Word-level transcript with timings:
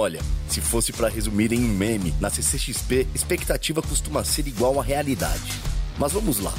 Olha, 0.00 0.22
se 0.48 0.62
fosse 0.62 0.94
para 0.94 1.10
resumir 1.10 1.52
em 1.52 1.62
um 1.62 1.74
meme, 1.74 2.14
na 2.18 2.30
CCXP, 2.30 3.06
expectativa 3.14 3.82
costuma 3.82 4.24
ser 4.24 4.46
igual 4.46 4.80
à 4.80 4.82
realidade. 4.82 5.52
Mas 5.98 6.12
vamos 6.12 6.38
lá. 6.38 6.54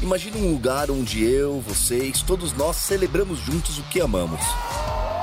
Imagine 0.00 0.40
um 0.40 0.52
lugar 0.52 0.88
onde 0.88 1.24
eu, 1.24 1.60
vocês, 1.62 2.22
todos 2.22 2.52
nós 2.52 2.76
celebramos 2.76 3.40
juntos 3.40 3.80
o 3.80 3.82
que 3.90 4.00
amamos. 4.00 4.38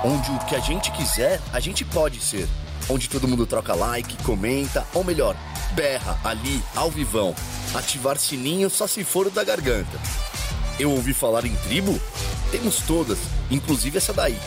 Onde 0.04 0.30
o 0.31 0.39
que 0.39 0.57
a 0.57 0.59
gente 0.59 0.91
quiser, 0.91 1.39
a 1.54 1.62
gente 1.62 1.86
pode 1.86 2.20
ser. 2.20 2.49
Onde 2.89 3.07
todo 3.07 3.30
mundo 3.30 3.45
troca 3.45 3.73
like, 3.73 4.21
comenta, 4.23 4.85
ou 4.93 5.02
melhor, 5.02 5.34
berra 5.71 6.20
ali, 6.21 6.62
ao 6.76 6.91
vivão. 6.91 7.34
Ativar 7.73 8.20
sininho 8.20 8.70
só 8.70 8.88
se 8.88 9.05
for 9.05 9.32
da 9.32 9.41
garganta. 9.41 9.98
Eu 10.77 10.91
ouvi 10.91 11.13
falar 11.13 11.45
em 11.45 11.55
tribo? 11.55 11.98
Temos 12.52 12.80
todas, 12.80 13.20
inclusive 13.49 13.99
essa 13.99 14.12
daí. 14.12 14.38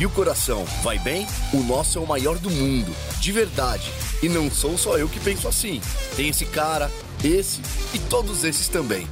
E 0.00 0.06
o 0.06 0.10
coração, 0.10 0.64
vai 0.82 0.98
bem? 0.98 1.26
O 1.52 1.58
nosso 1.58 1.98
é 1.98 2.00
o 2.00 2.06
maior 2.06 2.38
do 2.38 2.48
mundo, 2.50 2.90
de 3.20 3.32
verdade. 3.32 3.92
E 4.22 4.30
não 4.30 4.50
sou 4.50 4.78
só 4.78 4.96
eu 4.96 5.06
que 5.06 5.20
penso 5.20 5.46
assim. 5.46 5.78
Tem 6.16 6.30
esse 6.30 6.46
cara, 6.46 6.90
esse 7.22 7.60
e 7.92 7.98
todos 7.98 8.42
esses 8.42 8.66
também. 8.66 9.06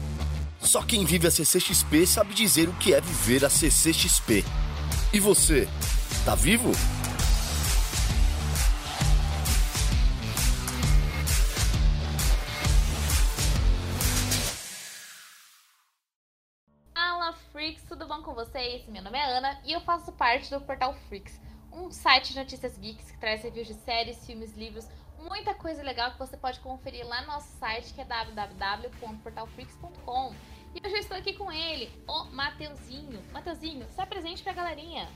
Só 0.62 0.80
quem 0.80 1.04
vive 1.04 1.26
a 1.26 1.30
CCXP 1.30 2.06
sabe 2.06 2.32
dizer 2.32 2.70
o 2.70 2.72
que 2.72 2.94
é 2.94 3.02
viver 3.02 3.44
a 3.44 3.50
CCXP. 3.50 4.42
E 5.12 5.20
você, 5.20 5.68
tá 6.24 6.34
vivo? 6.34 6.72
Vocês? 18.38 18.86
Meu 18.86 19.02
nome 19.02 19.18
é 19.18 19.36
Ana 19.36 19.58
e 19.64 19.72
eu 19.72 19.80
faço 19.80 20.12
parte 20.12 20.48
do 20.48 20.60
Portal 20.60 20.94
Freaks, 21.08 21.40
um 21.72 21.90
site 21.90 22.34
de 22.34 22.38
notícias 22.38 22.78
geeks 22.78 23.10
que 23.10 23.18
traz 23.18 23.42
reviews 23.42 23.66
de 23.66 23.74
séries, 23.74 24.24
filmes, 24.24 24.56
livros, 24.56 24.86
muita 25.18 25.54
coisa 25.54 25.82
legal 25.82 26.12
que 26.12 26.20
você 26.20 26.36
pode 26.36 26.60
conferir 26.60 27.04
lá 27.04 27.22
no 27.22 27.26
nosso 27.26 27.48
site 27.58 27.92
que 27.92 28.00
é 28.00 28.04
www.portalfreaks.com. 28.04 30.34
E 30.72 30.80
hoje 30.86 30.94
eu 30.94 31.00
estou 31.00 31.16
aqui 31.16 31.32
com 31.32 31.50
ele, 31.50 31.90
o 32.06 32.26
Mateuzinho. 32.26 33.20
Mateuzinho, 33.32 33.84
se 33.92 34.00
apresente 34.00 34.44
pra 34.44 34.52
galerinha. 34.52 35.08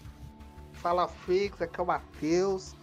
Fala 0.72 1.06
Freaks, 1.06 1.62
aqui 1.62 1.78
é 1.78 1.82
o 1.84 1.86
Matheus, 1.86 2.74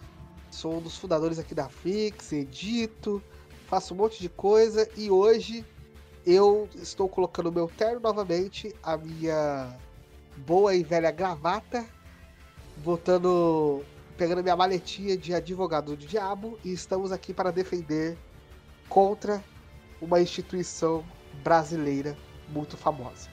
sou 0.50 0.78
um 0.78 0.80
dos 0.80 0.96
fundadores 0.96 1.38
aqui 1.38 1.54
da 1.54 1.68
Freaks, 1.68 2.32
edito, 2.32 3.22
faço 3.66 3.92
um 3.92 3.98
monte 3.98 4.18
de 4.18 4.30
coisa 4.30 4.90
e 4.96 5.10
hoje 5.10 5.66
eu 6.24 6.66
estou 6.76 7.10
colocando 7.10 7.52
meu 7.52 7.68
terno 7.68 8.00
novamente, 8.00 8.74
a 8.82 8.96
minha 8.96 9.78
boa 10.36 10.74
e 10.74 10.82
velha 10.82 11.10
gravata, 11.10 11.86
botando, 12.78 13.84
pegando 14.16 14.42
minha 14.42 14.56
maletinha 14.56 15.16
de 15.16 15.34
advogado 15.34 15.96
do 15.96 16.06
diabo 16.06 16.58
e 16.64 16.72
estamos 16.72 17.12
aqui 17.12 17.32
para 17.32 17.50
defender 17.50 18.16
contra 18.88 19.42
uma 20.00 20.20
instituição 20.20 21.04
brasileira 21.42 22.16
muito 22.48 22.76
famosa, 22.76 23.30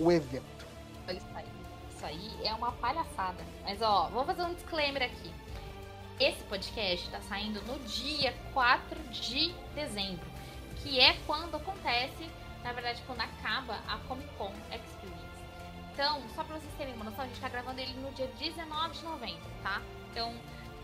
um 0.00 0.10
evento. 0.10 0.66
Olha 1.06 1.16
isso 1.16 1.26
aí. 1.34 1.46
Isso 1.94 2.04
aí 2.04 2.46
é 2.46 2.54
uma 2.54 2.72
palhaçada. 2.72 3.44
Mas 3.62 3.80
ó, 3.80 4.08
vou 4.10 4.24
fazer 4.24 4.42
um 4.42 4.54
disclaimer 4.54 5.02
aqui. 5.02 5.32
Esse 6.18 6.42
podcast 6.44 7.06
está 7.06 7.20
saindo 7.22 7.60
no 7.62 7.78
dia 7.80 8.34
4 8.54 8.98
de 9.10 9.54
dezembro, 9.74 10.26
que 10.76 10.98
é 10.98 11.14
quando 11.26 11.56
acontece, 11.56 12.30
na 12.64 12.72
verdade, 12.72 13.02
quando 13.06 13.20
acaba 13.20 13.74
a 13.86 13.98
Comic 14.08 14.28
Con 14.38 14.50
Experience. 14.72 15.15
Então, 15.96 16.20
só 16.34 16.44
pra 16.44 16.58
vocês 16.58 16.70
terem 16.76 16.92
uma 16.92 17.06
noção, 17.06 17.24
a 17.24 17.26
gente 17.26 17.40
tá 17.40 17.48
gravando 17.48 17.80
ele 17.80 17.94
no 17.94 18.12
dia 18.12 18.26
19 18.38 18.98
de 18.98 19.02
novembro, 19.02 19.50
tá? 19.62 19.80
Então, 20.10 20.30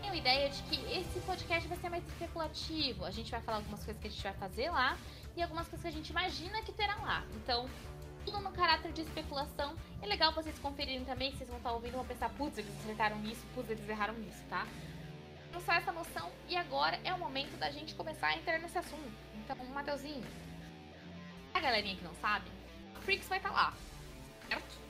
tenho 0.01 0.15
ideia 0.15 0.49
de 0.49 0.63
que 0.63 0.75
esse 0.91 1.19
podcast 1.19 1.67
vai 1.67 1.77
ser 1.77 1.89
mais 1.89 2.03
especulativo. 2.07 3.05
A 3.05 3.11
gente 3.11 3.29
vai 3.29 3.39
falar 3.39 3.57
algumas 3.57 3.85
coisas 3.85 4.01
que 4.01 4.07
a 4.07 4.09
gente 4.09 4.23
vai 4.23 4.33
fazer 4.33 4.71
lá 4.71 4.97
e 5.37 5.43
algumas 5.43 5.67
coisas 5.67 5.83
que 5.83 5.87
a 5.87 5.91
gente 5.91 6.09
imagina 6.09 6.63
que 6.63 6.71
terá 6.71 6.95
lá. 6.95 7.23
Então, 7.35 7.69
tudo 8.25 8.39
no 8.39 8.51
caráter 8.53 8.91
de 8.91 9.01
especulação. 9.01 9.75
É 10.01 10.07
legal 10.07 10.33
vocês 10.33 10.57
conferirem 10.57 11.05
também, 11.05 11.31
vocês 11.31 11.47
vão 11.47 11.59
estar 11.59 11.73
ouvindo 11.73 11.93
e 11.93 11.97
vão 11.97 12.05
pensar, 12.07 12.29
putz, 12.29 12.57
eles 12.57 12.75
acertaram 12.79 13.19
nisso, 13.19 13.45
putz, 13.53 13.69
eles 13.69 13.87
erraram 13.87 14.15
nisso, 14.15 14.43
tá? 14.49 14.65
Então, 15.47 15.61
só 15.61 15.73
essa 15.73 15.91
noção. 15.91 16.31
E 16.49 16.57
agora 16.57 16.99
é 17.03 17.13
o 17.13 17.19
momento 17.19 17.55
da 17.59 17.69
gente 17.69 17.93
começar 17.93 18.29
a 18.29 18.35
entrar 18.35 18.57
nesse 18.57 18.79
assunto. 18.79 19.13
Então, 19.35 19.55
Mateuzinho, 19.67 20.25
a 21.53 21.59
galerinha 21.59 21.95
que 21.97 22.03
não 22.03 22.15
sabe, 22.15 22.49
a 22.95 23.01
Freaks 23.01 23.29
vai 23.29 23.37
estar 23.37 23.51
lá, 23.51 23.75
certo? 24.49 24.82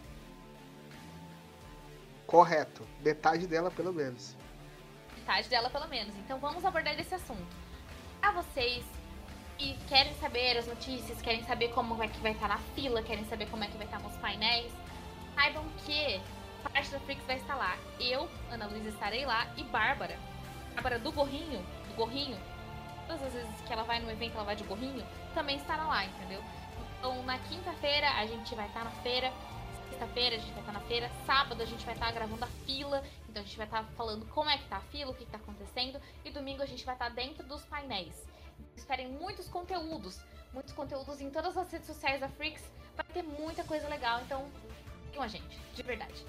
Correto, 2.26 2.88
metade 3.02 3.48
dela 3.48 3.70
pelo 3.70 3.94
menos. 3.94 4.36
metade 5.18 5.50
dela 5.50 5.70
pelo 5.70 5.88
menos. 5.88 6.16
Então 6.18 6.40
vamos 6.40 6.66
abordar 6.66 7.00
esse 7.00 7.14
assunto. 7.14 7.56
A 8.22 8.32
vocês 8.32 8.84
que 9.58 9.78
querem 9.88 10.14
saber 10.16 10.58
as 10.58 10.68
notícias, 10.68 11.22
querem 11.22 11.44
saber 11.46 11.70
como 11.70 12.02
é 12.02 12.08
que 12.08 12.20
vai 12.20 12.32
estar 12.32 12.48
na 12.48 12.58
fila, 12.76 13.04
querem 13.04 13.26
saber 13.26 13.48
como 13.50 13.64
é 13.64 13.68
que 13.68 13.78
vai 13.78 13.86
estar 13.86 14.00
nos 14.00 14.16
painéis, 14.18 14.72
saibam 15.36 15.64
que 15.86 16.20
parte 16.74 16.90
da 16.90 17.00
Freaks 17.02 17.26
vai 17.26 17.38
estar 17.38 17.56
lá. 17.56 17.78
Eu, 18.00 18.28
Ana 18.50 18.66
Luísa, 18.66 18.90
estarei 18.90 19.26
lá 19.26 19.48
e 19.56 19.64
Bárbara, 19.66 20.18
Bárbara 20.74 20.98
do 20.98 21.12
Gorrinho, 21.12 21.62
do 21.88 21.96
Gorrinho, 21.96 22.38
todas 23.06 23.22
as 23.24 23.34
vezes 23.34 23.62
que 23.62 23.72
ela 23.72 23.84
vai 23.84 24.00
no 24.00 24.10
evento, 24.10 24.34
ela 24.36 24.44
vai 24.44 24.56
de 24.56 24.64
Gorrinho, 24.64 25.06
também 25.36 25.58
estará 25.58 25.86
lá, 25.86 26.06
entendeu? 26.06 26.42
Então 26.98 27.22
na 27.24 27.38
quinta-feira 27.38 28.10
a 28.12 28.26
gente 28.26 28.56
vai 28.56 28.66
estar 28.68 28.84
na 28.84 28.92
feira, 28.92 29.32
sexta-feira 30.04 30.36
a 30.36 30.40
gente 30.40 30.52
vai 30.52 30.60
estar 30.60 30.72
na 30.74 30.80
feira, 30.82 31.12
sábado 31.26 31.62
a 31.62 31.66
gente 31.66 31.86
vai 31.86 31.94
estar 31.94 32.12
gravando 32.12 32.44
a 32.44 32.48
fila, 32.66 33.04
então 33.30 33.42
a 33.42 33.46
gente 33.46 33.58
vai 33.58 33.66
estar 33.66 33.84
falando 33.96 34.26
como 34.28 34.50
é 34.50 34.58
que 34.58 34.68
tá 34.68 34.78
a 34.78 34.82
fila, 34.82 35.12
o 35.12 35.16
que, 35.16 35.26
que 35.26 35.32
tá 35.32 35.38
acontecendo, 35.38 36.00
e 36.26 36.30
domingo 36.30 36.62
a 36.62 36.66
gente 36.66 36.86
vai 36.86 36.96
estar 36.96 37.10
dentro 37.10 37.46
dos 37.46 37.64
painéis. 37.66 38.28
Esperem 38.76 39.10
muitos 39.10 39.48
conteúdos, 39.48 40.20
muitos 40.52 40.74
conteúdos 40.74 41.22
em 41.22 41.30
todas 41.30 41.58
as 41.58 41.72
redes 41.72 41.88
sociais 41.88 42.20
da 42.20 42.28
Freaks, 42.28 42.64
vai 42.96 43.06
ter 43.14 43.24
muita 43.24 43.64
coisa 43.64 43.88
legal, 43.88 44.22
então 44.22 44.46
sigam 45.06 45.24
a 45.24 45.28
gente, 45.28 45.58
de 45.74 45.84
verdade. 45.84 46.26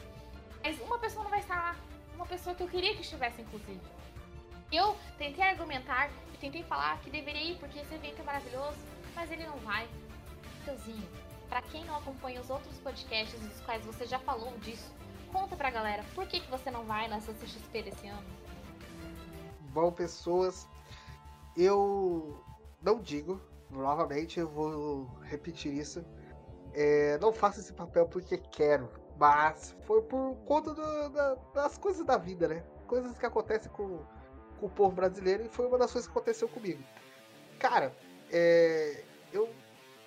Mas 0.63 0.81
uma 0.81 0.99
pessoa 0.99 1.25
não 1.25 1.31
vai 1.31 1.41
estar 1.41 1.57
lá, 1.57 1.77
uma 2.15 2.27
pessoa 2.27 2.55
que 2.55 2.63
eu 2.63 2.69
queria 2.69 2.95
que 2.95 3.03
estivesse, 3.03 3.43
inclusive. 3.43 3.81
Eu 4.71 4.97
tentei 5.19 5.45
argumentar 5.45 6.11
e 6.33 6.37
tentei 6.39 6.63
falar 6.63 6.99
que 7.01 7.11
deveria 7.11 7.43
ir 7.43 7.59
porque 7.59 7.79
esse 7.79 7.95
evento 7.95 8.21
é 8.21 8.25
maravilhoso, 8.25 8.79
mas 9.15 9.31
ele 9.31 9.47
não 9.47 9.57
vai. 9.59 9.89
Mateuzinho, 10.61 11.07
pra 11.49 11.63
quem 11.63 11.85
não 11.85 11.97
acompanha 11.97 12.41
os 12.41 12.51
outros 12.51 12.77
podcasts 12.79 13.39
dos 13.41 13.61
quais 13.61 13.85
você 13.85 14.07
já 14.07 14.19
falou 14.19 14.53
disso, 14.59 14.93
conta 15.33 15.57
pra 15.57 15.71
galera 15.71 16.05
por 16.15 16.27
que, 16.27 16.41
que 16.41 16.51
você 16.51 16.71
não 16.71 16.85
vai 16.85 17.09
na 17.09 17.21
CCXP 17.21 17.83
desse 17.83 18.07
ano. 18.07 18.23
Bom, 19.73 19.91
pessoas, 19.93 20.69
eu 21.57 22.43
não 22.83 23.01
digo, 23.01 23.41
novamente 23.71 24.39
eu 24.39 24.49
vou 24.49 25.07
repetir 25.23 25.73
isso. 25.75 26.05
É, 26.73 27.19
não 27.19 27.33
faço 27.33 27.61
esse 27.61 27.73
papel 27.73 28.07
porque 28.07 28.37
quero, 28.39 28.89
mas 29.17 29.77
foi 29.85 30.03
por 30.03 30.35
conta 30.45 30.75
do- 30.75 31.09
da- 31.11 31.35
das 31.55 31.79
coisas 31.79 32.05
da 32.05 32.17
vida, 32.17 32.49
né? 32.49 32.65
Coisas 32.87 33.17
que 33.19 33.25
acontecem 33.27 33.71
com, 33.73 33.99
com 34.59 34.67
o 34.67 34.71
povo 34.71 34.95
brasileiro 34.95 35.45
e 35.45 35.49
foi 35.49 35.67
uma 35.67 35.79
das 35.79 35.93
coisas 35.93 36.07
que 36.11 36.17
aconteceu 36.17 36.49
comigo. 36.49 36.83
Cara, 37.59 37.95
é, 38.31 39.05
eu 39.33 39.49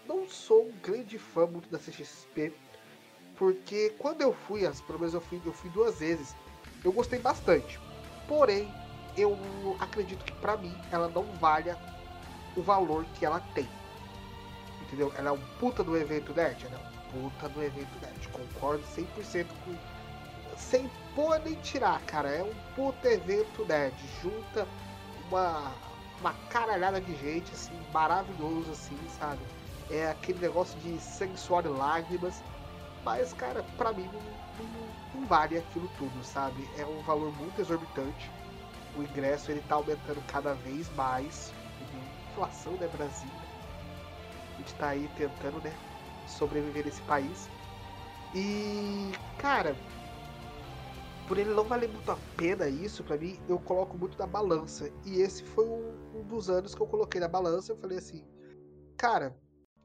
não 0.07 0.27
sou 0.29 0.67
um 0.67 0.71
grande 0.83 1.17
fã 1.17 1.45
muito 1.45 1.69
da 1.69 1.77
CXP, 1.77 2.53
porque 3.37 3.93
quando 3.97 4.21
eu 4.21 4.33
fui, 4.33 4.65
as- 4.65 4.81
pelo 4.81 4.99
menos 4.99 5.13
eu 5.13 5.21
fui, 5.21 5.41
eu 5.45 5.53
fui 5.53 5.69
duas 5.69 5.99
vezes, 5.99 6.35
eu 6.83 6.91
gostei 6.91 7.19
bastante. 7.19 7.79
Porém, 8.27 8.71
eu 9.15 9.37
acredito 9.79 10.23
que 10.23 10.31
pra 10.33 10.57
mim 10.57 10.75
ela 10.91 11.07
não 11.09 11.23
valha 11.35 11.77
o 12.55 12.61
valor 12.61 13.05
que 13.15 13.25
ela 13.25 13.39
tem. 13.53 13.67
Entendeu? 14.81 15.11
Ela 15.17 15.29
é 15.29 15.31
um 15.31 15.41
puta 15.59 15.83
do 15.83 15.97
evento 15.97 16.33
nerd? 16.33 16.65
Ela 16.65 16.75
é 16.75 16.77
um 17.17 17.29
puta 17.29 17.49
do 17.49 17.61
evento 17.61 17.99
nerd. 18.01 18.27
Concordo 18.29 18.83
100% 18.85 19.47
com. 19.65 19.75
Sem 20.57 20.89
pôr 21.15 21.39
nem 21.39 21.55
tirar, 21.55 22.01
cara. 22.03 22.29
É 22.29 22.43
um 22.43 22.53
puta 22.75 23.07
evento 23.09 23.65
nerd. 23.65 23.95
Junta 24.21 24.67
uma, 25.29 25.71
uma 26.21 26.33
caralhada 26.49 26.99
de 27.01 27.15
gente, 27.17 27.51
assim, 27.53 27.73
maravilhoso, 27.93 28.71
assim, 28.71 28.97
sabe? 29.19 29.39
É 29.89 30.09
aquele 30.09 30.39
negócio 30.39 30.77
de 30.79 30.99
suor 31.37 31.65
e 31.65 31.69
lágrimas. 31.69 32.43
Mas, 33.03 33.33
cara, 33.33 33.63
pra 33.77 33.93
mim 33.93 34.09
não, 34.11 34.65
não, 34.65 35.21
não 35.21 35.27
vale 35.27 35.57
aquilo 35.57 35.89
tudo, 35.97 36.23
sabe? 36.23 36.67
É 36.77 36.85
um 36.85 37.01
valor 37.03 37.31
muito 37.37 37.61
exorbitante. 37.61 38.29
O 38.97 39.01
ingresso 39.01 39.51
ele 39.51 39.61
tá 39.61 39.75
aumentando 39.75 40.21
cada 40.27 40.53
vez 40.53 40.93
mais. 40.95 41.53
Inflação, 42.31 42.73
né, 42.73 42.87
Brasil? 42.87 43.29
A 44.53 44.57
gente 44.57 44.73
tá 44.75 44.89
aí 44.89 45.09
tentando, 45.15 45.61
né, 45.63 45.73
sobreviver 46.27 46.85
nesse 46.85 47.01
país. 47.03 47.49
E, 48.35 49.11
cara, 49.37 49.75
por 51.27 51.37
ele 51.37 51.53
não 51.53 51.63
valer 51.63 51.89
muito 51.89 52.11
a 52.11 52.17
pena 52.35 52.67
isso, 52.67 53.03
pra 53.03 53.17
mim, 53.17 53.39
eu 53.47 53.59
coloco 53.59 53.97
muito 53.97 54.17
na 54.17 54.25
balança. 54.25 54.91
E 55.05 55.21
esse 55.21 55.43
foi 55.43 55.65
um, 55.65 56.19
um 56.19 56.23
dos 56.23 56.49
anos 56.49 56.73
que 56.73 56.81
eu 56.81 56.87
coloquei 56.87 57.19
na 57.19 57.27
balança. 57.27 57.71
Eu 57.71 57.77
falei 57.77 57.97
assim, 57.97 58.23
cara, 58.95 59.35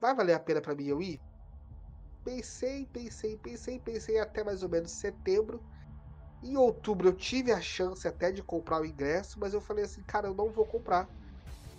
vai 0.02 0.14
valer 0.14 0.34
a 0.34 0.40
pena 0.40 0.60
pra 0.60 0.74
mim 0.74 0.86
eu 0.86 1.00
ir? 1.00 1.22
Pensei, 2.24 2.84
pensei, 2.86 3.36
pensei, 3.38 3.78
pensei 3.78 4.18
até 4.18 4.42
mais 4.42 4.64
ou 4.64 4.68
menos 4.68 4.90
setembro. 4.90 5.64
Em 6.42 6.56
outubro 6.56 7.08
eu 7.08 7.12
tive 7.14 7.52
a 7.52 7.60
chance 7.60 8.06
até 8.06 8.32
de 8.32 8.42
comprar 8.42 8.82
o 8.82 8.84
ingresso, 8.84 9.38
mas 9.38 9.54
eu 9.54 9.60
falei 9.60 9.84
assim, 9.84 10.02
cara, 10.02 10.26
eu 10.26 10.34
não 10.34 10.50
vou 10.50 10.66
comprar. 10.66 11.08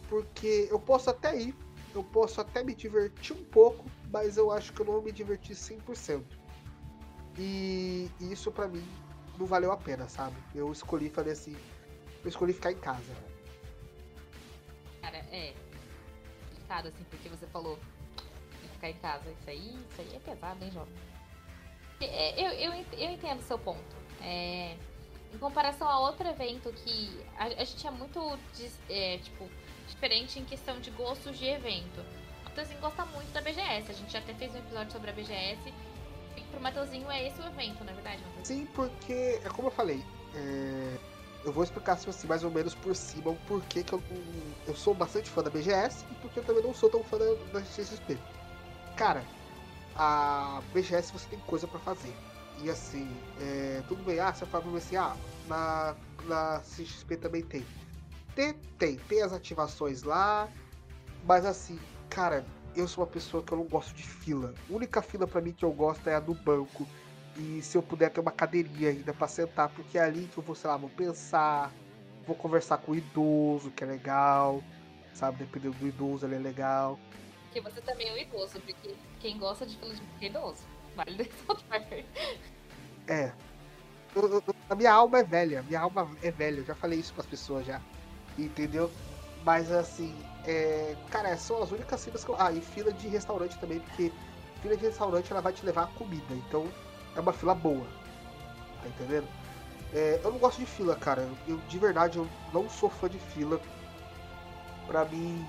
Porque 0.07 0.69
eu 0.71 0.79
posso 0.79 1.09
até 1.09 1.37
ir, 1.37 1.53
eu 1.93 2.01
posso 2.01 2.39
até 2.39 2.63
me 2.63 2.73
divertir 2.73 3.35
um 3.35 3.43
pouco, 3.43 3.91
mas 4.09 4.37
eu 4.37 4.51
acho 4.51 4.71
que 4.71 4.81
eu 4.81 4.85
não 4.85 4.93
vou 4.93 5.03
me 5.03 5.11
divertir 5.11 5.55
100%. 5.55 6.23
E 7.37 8.09
isso 8.21 8.51
para 8.53 8.69
mim 8.69 8.87
não 9.37 9.45
valeu 9.45 9.71
a 9.71 9.77
pena, 9.77 10.07
sabe? 10.07 10.37
Eu 10.55 10.71
escolhi, 10.71 11.09
falei 11.09 11.33
assim, 11.33 11.57
eu 12.23 12.29
escolhi 12.29 12.53
ficar 12.53 12.71
em 12.71 12.77
casa. 12.77 13.13
Cara, 15.01 15.17
é 15.17 15.53
complicado 16.39 16.87
assim, 16.87 17.03
porque 17.09 17.27
você 17.27 17.45
falou 17.47 17.77
ficar 18.83 18.89
em 18.89 18.93
casa. 18.95 19.29
Isso 19.29 19.49
aí, 19.49 19.85
isso 19.89 20.01
aí 20.01 20.15
é 20.15 20.19
pesado, 20.19 20.63
hein, 20.63 20.71
jovem? 20.71 20.93
É, 22.01 22.41
eu, 22.41 22.51
eu, 22.51 22.85
eu 22.97 23.11
entendo 23.11 23.41
seu 23.41 23.57
ponto. 23.57 23.95
É, 24.21 24.75
em 25.33 25.37
comparação 25.37 25.87
a 25.87 25.99
outro 25.99 26.27
evento 26.27 26.71
que 26.73 27.23
a, 27.37 27.45
a 27.45 27.63
gente 27.63 27.87
é 27.87 27.91
muito 27.91 28.37
é, 28.89 29.17
tipo, 29.19 29.49
diferente 29.87 30.39
em 30.39 30.45
questão 30.45 30.79
de 30.79 30.91
gostos 30.91 31.37
de 31.37 31.45
evento. 31.45 32.01
O 32.41 32.43
Matheusinho 32.45 32.79
gosta 32.81 33.05
muito 33.05 33.31
da 33.31 33.41
BGS. 33.41 33.91
A 33.91 33.93
gente 33.93 34.11
já 34.11 34.19
até 34.19 34.33
fez 34.33 34.53
um 34.53 34.57
episódio 34.57 34.91
sobre 34.91 35.09
a 35.09 35.13
BGS. 35.13 35.73
E 36.35 36.41
pro 36.41 36.59
Matheusinho 36.59 37.09
é 37.09 37.27
esse 37.27 37.39
o 37.39 37.45
evento, 37.45 37.83
na 37.83 37.91
é 37.91 37.95
verdade, 37.95 38.23
Sim, 38.43 38.67
porque, 38.73 39.39
é 39.43 39.49
como 39.49 39.67
eu 39.67 39.71
falei, 39.71 40.03
é... 40.35 40.97
eu 41.45 41.53
vou 41.53 41.63
explicar 41.63 41.93
assim, 41.93 42.27
mais 42.27 42.43
ou 42.43 42.49
menos 42.49 42.73
por 42.73 42.95
cima 42.95 43.29
o 43.29 43.35
porquê 43.47 43.83
que 43.83 43.93
eu, 43.93 44.01
eu 44.67 44.75
sou 44.75 44.95
bastante 44.95 45.29
fã 45.29 45.43
da 45.43 45.51
BGS 45.51 46.05
e 46.11 46.15
porque 46.15 46.39
eu 46.39 46.43
também 46.43 46.63
não 46.63 46.73
sou 46.73 46.89
tão 46.89 47.03
fã 47.03 47.19
da, 47.19 47.25
da 47.53 47.61
CXP. 47.61 48.17
Cara, 48.95 49.23
a 49.95 50.61
BGS 50.73 51.11
você 51.11 51.27
tem 51.29 51.39
coisa 51.39 51.67
para 51.67 51.79
fazer. 51.79 52.15
E 52.61 52.69
assim, 52.69 53.09
é, 53.41 53.81
tudo 53.87 54.03
bem, 54.03 54.19
ah, 54.19 54.33
você 54.33 54.45
fala 54.45 54.77
assim, 54.77 54.95
ah, 54.95 55.15
na, 55.47 55.95
na 56.25 56.59
CXP 56.59 57.17
também 57.17 57.41
tem. 57.41 57.65
Tem, 58.35 58.53
tem, 58.77 58.95
tem 58.97 59.21
as 59.21 59.33
ativações 59.33 60.03
lá, 60.03 60.47
mas 61.23 61.45
assim, 61.45 61.79
cara, 62.09 62.45
eu 62.75 62.87
sou 62.87 63.03
uma 63.03 63.09
pessoa 63.09 63.43
que 63.43 63.51
eu 63.51 63.57
não 63.57 63.65
gosto 63.65 63.93
de 63.93 64.03
fila. 64.03 64.53
A 64.69 64.73
única 64.73 65.01
fila 65.01 65.27
para 65.27 65.41
mim 65.41 65.51
que 65.51 65.65
eu 65.65 65.71
gosto 65.71 66.07
é 66.07 66.15
a 66.15 66.19
do 66.19 66.33
banco. 66.33 66.87
E 67.35 67.61
se 67.61 67.77
eu 67.77 67.81
puder 67.81 68.11
ter 68.11 68.19
uma 68.19 68.31
cadeirinha 68.31 68.89
ainda 68.89 69.13
para 69.13 69.27
sentar, 69.27 69.69
porque 69.69 69.97
é 69.97 70.03
ali 70.03 70.27
que 70.27 70.37
eu 70.37 70.43
vou, 70.43 70.55
sei 70.55 70.69
lá, 70.69 70.77
vou 70.77 70.89
pensar, 70.89 71.71
vou 72.27 72.35
conversar 72.35 72.77
com 72.77 72.91
o 72.91 72.95
idoso, 72.95 73.71
que 73.71 73.83
é 73.83 73.87
legal, 73.87 74.63
sabe? 75.13 75.39
Dependendo 75.39 75.77
do 75.77 75.87
idoso, 75.87 76.25
ele 76.25 76.35
é 76.35 76.39
legal. 76.39 76.99
Porque 77.53 77.69
você 77.69 77.81
também 77.81 78.09
é 78.09 78.13
um 78.13 78.17
idoso, 78.17 78.59
porque 78.61 78.95
quem 79.19 79.37
gosta 79.37 79.63
de 79.63 79.75
de 79.75 80.01
é 80.21 80.25
idoso. 80.25 80.63
Vale 80.95 81.21
ressaltar. 81.23 81.83
É. 83.07 83.31
a 84.69 84.75
minha 84.75 84.91
alma 84.91 85.19
é 85.19 85.23
velha, 85.23 85.61
minha 85.61 85.81
alma 85.81 86.09
é 86.23 86.31
velha, 86.31 86.61
eu 86.61 86.65
já 86.65 86.73
falei 86.73 86.97
isso 86.97 87.13
com 87.13 87.21
as 87.21 87.27
pessoas 87.27 87.63
já. 87.63 87.79
Entendeu? 88.39 88.91
Mas 89.45 89.71
assim, 89.71 90.15
é, 90.47 90.95
cara, 91.11 91.37
são 91.37 91.61
as 91.61 91.71
únicas 91.71 92.03
filas 92.03 92.23
que 92.23 92.31
eu. 92.31 92.35
Ah, 92.39 92.51
e 92.51 92.59
fila 92.59 92.91
de 92.91 93.07
restaurante 93.07 93.59
também, 93.59 93.79
porque 93.81 94.11
fila 94.63 94.75
de 94.75 94.85
restaurante 94.87 95.31
ela 95.31 95.41
vai 95.41 95.53
te 95.53 95.63
levar 95.63 95.83
a 95.83 95.87
comida, 95.87 96.33
então 96.33 96.67
é 97.15 97.19
uma 97.19 97.33
fila 97.33 97.53
boa. 97.53 97.85
Tá 98.81 98.87
entendendo? 98.87 99.27
É, 99.93 100.19
eu 100.23 100.31
não 100.31 100.39
gosto 100.39 100.57
de 100.57 100.65
fila, 100.65 100.95
cara. 100.95 101.29
Eu 101.47 101.57
de 101.69 101.77
verdade 101.77 102.17
eu 102.17 102.27
não 102.51 102.67
sou 102.67 102.89
fã 102.89 103.07
de 103.07 103.19
fila. 103.19 103.61
Pra 104.87 105.05
mim, 105.05 105.45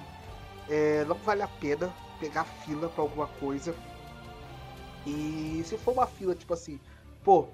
é, 0.69 1.05
não 1.05 1.17
vale 1.17 1.43
a 1.43 1.49
pena 1.49 1.93
pegar 2.19 2.45
fila 2.45 2.89
para 2.89 3.03
alguma 3.03 3.27
coisa. 3.27 3.75
E 5.07 5.63
se 5.65 5.77
for 5.77 5.93
uma 5.93 6.07
fila, 6.07 6.35
tipo 6.35 6.55
assim, 6.55 6.81
pô, 7.23 7.49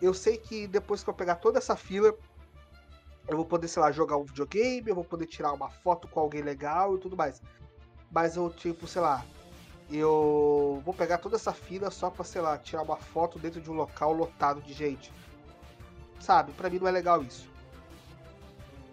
eu 0.00 0.14
sei 0.14 0.36
que 0.38 0.66
depois 0.66 1.02
que 1.02 1.10
eu 1.10 1.14
pegar 1.14 1.36
toda 1.36 1.58
essa 1.58 1.76
fila, 1.76 2.14
eu 3.26 3.36
vou 3.36 3.44
poder, 3.44 3.68
sei 3.68 3.82
lá, 3.82 3.92
jogar 3.92 4.16
um 4.16 4.24
videogame, 4.24 4.88
eu 4.88 4.94
vou 4.94 5.04
poder 5.04 5.26
tirar 5.26 5.52
uma 5.52 5.68
foto 5.68 6.08
com 6.08 6.20
alguém 6.20 6.40
legal 6.40 6.96
e 6.96 6.98
tudo 6.98 7.16
mais. 7.16 7.42
Mas 8.10 8.36
eu, 8.36 8.48
tipo, 8.48 8.86
sei 8.86 9.02
lá, 9.02 9.22
eu 9.90 10.80
vou 10.84 10.94
pegar 10.94 11.18
toda 11.18 11.36
essa 11.36 11.52
fila 11.52 11.90
só 11.90 12.08
pra, 12.08 12.24
sei 12.24 12.40
lá, 12.40 12.56
tirar 12.56 12.82
uma 12.82 12.96
foto 12.96 13.38
dentro 13.38 13.60
de 13.60 13.70
um 13.70 13.74
local 13.74 14.12
lotado 14.12 14.62
de 14.62 14.72
gente. 14.72 15.12
Sabe? 16.20 16.52
Pra 16.52 16.70
mim 16.70 16.78
não 16.78 16.88
é 16.88 16.90
legal 16.90 17.22
isso. 17.22 17.48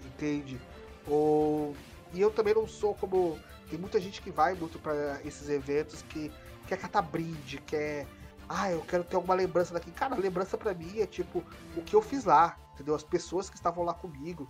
Entende? 0.06 0.60
Ou 1.08 1.76
e 2.14 2.22
eu 2.22 2.32
também 2.32 2.54
não 2.54 2.68
sou 2.68 2.96
como. 2.96 3.38
Tem 3.70 3.80
muita 3.80 4.00
gente 4.00 4.22
que 4.22 4.32
vai 4.32 4.54
muito 4.54 4.78
para 4.80 5.20
esses 5.24 5.50
eventos 5.50 6.02
que 6.04 6.32
quer 6.68 6.78
catar 6.78 7.02
brinde, 7.02 7.60
quer. 7.60 8.08
Ah, 8.48 8.72
eu 8.72 8.82
quero 8.82 9.04
ter 9.04 9.16
alguma 9.16 9.34
lembrança 9.34 9.74
daqui. 9.74 9.92
Cara, 9.92 10.16
lembrança 10.16 10.58
para 10.58 10.74
mim 10.74 11.00
é 11.00 11.08
tipo 11.08 11.44
o 11.76 11.82
que 11.82 11.96
eu 11.96 12.02
fiz 12.02 12.26
lá, 12.26 12.58
entendeu? 12.74 12.94
As 12.94 13.04
pessoas 13.04 13.50
que 13.50 13.56
estavam 13.56 13.84
lá 13.84 13.94
comigo. 13.94 14.50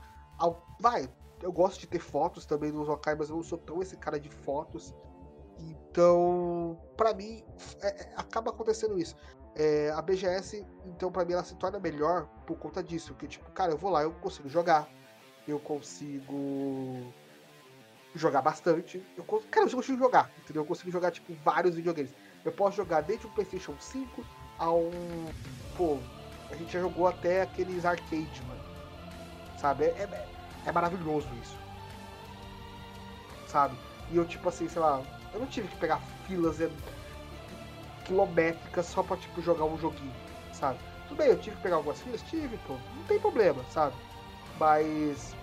Vai, 0.79 1.09
eu 1.41 1.51
gosto 1.51 1.79
de 1.79 1.87
ter 1.87 1.99
fotos 1.99 2.45
também 2.45 2.71
nos 2.71 2.87
locais, 2.87 3.17
mas 3.17 3.29
eu 3.29 3.37
não 3.37 3.43
sou 3.43 3.57
tão 3.57 3.81
esse 3.81 3.95
cara 3.95 4.19
de 4.19 4.29
fotos. 4.29 4.93
Então, 5.57 6.77
para 6.97 7.13
mim, 7.13 7.43
é, 7.81 7.87
é, 7.87 8.13
acaba 8.17 8.51
acontecendo 8.51 8.99
isso. 8.99 9.15
É, 9.55 9.89
a 9.91 10.01
BGS, 10.01 10.65
então, 10.85 11.09
para 11.11 11.23
mim, 11.23 11.33
ela 11.33 11.43
se 11.43 11.55
torna 11.55 11.79
melhor 11.79 12.27
por 12.45 12.57
conta 12.57 12.83
disso. 12.83 13.13
Porque, 13.13 13.27
tipo, 13.27 13.49
cara, 13.51 13.71
eu 13.71 13.77
vou 13.77 13.89
lá, 13.89 14.03
eu 14.03 14.11
consigo 14.11 14.49
jogar, 14.49 14.89
eu 15.47 15.59
consigo 15.59 17.13
jogar 18.15 18.41
bastante. 18.41 19.01
Eu, 19.17 19.23
cara, 19.23 19.67
eu 19.67 19.75
consigo 19.75 19.97
jogar, 19.97 20.31
entendeu? 20.39 20.63
Eu 20.63 20.67
consigo 20.67 20.91
jogar, 20.91 21.11
tipo, 21.11 21.33
vários 21.43 21.75
videogames. 21.75 22.13
Eu 22.43 22.51
posso 22.51 22.77
jogar 22.77 23.01
desde 23.01 23.27
um 23.27 23.29
PlayStation 23.31 23.75
5 23.79 24.23
a 24.57 24.71
um. 24.71 25.25
Pô, 25.77 25.97
a 26.49 26.55
gente 26.55 26.71
já 26.71 26.79
jogou 26.79 27.07
até 27.07 27.41
aqueles 27.41 27.85
arcade, 27.85 28.41
mano. 28.47 28.61
Sabe? 29.57 29.85
É, 29.85 30.03
é, 30.03 30.27
é 30.65 30.71
maravilhoso 30.71 31.27
isso. 31.41 31.57
Sabe? 33.47 33.75
E 34.11 34.17
eu, 34.17 34.25
tipo 34.25 34.47
assim, 34.49 34.67
sei 34.67 34.81
lá, 34.81 35.01
eu 35.33 35.39
não 35.39 35.47
tive 35.47 35.67
que 35.67 35.77
pegar 35.77 35.99
filas 36.25 36.57
quilométricas 38.05 38.85
só 38.85 39.01
pra, 39.01 39.17
tipo, 39.17 39.41
jogar 39.41 39.65
um 39.65 39.77
joguinho, 39.77 40.13
sabe? 40.53 40.79
Tudo 41.07 41.17
bem, 41.17 41.27
eu 41.27 41.39
tive 41.39 41.55
que 41.55 41.63
pegar 41.63 41.77
algumas 41.77 42.01
filas? 42.01 42.21
Tive, 42.23 42.57
pô. 42.59 42.73
Não 42.95 43.03
tem 43.07 43.19
problema, 43.19 43.63
sabe? 43.71 43.95
Mas 44.57 45.35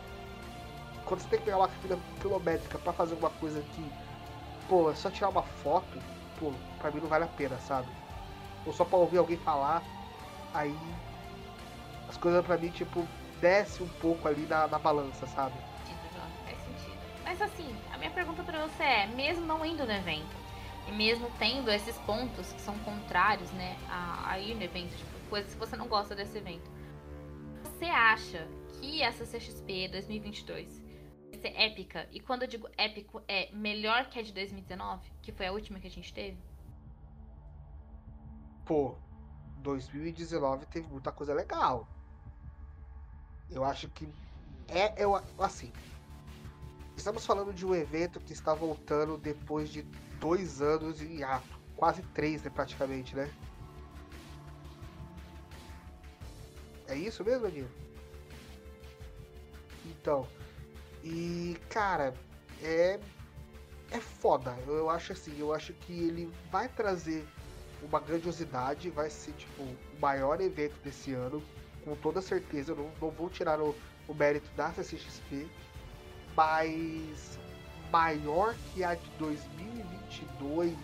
quando 1.13 1.21
você 1.21 1.29
tem 1.29 1.39
que 1.41 1.45
pegar 1.45 1.59
uma 1.59 1.69
fila 1.69 2.01
quilométrica 2.23 2.79
para 2.79 2.91
fazer 2.95 3.13
alguma 3.13 3.29
coisa 3.33 3.61
que, 3.61 3.93
pô, 4.67 4.91
é 4.91 4.95
só 4.95 5.11
tirar 5.11 5.29
uma 5.29 5.43
foto, 5.43 5.99
pô, 6.41 6.55
pra 6.79 6.91
mim 6.91 7.01
não 7.03 7.07
vale 7.07 7.25
a 7.25 7.29
pena, 7.29 7.59
sabe? 7.59 7.87
Ou 8.65 8.73
só 8.73 8.83
pra 8.83 8.97
ouvir 8.97 9.19
alguém 9.19 9.37
falar, 9.37 9.83
aí 10.55 10.75
as 12.09 12.17
coisas 12.17 12.43
pra 12.43 12.57
mim, 12.57 12.71
tipo, 12.71 13.07
desce 13.43 13.83
um 13.83 13.89
pouco 14.01 14.27
ali 14.27 14.47
na, 14.47 14.67
na 14.67 14.79
balança, 14.79 15.27
sabe? 15.27 15.55
Faz 16.47 16.57
sentido. 16.65 16.97
Mas 17.25 17.43
assim, 17.43 17.77
a 17.93 17.99
minha 17.99 18.11
pergunta 18.11 18.43
pra 18.43 18.67
você 18.67 18.83
é, 18.83 19.07
mesmo 19.09 19.45
não 19.45 19.67
indo 19.67 19.85
no 19.85 19.93
evento, 19.93 20.35
e 20.89 20.93
mesmo 20.93 21.31
tendo 21.39 21.71
esses 21.71 21.99
pontos 22.07 22.55
que 22.55 22.61
são 22.63 22.79
contrários, 22.79 23.51
né, 23.51 23.77
a, 23.87 24.31
a 24.31 24.39
ir 24.39 24.55
no 24.55 24.63
evento, 24.63 24.97
tipo, 24.97 25.11
coisas 25.29 25.53
que 25.53 25.61
você 25.61 25.77
não 25.77 25.89
gosta 25.89 26.15
desse 26.15 26.39
evento, 26.39 26.71
você 27.65 27.85
acha 27.85 28.49
que 28.81 29.03
essa 29.03 29.27
CXP 29.27 29.89
2022 29.89 30.82
ser 31.43 31.55
épica. 31.57 32.09
E 32.11 32.21
quando 32.21 32.43
eu 32.43 32.49
digo 32.49 32.69
épico, 32.79 33.21
é 33.29 33.51
melhor 33.53 34.09
que 34.09 34.19
a 34.19 34.23
de 34.23 34.33
2019, 34.33 35.11
que 35.21 35.33
foi 35.33 35.47
a 35.47 35.53
última 35.53 35.79
que 35.79 35.89
a 35.89 35.91
gente 35.91 36.15
teve? 36.15 36.39
Pô, 38.65 38.97
2019 39.59 40.67
teve 40.67 40.87
muita 40.89 41.11
coisa 41.13 41.35
legal. 41.35 41.87
Eu 43.51 43.65
acho 43.65 43.89
que 43.91 44.09
é, 44.69 45.03
eu 45.03 45.15
assim. 45.39 45.73
Estamos 46.97 47.27
falando 47.27 47.53
de 47.53 47.67
um 47.67 47.75
evento 47.75 48.21
que 48.21 48.33
está 48.33 48.55
voltando 48.55 49.19
depois 49.19 49.71
de 49.71 49.83
dois 50.21 50.63
anos 50.63 51.03
em 51.03 51.23
ato, 51.23 51.61
quase 51.77 52.03
três, 52.15 52.43
né, 52.43 52.51
praticamente, 52.51 53.17
né? 53.17 53.33
É 56.87 56.95
isso 56.95 57.25
mesmo, 57.25 57.47
Aninho? 57.47 57.71
Então, 59.87 60.29
e, 61.03 61.57
cara, 61.69 62.15
é. 62.63 62.99
É 63.91 64.01
foda. 64.01 64.57
Eu 64.67 64.89
acho 64.89 65.13
assim, 65.13 65.39
eu 65.39 65.53
acho 65.55 65.75
que 65.75 65.93
ele 65.93 66.33
vai 66.51 66.67
trazer 66.67 67.27
uma 67.83 68.01
grandiosidade, 68.01 68.89
vai 68.89 69.11
ser 69.11 69.33
tipo 69.33 69.63
o 69.63 69.77
maior 70.01 70.41
evento 70.41 70.75
desse 70.83 71.13
ano, 71.13 71.43
com 71.85 71.95
toda 71.97 72.23
certeza. 72.23 72.73
Eu 72.73 72.77
não, 72.77 72.91
não 73.01 73.11
vou 73.11 73.29
tirar 73.29 73.61
o, 73.61 73.75
o 74.09 74.15
mérito 74.15 74.49
da 74.57 74.73
CCXP, 74.73 75.47
mas 76.35 77.39
maior 77.91 78.55
que 78.73 78.83
a 78.83 78.95
de 78.95 79.11
2022, 79.19 80.75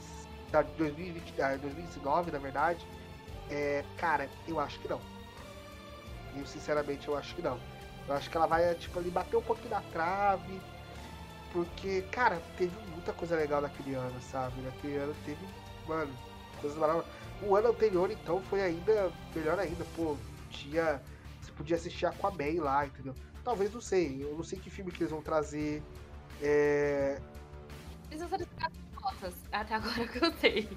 da 0.53 0.61
de 0.61 0.73
2020, 0.73 1.33
2019, 1.63 2.31
na 2.31 2.39
verdade, 2.39 2.87
é, 3.51 3.83
cara, 3.97 4.29
eu 4.47 4.61
acho 4.61 4.79
que 4.81 4.89
não. 4.89 5.01
Eu 6.37 6.45
sinceramente 6.45 7.09
eu 7.09 7.17
acho 7.17 7.35
que 7.35 7.41
não. 7.41 7.59
Eu 8.09 8.15
acho 8.15 8.31
que 8.31 8.37
ela 8.37 8.47
vai, 8.47 8.75
tipo, 8.75 8.99
ali 8.99 9.11
bater 9.11 9.37
um 9.37 9.43
pouquinho 9.43 9.71
na 9.71 9.81
trave. 9.81 10.61
Porque, 11.53 12.03
cara, 12.11 12.41
teve 12.57 12.75
muita 12.91 13.13
coisa 13.13 13.37
legal 13.37 13.61
naquele 13.61 13.95
ano, 13.95 14.21
sabe? 14.21 14.61
Naquele 14.63 14.97
ano 14.97 15.15
teve, 15.25 15.47
mano, 15.87 16.13
coisas 16.61 16.79
maravilhosas. 16.79 17.13
O 17.43 17.55
ano 17.55 17.69
anterior, 17.69 18.11
então, 18.11 18.41
foi 18.43 18.63
ainda 18.63 19.13
melhor 19.35 19.59
ainda. 19.59 19.85
Pô, 19.97 20.17
tinha 20.51 21.01
podia 21.59 21.77
assistir 21.77 22.07
Aquaman 22.07 22.63
lá, 22.63 22.87
entendeu? 22.87 23.15
Talvez, 23.43 23.73
não 23.75 23.81
sei. 23.81 24.23
Eu 24.23 24.37
não 24.37 24.45
sei 24.45 24.59
que 24.59 24.71
filme 24.71 24.93
que 24.93 25.03
eles 25.03 25.11
vão 25.11 25.21
trazer. 25.21 25.83
É... 26.41 27.21
Eles 28.11 28.21
vão 28.21 28.29
trazer 28.29 28.49
Gato 28.57 28.73
de 28.73 28.97
Botas, 28.97 29.35
até 29.51 29.75
agora 29.75 30.07
que 30.07 30.25
eu 30.25 30.33
sei. 30.35 30.69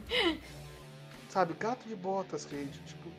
Sabe, 1.29 1.53
Gato 1.53 1.88
de 1.88 1.95
Botas, 1.95 2.47
gente. 2.50 2.79
Tipo, 2.79 3.09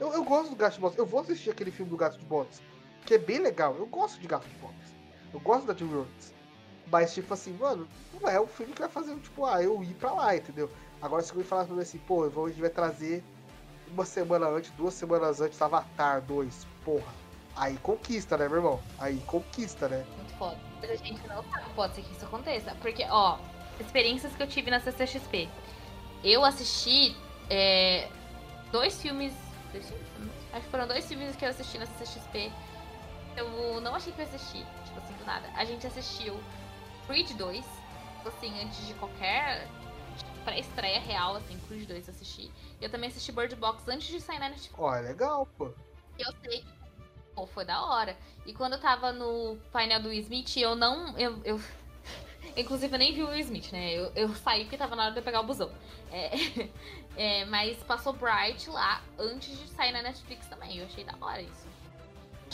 eu, 0.00 0.12
eu 0.12 0.24
gosto 0.24 0.50
do 0.50 0.56
Gato 0.56 0.74
de 0.74 0.80
Botas. 0.80 0.98
Eu 0.98 1.06
vou 1.06 1.20
assistir 1.20 1.50
aquele 1.50 1.70
filme 1.70 1.90
do 1.90 1.96
Gato 1.96 2.18
de 2.18 2.26
Botas, 2.26 2.60
que 3.04 3.14
é 3.14 3.18
bem 3.18 3.38
legal. 3.38 3.76
Eu 3.76 3.86
gosto 3.86 4.18
de 4.20 4.26
Gato 4.26 4.48
de 4.48 4.54
Botas. 4.56 4.94
Eu 5.32 5.40
gosto 5.40 5.66
da 5.66 5.72
DreamWorks. 5.72 6.32
Mas, 6.90 7.14
tipo 7.14 7.32
assim, 7.34 7.52
mano, 7.54 7.88
não 8.20 8.28
é 8.28 8.38
o 8.38 8.46
filme 8.46 8.72
que 8.72 8.80
vai 8.80 8.90
fazer, 8.90 9.16
tipo, 9.16 9.44
ah, 9.44 9.62
eu 9.62 9.82
ir 9.82 9.94
pra 9.94 10.12
lá, 10.12 10.36
entendeu? 10.36 10.70
Agora, 11.00 11.22
se 11.22 11.30
alguém 11.30 11.44
falar 11.44 11.64
pra 11.64 11.74
mim 11.74 11.82
assim, 11.82 11.98
pô, 11.98 12.24
a 12.24 12.48
gente 12.48 12.60
vai 12.60 12.70
trazer 12.70 13.24
uma 13.90 14.04
semana 14.04 14.46
antes, 14.46 14.70
duas 14.72 14.94
semanas 14.94 15.40
antes, 15.40 15.60
Avatar 15.60 16.22
2, 16.22 16.66
porra. 16.84 17.12
Aí 17.56 17.76
conquista, 17.78 18.36
né, 18.36 18.48
meu 18.48 18.58
irmão? 18.58 18.80
Aí 18.98 19.18
conquista, 19.26 19.88
né? 19.88 20.04
Muito 20.16 20.34
foda. 20.34 20.58
Mas 20.80 20.90
a 20.90 20.96
gente 20.96 21.26
não 21.28 21.42
sabe, 21.44 21.64
pode 21.74 21.94
ser 21.94 22.02
que 22.02 22.12
isso 22.12 22.24
aconteça. 22.24 22.74
Porque, 22.80 23.04
ó, 23.08 23.38
experiências 23.80 24.34
que 24.34 24.42
eu 24.42 24.46
tive 24.46 24.70
na 24.70 24.80
CCXP. 24.80 25.48
Eu 26.22 26.44
assisti 26.44 27.16
é, 27.48 28.08
dois 28.72 29.00
filmes. 29.00 29.32
Dois 29.72 29.86
filmes? 29.86 30.04
Acho 30.52 30.64
que 30.64 30.70
foram 30.70 30.86
dois 30.86 31.06
filmes 31.06 31.36
que 31.36 31.44
eu 31.44 31.48
assisti 31.48 31.78
na 31.78 31.86
CCXP. 31.86 32.52
Eu 33.36 33.80
não 33.80 33.94
achei 33.94 34.12
que 34.12 34.20
eu 34.20 34.24
assisti, 34.24 34.64
tipo 34.84 34.98
assim, 34.98 35.14
do 35.14 35.24
nada. 35.24 35.48
A 35.56 35.64
gente 35.64 35.86
assistiu 35.86 36.38
Creed 37.06 37.32
2, 37.32 37.64
tipo 37.64 38.28
assim, 38.28 38.62
antes 38.62 38.86
de 38.86 38.94
qualquer 38.94 39.68
pré-estreia 40.44 41.00
real, 41.00 41.36
assim, 41.36 41.58
Creed 41.66 41.88
2 41.88 42.08
eu 42.08 42.14
assisti. 42.14 42.50
Eu 42.80 42.90
também 42.90 43.08
assisti 43.08 43.32
Bird 43.32 43.54
Box 43.56 43.88
antes 43.88 44.06
de 44.06 44.20
sair 44.20 44.38
na 44.38 44.48
Netflix. 44.48 44.74
Ó, 44.78 44.94
é 44.94 45.00
legal, 45.00 45.46
pô. 45.58 45.72
Eu 46.18 46.32
sei 46.44 46.64
pô, 47.34 47.46
foi 47.46 47.64
da 47.64 47.84
hora. 47.84 48.16
E 48.46 48.52
quando 48.52 48.74
eu 48.74 48.80
tava 48.80 49.12
no 49.12 49.58
painel 49.72 50.00
do 50.00 50.08
Will 50.08 50.20
Smith, 50.20 50.56
eu 50.56 50.74
não. 50.74 51.18
Eu, 51.18 51.40
eu... 51.44 51.60
Inclusive, 52.56 52.94
eu 52.94 52.98
nem 52.98 53.12
vi 53.12 53.22
o 53.22 53.28
Will 53.28 53.40
Smith, 53.40 53.72
né? 53.72 53.92
Eu, 53.92 54.12
eu 54.14 54.34
saí 54.36 54.64
porque 54.64 54.76
tava 54.76 54.94
na 54.94 55.04
hora 55.04 55.12
de 55.12 55.18
eu 55.18 55.24
pegar 55.24 55.40
o 55.40 55.44
busão. 55.44 55.70
É, 56.12 56.30
é, 57.16 57.44
mas 57.46 57.76
passou 57.82 58.12
Bright 58.12 58.70
lá 58.70 59.02
antes 59.18 59.58
de 59.58 59.68
sair 59.68 59.92
na 59.92 60.02
Netflix 60.02 60.46
também. 60.46 60.78
Eu 60.78 60.86
achei 60.86 61.04
da 61.04 61.14
hora 61.20 61.42
isso. 61.42 61.73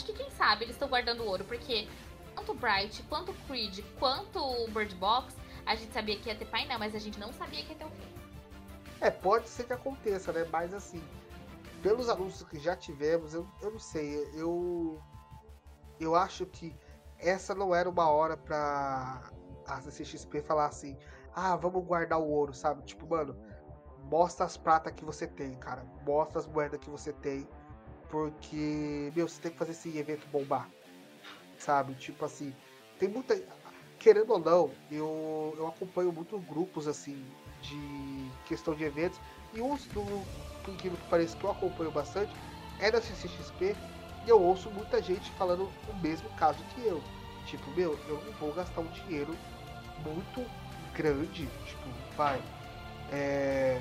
Acho 0.00 0.06
que 0.06 0.14
quem 0.14 0.30
sabe 0.30 0.64
eles 0.64 0.76
estão 0.76 0.88
guardando 0.88 1.22
ouro, 1.26 1.44
porque 1.44 1.86
tanto 2.34 2.54
Bright, 2.54 3.02
quanto 3.02 3.34
Creed, 3.46 3.80
quanto 3.98 4.66
Bird 4.70 4.94
Box, 4.94 5.36
a 5.66 5.74
gente 5.74 5.92
sabia 5.92 6.18
que 6.18 6.30
ia 6.30 6.34
ter 6.34 6.46
painel, 6.46 6.78
mas 6.78 6.94
a 6.94 6.98
gente 6.98 7.20
não 7.20 7.30
sabia 7.34 7.62
que 7.62 7.72
ia 7.72 7.78
ter 7.78 7.84
o 7.84 7.90
fim. 7.90 8.14
É, 9.02 9.10
pode 9.10 9.46
ser 9.46 9.64
que 9.64 9.74
aconteça, 9.74 10.32
né? 10.32 10.46
Mas 10.50 10.72
assim, 10.72 11.04
pelos 11.82 12.08
anúncios 12.08 12.48
que 12.48 12.58
já 12.58 12.74
tivemos, 12.74 13.34
eu, 13.34 13.46
eu 13.60 13.72
não 13.72 13.78
sei, 13.78 14.26
eu 14.32 14.98
eu 16.00 16.14
acho 16.14 16.46
que 16.46 16.74
essa 17.18 17.54
não 17.54 17.74
era 17.74 17.86
uma 17.86 18.08
hora 18.08 18.38
pra 18.38 19.30
a 19.66 19.82
CCXP 19.82 20.40
falar 20.40 20.64
assim, 20.64 20.96
ah, 21.34 21.56
vamos 21.56 21.84
guardar 21.84 22.18
o 22.18 22.26
ouro, 22.26 22.54
sabe? 22.54 22.82
Tipo, 22.84 23.06
mano, 23.06 23.36
mostra 24.04 24.46
as 24.46 24.56
pratas 24.56 24.94
que 24.94 25.04
você 25.04 25.26
tem, 25.26 25.56
cara. 25.56 25.84
Mostra 26.06 26.40
as 26.40 26.46
moedas 26.46 26.80
que 26.80 26.88
você 26.88 27.12
tem. 27.12 27.46
Porque, 28.10 29.12
meu, 29.14 29.28
você 29.28 29.40
tem 29.40 29.52
que 29.52 29.58
fazer 29.58 29.72
esse 29.72 29.96
evento 29.96 30.26
bombar. 30.28 30.68
Sabe? 31.58 31.94
Tipo 31.94 32.24
assim, 32.24 32.54
tem 32.98 33.08
muita. 33.08 33.40
Querendo 33.98 34.32
ou 34.32 34.38
não, 34.38 34.70
eu, 34.90 35.54
eu 35.58 35.66
acompanho 35.66 36.10
muitos 36.10 36.42
grupos 36.44 36.88
assim 36.88 37.22
de 37.62 38.30
questão 38.46 38.74
de 38.74 38.84
eventos. 38.84 39.20
E 39.52 39.60
um 39.60 39.76
do, 39.76 40.24
que 40.64 40.76
que 40.76 41.44
eu 41.44 41.50
acompanho 41.50 41.90
bastante, 41.90 42.32
é 42.78 42.90
da 42.90 43.00
CCXP. 43.00 43.76
E 44.26 44.28
eu 44.28 44.40
ouço 44.40 44.70
muita 44.70 45.02
gente 45.02 45.30
falando 45.32 45.70
o 45.88 45.96
mesmo 45.96 46.28
caso 46.30 46.62
que 46.74 46.86
eu. 46.86 47.02
Tipo, 47.46 47.70
meu, 47.70 47.98
eu 48.08 48.22
não 48.24 48.32
vou 48.34 48.52
gastar 48.52 48.80
um 48.80 48.86
dinheiro 48.88 49.36
muito 50.04 50.44
grande. 50.94 51.46
Tipo, 51.66 51.88
vai. 52.16 52.40
É, 53.12 53.80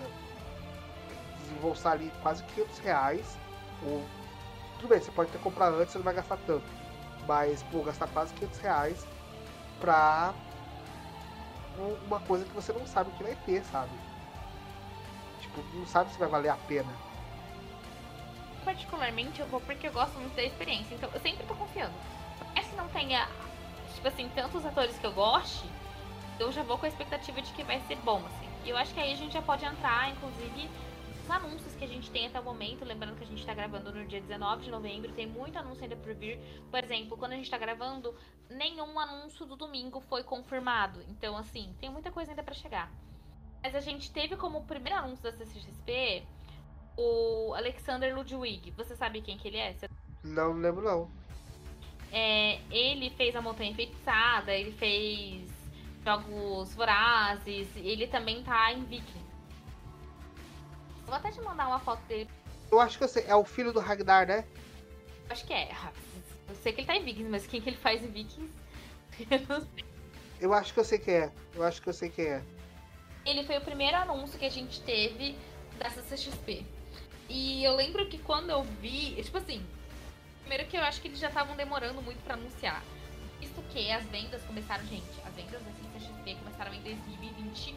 desembolsar 1.40 1.94
ali 1.94 2.12
quase 2.22 2.44
500 2.44 2.80
reais. 2.80 3.38
Ou, 3.84 4.04
tudo 4.80 4.90
bem, 4.90 5.00
você 5.00 5.12
pode 5.12 5.30
ter 5.32 5.40
comprado 5.40 5.76
antes, 5.76 5.92
você 5.92 5.98
não 5.98 6.06
vai 6.06 6.14
gastar 6.14 6.38
tanto. 6.48 6.66
Mas, 7.28 7.62
pô, 7.64 7.84
gastar 7.84 8.08
quase 8.08 8.34
500 8.34 8.60
reais 8.60 9.08
pra 9.80 10.34
uma 12.08 12.20
coisa 12.22 12.46
que 12.46 12.52
você 12.52 12.74
não 12.74 12.86
sabe 12.86 13.10
o 13.10 13.14
que 13.14 13.24
vai 13.24 13.36
ter, 13.46 13.64
sabe? 13.66 13.92
Tipo, 15.42 15.62
não 15.74 15.86
sabe 15.86 16.12
se 16.12 16.20
vai 16.20 16.28
valer 16.28 16.50
a 16.50 16.56
pena. 16.56 16.92
Particularmente 18.66 19.40
eu 19.40 19.48
vou 19.48 19.62
porque 19.62 19.88
eu 19.88 19.92
gosto 19.92 20.18
muito 20.18 20.36
da 20.36 20.44
experiência, 20.44 20.96
então 20.96 21.10
eu 21.14 21.20
sempre 21.20 21.46
tô 21.46 21.56
confiando. 21.56 21.94
É 22.56 22.62
se 22.62 22.76
não 22.76 22.88
tenha, 22.90 23.28
tipo 23.94 24.08
assim, 24.08 24.30
tantos 24.34 24.66
atores 24.66 24.98
que 24.98 25.06
eu 25.06 25.12
goste, 25.12 25.66
eu 26.40 26.52
já 26.52 26.64
vou 26.64 26.78
com 26.78 26.86
a 26.86 26.90
expectativa 26.90 27.42
de 27.42 27.52
que 27.52 27.64
vai 27.64 27.82
ser 27.82 27.96
bom, 27.98 28.18
assim. 28.26 28.50
E 28.66 28.70
eu 28.70 28.78
acho 28.78 28.94
que 28.94 29.00
aí 29.00 29.14
a 29.14 29.16
gente 29.16 29.34
já 29.34 29.42
pode 29.42 29.66
entrar, 29.66 30.10
inclusive, 30.12 30.70
anúncios 31.32 31.76
que 31.76 31.84
a 31.84 31.88
gente 31.88 32.10
tem 32.12 32.28
até 32.28 32.40
o 32.40 32.44
momento. 32.44 32.86
Lembrando 32.86 33.18
que 33.18 33.24
a 33.24 33.28
gente 33.28 33.46
tá 33.46 33.54
gravando 33.54 33.92
no 33.92 34.06
dia 34.06 34.22
19 34.22 34.64
de 34.64 34.72
novembro, 34.72 35.12
tem 35.14 35.28
muito 35.28 35.58
anúncio 35.58 35.84
ainda 35.84 35.96
por 35.96 36.14
vir. 36.14 36.40
Por 36.70 36.84
exemplo, 36.84 37.18
quando 37.18 37.34
a 37.34 37.36
gente 37.36 37.50
tá 37.50 37.58
gravando, 37.58 38.14
nenhum 38.50 39.00
anúncio 39.00 39.46
do 39.46 39.56
domingo 39.56 40.00
foi 40.02 40.24
confirmado. 40.24 41.02
Então, 41.10 41.38
assim, 41.38 41.76
tem 41.80 41.90
muita 41.90 42.12
coisa 42.12 42.32
ainda 42.32 42.44
para 42.44 42.54
chegar. 42.54 42.92
Mas 43.62 43.76
a 43.76 43.80
gente 43.80 44.12
teve 44.12 44.36
como 44.36 44.64
primeiro 44.64 45.00
anúncio 45.00 45.24
da 45.24 45.32
CCXP 45.32 46.24
o 46.98 47.54
Alexander 47.56 48.16
Ludwig. 48.16 48.72
Você 48.72 48.96
sabe 48.96 49.22
quem 49.22 49.38
que 49.38 49.48
ele 49.48 49.58
é? 49.58 49.76
Não, 50.24 50.54
não 50.54 50.62
lembro 50.62 50.82
não. 50.84 51.12
É, 52.12 52.60
ele 52.72 53.10
fez 53.12 53.36
a 53.36 53.42
Montanha 53.42 53.72
Enfeitiçada, 53.72 54.54
ele 54.54 54.72
fez 54.72 55.50
Jogos 56.04 56.74
Vorazes, 56.74 57.68
ele 57.76 58.08
também 58.08 58.44
tá 58.44 58.74
em 58.74 58.84
Viking. 58.84 59.29
Vou 61.10 61.18
até 61.18 61.32
te 61.32 61.42
mandar 61.42 61.68
uma 61.68 61.80
foto 61.80 62.02
dele. 62.04 62.30
Eu 62.72 62.80
acho 62.80 63.00
que 63.00 63.04
eu 63.04 63.08
sei, 63.08 63.26
é 63.28 63.36
o 63.36 63.44
filho 63.44 63.74
do 63.74 63.80
Ragnar, 63.80 64.28
né? 64.28 64.46
Acho 65.28 65.44
que 65.44 65.54
é. 65.54 65.76
Eu 66.48 66.56
sei 66.56 66.72
que 66.72 66.82
ele 66.82 66.88
tá 66.88 66.96
em 66.96 67.04
Vikings, 67.04 67.32
mas 67.32 67.48
quem 67.48 67.60
que 67.60 67.68
ele 67.68 67.78
faz 67.78 68.04
em 68.04 68.08
Vikings? 68.08 68.54
Eu 69.30 69.40
não 69.48 69.62
sei. 69.62 69.86
Eu 70.40 70.54
acho 70.54 70.74
que 70.74 70.80
eu 70.80 70.86
sei 70.86 71.00
quem 71.00 71.16
é. 71.16 71.32
Eu 71.54 71.64
acho 71.64 71.82
que 71.82 71.90
eu 71.90 71.94
sei 71.94 72.10
quem 72.10 72.26
é. 72.26 72.42
Ele 73.26 73.44
foi 73.44 73.58
o 73.58 73.62
primeiro 73.62 73.98
anúncio 73.98 74.40
que 74.40 74.46
a 74.46 74.50
gente 74.50 74.80
teve 74.82 75.38
dessa 75.78 76.02
CXP. 76.02 76.66
E 77.28 77.62
eu 77.62 77.76
lembro 77.76 78.08
que 78.08 78.18
quando 78.20 78.50
eu 78.50 78.64
vi, 78.64 79.22
tipo 79.22 79.38
assim, 79.38 79.66
primeiro 80.42 80.66
que 80.70 80.78
eu 80.78 80.82
acho 80.84 81.02
que 81.02 81.10
eles 81.10 81.20
já 81.20 81.28
estavam 81.28 81.58
demorando 81.58 82.02
muito 82.02 82.24
para 82.24 82.36
anunciar. 82.36 82.82
Visto 83.42 83.62
que 83.72 83.92
as 83.92 84.06
vendas 84.06 84.42
começaram, 84.44 84.86
gente, 84.86 85.04
as 85.26 85.34
vendas 85.34 85.62
da 85.62 85.72
CXP 85.72 86.36
começaram 86.36 86.74
em 86.74 86.82
2021. 86.82 87.74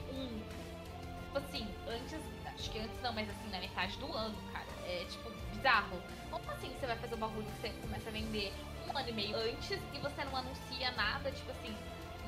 Tipo 1.24 1.38
assim, 1.38 1.66
antes, 1.88 2.20
acho 2.62 2.71
que 2.71 2.78
antes 2.78 3.02
não, 3.02 3.12
mas 3.12 3.28
assim, 3.28 3.50
na 3.50 3.59
metade 3.59 3.99
do 3.99 4.12
ano, 4.12 4.37
cara. 4.52 4.66
É 4.87 5.04
tipo 5.07 5.31
bizarro. 5.50 6.00
Como 6.31 6.50
assim 6.52 6.73
você 6.78 6.87
vai 6.87 6.97
fazer 6.97 7.14
um 7.16 7.19
bagulho 7.19 7.45
que 7.45 7.61
você 7.61 7.69
começa 7.81 8.09
a 8.09 8.12
vender 8.12 8.52
um 8.88 8.97
ano 8.97 9.09
e 9.09 9.12
meio 9.12 9.37
antes 9.37 9.81
e 9.92 9.99
você 9.99 10.25
não 10.25 10.37
anuncia 10.37 10.90
nada, 10.92 11.31
tipo 11.33 11.50
assim, 11.50 11.76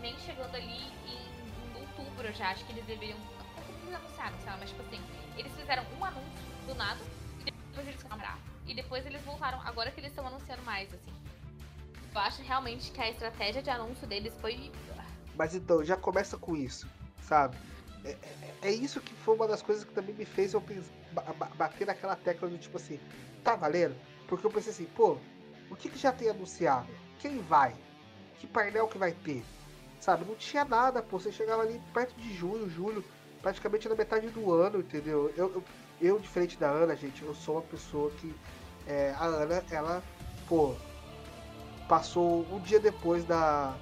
nem 0.01 0.17
chegando 0.19 0.55
ali 0.55 0.93
em 1.07 1.81
outubro 1.81 2.33
já, 2.33 2.51
acho 2.51 2.65
que 2.65 2.73
eles 2.73 2.85
deveriam. 2.85 3.19
Eles 3.57 3.95
anunciaram, 3.95 4.37
sei 4.39 4.51
lá, 4.51 4.57
mas 4.59 4.71
tipo 4.71 4.83
assim, 4.83 5.01
eles 5.37 5.53
fizeram 5.55 5.85
um 5.99 6.05
anúncio 6.05 6.45
do 6.67 6.75
nada 6.75 7.01
e 7.41 7.45
depois 7.45 7.87
eles 7.87 8.03
compraram. 8.03 8.39
E 8.67 8.75
depois 8.75 9.07
eles 9.07 9.23
voltaram, 9.23 9.61
agora 9.63 9.91
que 9.91 10.01
eles 10.01 10.11
estão 10.11 10.27
anunciando 10.27 10.63
mais, 10.63 10.93
assim. 10.93 11.13
Eu 12.13 12.21
acho 12.21 12.43
realmente 12.43 12.91
que 12.91 13.01
a 13.01 13.11
estratégia 13.11 13.63
de 13.63 13.71
anúncio 13.71 14.07
deles 14.07 14.33
foi. 14.41 14.73
Mas 15.37 15.55
então, 15.55 15.85
já 15.85 15.97
começa 15.97 16.39
com 16.39 16.57
isso, 16.57 16.89
sabe? 17.21 17.57
É, 18.05 18.11
é, 18.11 18.69
é 18.69 18.71
isso 18.73 19.01
que 19.01 19.15
foi 19.15 19.35
uma 19.35 19.49
das 19.49 19.63
coisas 19.63 19.85
que 19.85 19.93
também 19.93 20.15
me 20.15 20.25
fez 20.25 20.53
eu 20.53 20.63
bater 21.57 21.87
naquela 21.87 22.17
tecla 22.17 22.49
do 22.49 22.59
tipo 22.59 22.77
assim, 22.77 23.01
tá 23.43 23.57
valendo? 23.57 23.97
Porque 24.29 24.47
eu 24.47 24.51
pensei 24.51 24.73
assim, 24.73 24.87
pô, 24.97 25.17
o 25.71 25.77
que, 25.77 25.89
que 25.89 25.99
já 25.99 26.13
tem 26.13 26.29
anunciado? 26.29 26.89
Quem 27.19 27.39
vai? 27.39 27.75
Que 28.39 28.47
painel 28.47 28.89
que 28.89 28.99
vai 28.99 29.13
ter? 29.13 29.43
Sabe? 30.01 30.25
Não 30.25 30.35
tinha 30.35 30.65
nada, 30.65 31.03
pô. 31.03 31.19
Você 31.19 31.33
chegava 31.33 31.63
ali 31.63 31.81
perto 31.93 32.15
de 32.17 32.35
junho, 32.35 32.69
julho, 32.69 33.03
praticamente 33.41 33.89
na 33.89 33.95
metade 33.95 34.29
do 34.29 34.53
ano, 34.53 34.81
entendeu? 34.81 35.33
Eu, 35.37 35.53
eu, 35.55 35.65
eu 36.01 36.19
diferente 36.19 36.59
da 36.59 36.69
Ana, 36.69 36.95
gente, 36.95 37.23
eu 37.23 37.35
sou 37.35 37.57
uma 37.57 37.63
pessoa 37.63 38.11
que. 38.13 38.35
É, 38.87 39.15
a 39.17 39.25
Ana, 39.25 39.65
ela, 39.71 40.03
pô, 40.47 40.75
passou 41.89 42.47
um 42.53 42.61
dia 42.61 42.79
depois 42.79 43.25
da, 43.25 43.75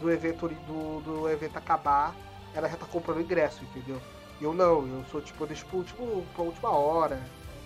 do 0.00 0.10
evento 0.10 0.48
do, 0.48 1.00
do 1.00 1.28
evento 1.28 1.58
acabar, 1.58 2.16
ela 2.56 2.68
já 2.68 2.76
tá 2.76 2.86
comprando 2.86 3.20
ingresso, 3.20 3.62
entendeu? 3.64 4.00
Eu 4.40 4.54
não, 4.54 4.86
eu 4.86 5.04
sou 5.10 5.20
tipo, 5.20 5.44
eu 5.44 5.46
deixo 5.46 5.66
pro 5.66 5.78
último, 5.78 6.26
pra 6.34 6.42
última 6.42 6.70
hora. 6.70 7.22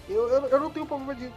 Eu, 0.08 0.28
eu, 0.28 0.46
eu 0.48 0.60
não 0.60 0.70
tenho 0.70 0.84
problema 0.84 1.14
de, 1.14 1.32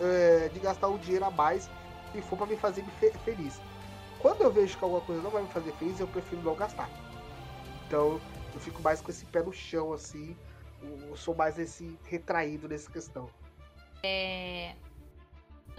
é, 0.00 0.48
de 0.52 0.58
gastar 0.58 0.88
o 0.88 0.98
dinheiro 0.98 1.24
a 1.24 1.30
mais 1.30 1.70
se 2.12 2.20
for 2.22 2.36
para 2.36 2.46
me 2.46 2.56
fazer 2.56 2.84
feliz. 3.24 3.60
Quando 4.18 4.42
eu 4.42 4.50
vejo 4.50 4.76
que 4.76 4.82
alguma 4.82 5.00
coisa 5.02 5.22
não 5.22 5.30
vai 5.30 5.42
me 5.42 5.48
fazer 5.48 5.72
feliz, 5.74 6.00
eu 6.00 6.08
prefiro 6.08 6.42
não 6.42 6.54
gastar. 6.56 6.90
Então, 7.86 8.20
eu 8.52 8.60
fico 8.60 8.82
mais 8.82 9.00
com 9.00 9.10
esse 9.10 9.24
pé 9.26 9.42
no 9.42 9.52
chão, 9.52 9.92
assim. 9.92 10.36
Eu 10.82 11.16
sou 11.16 11.34
mais 11.34 11.58
esse 11.58 11.96
retraído 12.04 12.68
nessa 12.68 12.90
questão. 12.90 13.30
É... 14.02 14.74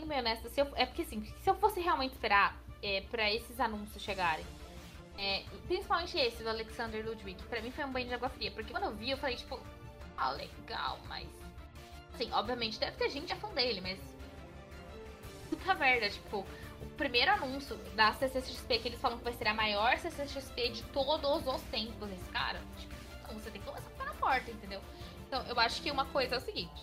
bem 0.06 0.20
honesta, 0.20 0.50
se 0.50 0.62
eu, 0.62 0.68
é 0.76 0.86
porque 0.86 1.02
assim, 1.02 1.26
se 1.42 1.50
eu 1.50 1.56
fosse 1.56 1.80
realmente 1.80 2.14
esperar 2.14 2.58
é, 2.82 3.02
para 3.02 3.32
esses 3.32 3.60
anúncios 3.60 4.02
chegarem, 4.02 4.46
é, 5.18 5.44
principalmente 5.68 6.18
esse 6.18 6.44
do 6.44 6.50
Alexander 6.50 7.04
Ludwig, 7.06 7.42
pra 7.44 7.62
mim 7.62 7.72
foi 7.72 7.84
um 7.86 7.92
banho 7.92 8.08
de 8.08 8.14
água 8.14 8.30
fria, 8.30 8.52
porque 8.52 8.72
quando 8.72 8.84
eu 8.84 8.96
vi, 8.96 9.10
eu 9.10 9.18
falei, 9.18 9.36
tipo, 9.36 9.60
ah, 10.16 10.32
legal, 10.32 11.00
mas. 11.08 11.28
Assim, 12.14 12.32
obviamente 12.32 12.80
deve 12.80 12.98
ter 12.98 13.10
gente 13.10 13.34
a 13.34 13.36
fã 13.36 13.50
dele, 13.54 13.82
mas. 13.82 14.00
Puta 15.50 15.74
merda, 15.76 16.10
tipo, 16.10 16.46
o 16.82 16.86
primeiro 16.98 17.32
anúncio 17.32 17.76
da 17.96 18.14
CCXP 18.14 18.80
que 18.80 18.88
eles 18.90 19.00
falam 19.00 19.18
que 19.18 19.24
vai 19.24 19.34
ser 19.34 19.48
a 19.48 19.54
maior 19.54 19.98
CCXP 19.98 20.70
de 20.70 20.84
todos 20.84 21.48
os 21.48 21.62
tempos, 21.64 22.12
esse 22.12 22.30
cara, 22.30 22.62
tipo, 22.78 22.94
então 23.22 23.40
você 23.40 23.50
tem 23.50 23.62
que 23.62 23.68
começar 23.68 23.90
a 24.00 24.06
na 24.06 24.14
porta, 24.14 24.52
entendeu? 24.52 24.82
Então, 25.28 25.44
eu 25.48 25.60
acho 25.60 25.82
que 25.82 25.92
uma 25.92 26.06
coisa 26.06 26.36
é 26.36 26.38
o 26.38 26.42
seguinte. 26.42 26.82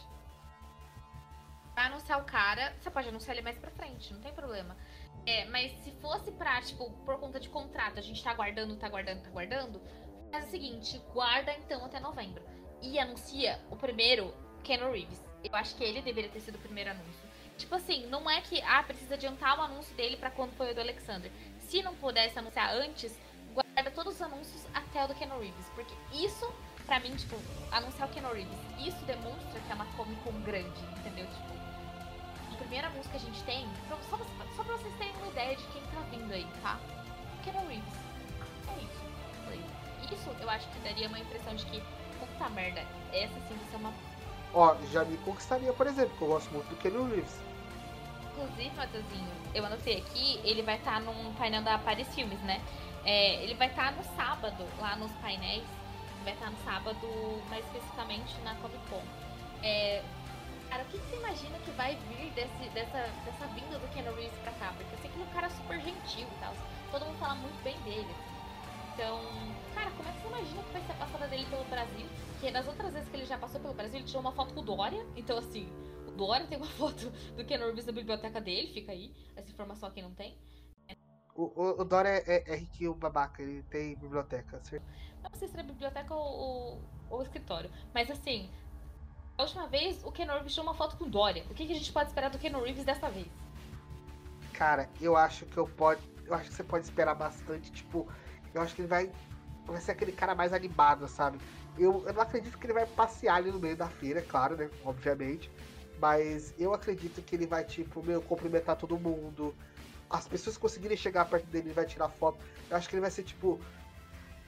Vai 1.75 1.87
anunciar 1.87 2.21
o 2.21 2.25
cara, 2.25 2.75
você 2.81 2.91
pode 2.91 3.09
anunciar 3.09 3.35
ele 3.35 3.43
mais 3.43 3.59
pra 3.59 3.71
frente, 3.71 4.13
não 4.13 4.21
tem 4.21 4.33
problema. 4.33 4.77
É, 5.27 5.47
mas 5.47 5.73
se 5.83 5.91
fosse 6.03 6.31
pra, 6.33 6.61
tipo, 6.61 6.91
por 7.05 7.19
conta 7.19 7.41
de 7.41 7.49
contrato, 7.49 7.99
a 7.99 8.03
gente 8.03 8.23
tá 8.23 8.31
aguardando, 8.31 8.77
tá 8.77 8.87
aguardando, 8.87 9.23
tá 9.23 9.29
aguardando, 9.29 9.81
faz 10.31 10.47
o 10.47 10.51
seguinte, 10.51 11.01
guarda 11.13 11.53
então 11.55 11.85
até 11.85 11.99
novembro. 11.99 12.43
E 12.83 12.99
anuncia 12.99 13.59
o 13.71 13.77
primeiro 13.77 14.35
Keanu 14.63 14.93
Reeves. 14.93 15.23
Eu 15.43 15.55
acho 15.55 15.75
que 15.77 15.85
ele 15.85 16.03
deveria 16.03 16.31
ter 16.31 16.41
sido 16.41 16.57
o 16.57 16.61
primeiro 16.61 16.91
anúncio. 16.91 17.29
Tipo 17.57 17.77
assim, 17.77 18.07
não 18.07 18.29
é 18.29 18.41
que, 18.41 18.61
ah, 18.63 18.83
precisa 18.83 19.15
adiantar 19.15 19.59
o 19.59 19.63
anúncio 19.63 19.95
dele 19.95 20.17
para 20.17 20.31
quando 20.31 20.53
foi 20.57 20.73
o 20.73 20.75
do 20.75 20.81
Alexander. 20.81 21.31
Se 21.61 21.83
não 21.83 21.95
pudesse 21.95 22.39
anunciar 22.39 22.75
antes, 22.75 23.19
guarda 23.55 23.91
todos 23.91 24.17
os 24.17 24.23
anúncios 24.23 24.67
até 24.75 25.05
o 25.05 25.09
do 25.09 25.15
Keanu 25.15 25.39
Reeves. 25.39 25.67
Porque 25.75 25.95
isso, 26.13 26.53
pra 26.85 26.99
mim, 27.01 27.15
tipo, 27.15 27.37
anunciar 27.71 28.09
o 28.09 28.13
Keanu 28.13 28.33
Reeves, 28.33 28.59
isso 28.79 29.05
demonstra 29.05 29.61
que 29.61 29.73
é 29.73 29.75
uma 29.75 29.87
Comic 29.97 30.21
Con 30.23 30.33
grande, 30.43 30.81
entendeu? 30.99 31.27
Tipo, 31.27 31.55
a 32.53 32.57
primeira 32.57 32.91
música 32.91 33.19
que 33.19 33.25
a 33.25 33.31
gente 33.31 33.43
tem, 33.45 33.67
só, 33.89 33.97
só 34.57 34.65
pra 34.65 34.77
vocês 34.77 34.95
terem 34.99 35.14
ideia 35.45 35.57
de 35.57 35.65
quem 35.65 35.83
tá 35.83 36.01
vindo 36.11 36.33
aí, 36.33 36.47
tá? 36.63 36.79
Keanu 37.43 37.69
Reeves. 37.69 37.95
É 38.69 38.83
isso. 38.83 40.15
Isso 40.15 40.31
eu 40.41 40.51
acho 40.51 40.67
que 40.69 40.79
daria 40.81 41.09
uma 41.09 41.19
impressão 41.19 41.55
de 41.55 41.65
que, 41.67 41.83
puta 42.19 42.49
merda, 42.51 42.81
essa 43.13 43.35
sim 43.35 43.55
vai 43.55 43.71
ser 43.71 43.77
uma. 43.77 43.93
Ó, 44.55 44.77
já 44.93 45.05
me 45.05 45.17
conquistaria, 45.19 45.73
por 45.73 45.87
exemplo, 45.87 46.11
porque 46.11 46.25
eu 46.25 46.29
gosto 46.29 46.51
muito 46.53 46.69
do 46.69 46.77
Keanu 46.77 47.09
Reeves. 47.09 47.37
Inclusive, 48.23 48.77
Matheusinho, 48.77 49.33
eu 49.55 49.65
anotei 49.65 49.99
aqui, 49.99 50.41
ele 50.45 50.63
vai 50.63 50.77
estar 50.77 50.95
tá 50.95 51.01
num 51.01 51.33
painel 51.35 51.63
da 51.63 51.79
Paris 51.79 52.09
Filmes, 52.15 52.41
né? 52.41 52.61
É, 53.05 53.43
ele 53.43 53.55
vai 53.55 53.69
estar 53.69 53.93
tá 53.93 53.93
no 53.93 54.17
sábado, 54.17 54.65
lá 54.81 54.97
nos 54.97 55.13
painéis. 55.13 55.65
Vai 56.23 56.33
estar 56.33 56.47
tá 56.47 56.53
no 56.53 56.65
sábado, 56.65 57.43
mais 57.51 57.65
especificamente 57.67 58.35
na 58.43 58.55
Comic 58.57 58.81
Con. 58.89 59.03
É, 59.63 60.03
Cara, 60.75 60.83
o 60.83 60.91
que, 60.91 60.99
que, 60.99 61.07
você 61.07 61.17
imagina 61.19 61.57
que 61.61 61.71
vai 61.71 61.95
vir 61.95 62.33
desse, 62.33 62.69
dessa, 62.71 63.07
dessa 63.25 63.47
vinda 63.55 63.79
do 63.79 63.87
Ken 63.95 64.03
Reeves 64.03 64.37
pra 64.41 64.51
cá? 64.55 64.75
Porque 64.77 64.93
eu 64.93 64.99
sei 64.99 65.09
que 65.09 65.17
ele 65.17 65.23
é 65.23 65.27
um 65.29 65.31
cara 65.31 65.49
super 65.49 65.81
gentil 65.81 66.27
e 66.27 66.41
tal. 66.41 66.53
Todo 66.91 67.07
mundo 67.07 67.19
fala 67.21 67.37
muito 67.37 67.63
bem 67.63 67.79
dele. 67.83 68.13
Então, 68.93 69.23
cara, 69.73 69.93
como 69.93 70.09
é 70.09 70.13
que 70.13 70.19
você 70.19 70.27
imagina 70.27 70.63
que 70.65 70.73
vai 70.73 70.83
ser 70.83 70.91
a 70.91 70.95
passada 70.97 71.29
dele 71.29 71.47
pelo 71.47 71.65
Brasil? 71.67 72.09
Porque 72.33 72.51
das 72.51 72.67
outras 72.67 72.93
vezes 72.93 73.09
que 73.09 73.15
ele 73.15 73.25
já 73.25 73.39
passou 73.39 73.61
pelo 73.61 73.73
Brasil, 73.73 74.01
ele 74.01 74.05
tirou 74.05 74.21
uma 74.21 74.33
foto 74.33 74.53
com 74.53 74.63
o 74.63 74.65
Dória. 74.65 75.07
Então, 75.15 75.39
assim, 75.39 75.73
o 76.09 76.11
Dória 76.11 76.45
tem 76.49 76.59
uma 76.59 76.67
foto 76.75 77.09
do 77.37 77.45
Ken 77.45 77.59
Reeves 77.59 77.87
na 77.87 77.93
biblioteca 77.93 78.41
dele, 78.41 78.75
fica 78.75 78.91
aí. 78.91 79.15
Essa 79.37 79.53
informação 79.53 79.89
aqui 79.89 80.03
não 80.03 80.13
tem. 80.13 80.37
O, 81.37 81.53
o, 81.55 81.83
o 81.83 81.85
Dória 81.85 82.09
é, 82.09 82.25
é, 82.27 82.53
é 82.53 82.57
riquinho 82.57 82.97
babaca, 82.97 83.41
ele 83.41 83.63
tem 83.71 83.95
biblioteca, 83.95 84.61
certo? 84.65 84.85
Não 85.23 85.39
sei 85.39 85.47
se 85.47 85.57
é 85.57 85.63
biblioteca 85.63 86.13
ou, 86.13 86.21
ou, 86.21 86.83
ou 87.11 87.23
escritório. 87.23 87.71
Mas 87.93 88.11
assim, 88.11 88.51
a 89.37 89.43
última 89.43 89.67
vez, 89.67 90.03
o 90.05 90.13
Ken 90.13 90.27
Reeves 90.27 90.53
tirou 90.53 90.67
uma 90.67 90.75
foto 90.75 90.97
com 90.97 91.09
Dória. 91.09 91.45
O 91.51 91.55
que, 91.55 91.67
que 91.67 91.73
a 91.73 91.77
gente 91.77 91.93
pode 91.93 92.09
esperar 92.09 92.31
do 92.31 92.39
Ken 92.39 92.51
Reeves 92.51 92.85
dessa 92.85 93.09
vez? 93.11 93.27
Cara, 94.53 94.89
eu 95.01 95.17
acho 95.17 95.45
que 95.47 95.57
eu 95.57 95.67
pode. 95.67 96.01
Eu 96.25 96.35
acho 96.35 96.49
que 96.51 96.55
você 96.55 96.63
pode 96.63 96.85
esperar 96.85 97.15
bastante, 97.15 97.73
tipo. 97.73 98.07
Eu 98.55 98.63
acho 98.63 98.75
que 98.75 98.83
ele 98.83 98.89
vai. 98.89 99.11
Vai 99.67 99.81
ser 99.81 99.93
aquele 99.93 100.13
cara 100.13 100.35
mais 100.35 100.53
animado, 100.53 101.09
sabe? 101.09 101.39
Eu, 101.77 102.05
eu 102.07 102.13
não 102.13 102.23
acredito 102.23 102.57
que 102.57 102.67
ele 102.67 102.75
vai 102.75 102.87
passear 102.87 103.37
ali 103.37 103.51
no 103.51 103.59
meio 103.59 103.77
da 103.77 103.89
feira, 103.89 104.23
claro, 104.23 104.57
né? 104.57 104.71
Obviamente. 104.85 105.51
Mas 106.01 106.55
eu 106.59 106.73
acredito 106.73 107.21
que 107.23 107.35
ele 107.35 107.47
vai, 107.47 107.65
tipo, 107.65 108.03
meu, 108.03 108.23
cumprimentar 108.23 108.77
todo 108.77 108.97
mundo. 108.99 109.55
As 110.09 110.29
pessoas 110.29 110.57
conseguirem 110.57 110.97
chegar 110.97 111.25
perto 111.25 111.47
dele, 111.47 111.69
ele 111.69 111.75
vai 111.75 111.87
tirar 111.87 112.09
foto. 112.09 112.39
Eu 112.71 112.77
acho 112.77 112.89
que 112.89 112.95
ele 112.95 113.01
vai 113.01 113.11
ser, 113.11 113.25
tipo, 113.25 113.59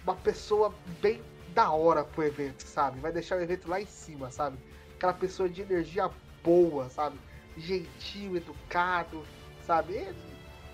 uma 0.05 0.15
pessoa 0.15 0.73
bem 1.01 1.21
da 1.55 1.71
hora 1.71 2.05
pro 2.05 2.25
evento, 2.25 2.63
sabe? 2.63 3.01
Vai 3.01 3.13
deixar 3.13 3.39
o 3.39 3.43
evento 3.43 3.69
lá 3.69 3.81
em 3.81 3.87
cima, 3.87 4.31
sabe? 4.31 4.59
aquela 4.97 5.13
pessoa 5.13 5.49
de 5.49 5.63
energia 5.63 6.11
boa, 6.43 6.89
sabe? 6.89 7.19
Gentil, 7.57 8.37
educado, 8.37 9.25
sabe? 9.63 10.09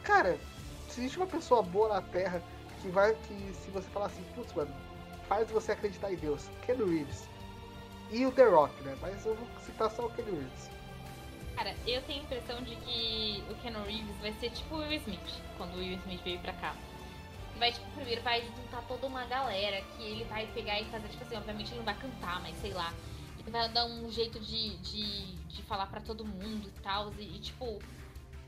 Cara, 0.03 0.39
se 0.89 1.01
existe 1.01 1.19
uma 1.19 1.27
pessoa 1.27 1.63
boa 1.63 1.89
na 1.89 2.03
Terra 2.03 2.43
que 2.81 2.89
vai 2.89 3.15
que 3.15 3.53
se 3.55 3.71
você 3.71 3.89
falar 3.91 4.07
assim, 4.07 4.25
putz, 4.35 4.53
mano, 4.55 4.75
faz 5.29 5.51
você 5.51 5.73
acreditar 5.73 6.13
em 6.13 6.17
Deus, 6.17 6.49
Ken 6.67 6.75
Reeves. 6.75 7.29
E 8.11 8.27
o 8.27 8.33
The 8.33 8.45
Rock, 8.45 8.83
né? 8.83 8.97
Mas 9.01 9.25
eu 9.25 9.35
vou 9.35 9.47
citar 9.61 9.91
só 9.91 10.07
o 10.07 10.11
Ken 10.11 10.25
Reeves. 10.25 10.71
Cara, 11.57 11.75
eu 11.87 12.03
tenho 12.03 12.21
a 12.21 12.25
impressão 12.25 12.63
de 12.63 12.77
que 12.77 13.45
o 13.49 13.55
Ken 13.57 13.73
Reeves 13.87 14.17
vai 14.21 14.33
ser 14.35 14.51
tipo 14.51 14.75
o 14.75 14.79
Will 14.79 14.93
Smith, 14.93 15.43
quando 15.57 15.75
o 15.75 15.79
Will 15.79 15.99
Smith 15.99 16.23
veio 16.23 16.41
pra 16.41 16.53
cá. 16.55 16.75
Vai, 17.63 17.71
tipo, 17.71 17.89
primeiro 17.93 18.21
vai 18.23 18.43
juntar 18.43 18.83
toda 18.89 19.07
uma 19.07 19.25
galera 19.27 19.81
que 19.97 20.03
ele 20.03 20.25
vai 20.25 20.49
pegar 20.49 20.81
e 20.81 20.85
fazer, 20.87 21.07
tipo 21.07 21.23
assim, 21.23 21.37
obviamente 21.37 21.71
ele 21.71 21.77
não 21.77 21.85
vai 21.85 21.95
cantar, 21.95 22.43
mas 22.43 22.57
sei 22.57 22.73
lá, 22.73 22.93
vai 23.53 23.69
dar 23.69 23.85
um 23.85 24.11
jeito 24.11 24.41
de, 24.41 24.77
de, 24.79 25.37
de 25.47 25.63
falar 25.63 25.87
para 25.87 26.01
todo 26.01 26.25
mundo 26.25 26.67
e 26.67 26.81
tal. 26.81 27.13
E, 27.19 27.37
e, 27.37 27.39
tipo, 27.39 27.79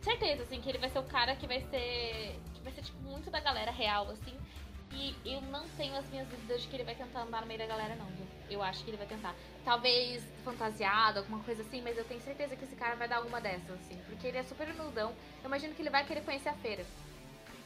certeza, 0.00 0.42
assim, 0.42 0.60
que 0.60 0.68
ele 0.68 0.78
vai 0.78 0.88
ser 0.88 0.98
o 0.98 1.04
cara 1.04 1.36
que 1.36 1.46
vai 1.46 1.60
ser. 1.60 2.40
Que 2.54 2.60
vai 2.64 2.72
ser, 2.72 2.82
tipo, 2.82 2.98
muito 3.02 3.30
da 3.30 3.38
galera 3.38 3.70
real, 3.70 4.10
assim. 4.10 4.36
E 4.90 5.14
eu 5.24 5.40
não 5.42 5.68
tenho 5.76 5.94
as 5.96 6.08
minhas 6.08 6.26
dúvidas 6.26 6.62
de 6.62 6.66
que 6.68 6.74
ele 6.74 6.82
vai 6.82 6.96
tentar 6.96 7.22
andar 7.22 7.42
no 7.42 7.46
meio 7.46 7.60
da 7.60 7.66
galera, 7.66 7.94
não, 7.94 8.06
viu? 8.06 8.26
Eu 8.50 8.62
acho 8.64 8.82
que 8.82 8.90
ele 8.90 8.96
vai 8.96 9.06
tentar. 9.06 9.34
Talvez 9.64 10.24
fantasiado, 10.44 11.20
alguma 11.20 11.38
coisa 11.44 11.62
assim, 11.62 11.80
mas 11.82 11.96
eu 11.96 12.04
tenho 12.04 12.20
certeza 12.20 12.56
que 12.56 12.64
esse 12.64 12.74
cara 12.74 12.96
vai 12.96 13.06
dar 13.06 13.18
alguma 13.18 13.40
dessas, 13.40 13.70
assim. 13.70 13.96
Porque 14.06 14.26
ele 14.26 14.38
é 14.38 14.42
super 14.42 14.68
humildão. 14.68 15.10
Eu 15.42 15.46
imagino 15.46 15.72
que 15.72 15.82
ele 15.82 15.90
vai 15.90 16.04
querer 16.04 16.22
conhecer 16.22 16.48
a 16.48 16.54
feira. 16.54 16.84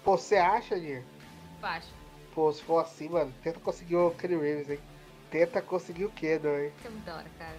Você 0.05 0.37
acha, 0.37 0.77
Nir? 0.77 1.05
Acho. 1.63 1.89
Pô, 2.35 2.53
se 2.53 2.63
for 2.63 2.79
assim, 2.79 3.09
mano, 3.09 3.33
tenta 3.43 3.59
conseguir 3.59 3.97
o 3.97 4.11
Kenny 4.13 4.37
Reeves, 4.37 4.71
hein? 4.71 4.79
tenta 5.31 5.63
conseguir 5.63 6.05
o 6.05 6.13
não, 6.43 6.59
hein? 6.59 6.73
Isso 6.79 6.87
é 6.87 6.91
muito 6.91 7.05
da 7.05 7.17
hora, 7.17 7.27
cara. 7.39 7.57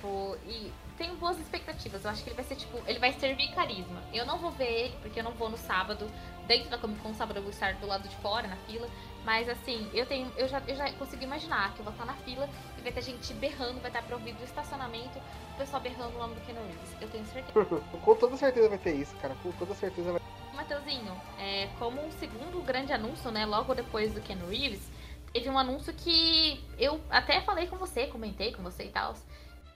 Pô, 0.00 0.36
e 0.46 0.72
tenho 0.96 1.16
boas 1.16 1.38
expectativas. 1.40 2.04
Eu 2.04 2.10
acho 2.10 2.22
que 2.22 2.30
ele 2.30 2.36
vai 2.36 2.44
ser, 2.44 2.54
tipo, 2.54 2.78
ele 2.86 2.98
vai 2.98 3.12
servir 3.14 3.52
carisma. 3.52 4.00
Eu 4.12 4.24
não 4.24 4.38
vou 4.38 4.50
ver 4.52 4.70
ele, 4.70 4.96
porque 5.02 5.18
eu 5.18 5.24
não 5.24 5.32
vou 5.32 5.48
no 5.48 5.56
sábado, 5.56 6.08
dentro 6.46 6.70
da 6.70 6.78
Comic 6.78 7.00
Con, 7.00 7.12
sábado 7.14 7.38
eu 7.38 7.42
vou 7.42 7.50
estar 7.50 7.74
do 7.74 7.86
lado 7.86 8.08
de 8.08 8.14
fora, 8.16 8.46
na 8.46 8.56
fila. 8.58 8.88
Mas 9.24 9.48
assim, 9.48 9.90
eu 9.92 10.06
tenho. 10.06 10.30
Eu 10.36 10.46
já, 10.46 10.62
eu 10.68 10.76
já 10.76 10.92
consigo 10.92 11.22
imaginar 11.22 11.74
que 11.74 11.80
eu 11.80 11.84
vou 11.84 11.92
estar 11.92 12.04
na 12.04 12.14
fila 12.14 12.48
e 12.78 12.82
vai 12.82 12.92
ter 12.92 13.02
gente 13.02 13.34
berrando, 13.34 13.80
vai 13.80 13.90
estar 13.90 14.02
provido 14.02 14.38
do 14.38 14.44
estacionamento, 14.44 15.18
o 15.54 15.58
pessoal 15.58 15.82
berrando 15.82 16.14
o 16.14 16.18
nome 16.18 16.34
do 16.36 16.40
Ken 16.42 16.54
Reeves. 16.54 17.02
Eu 17.02 17.08
tenho 17.08 17.26
certeza. 17.26 17.82
Com 18.04 18.14
toda 18.14 18.36
certeza 18.36 18.68
vai 18.68 18.78
ter 18.78 18.94
isso, 18.94 19.16
cara. 19.16 19.34
Com 19.42 19.50
toda 19.52 19.74
certeza 19.74 20.12
vai 20.12 20.20
Mateuzinho, 20.58 21.16
é, 21.38 21.68
como 21.78 22.04
um 22.04 22.10
segundo 22.10 22.60
grande 22.62 22.92
anúncio, 22.92 23.30
né? 23.30 23.46
Logo 23.46 23.76
depois 23.76 24.12
do 24.12 24.20
Ken 24.20 24.34
Reeves, 24.34 24.90
teve 25.32 25.48
um 25.48 25.56
anúncio 25.56 25.94
que 25.94 26.60
eu 26.76 27.00
até 27.08 27.40
falei 27.42 27.68
com 27.68 27.76
você, 27.76 28.08
comentei 28.08 28.52
com 28.52 28.60
você 28.60 28.86
e 28.86 28.90
tal. 28.90 29.14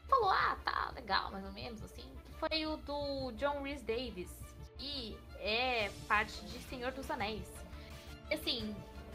Falou, 0.09 0.31
ah, 0.31 0.57
tá 0.65 0.91
legal, 0.97 1.31
mais 1.31 1.45
ou 1.45 1.53
menos, 1.53 1.81
assim. 1.85 2.05
Foi 2.37 2.67
o 2.67 2.77
do 2.79 3.31
John 3.37 3.63
Rhys 3.63 3.81
Davis, 3.83 4.29
que 4.77 5.17
é 5.39 5.89
parte 6.09 6.45
de 6.47 6.59
Senhor 6.65 6.91
dos 6.91 7.09
Anéis. 7.09 7.49
Assim, 8.33 8.75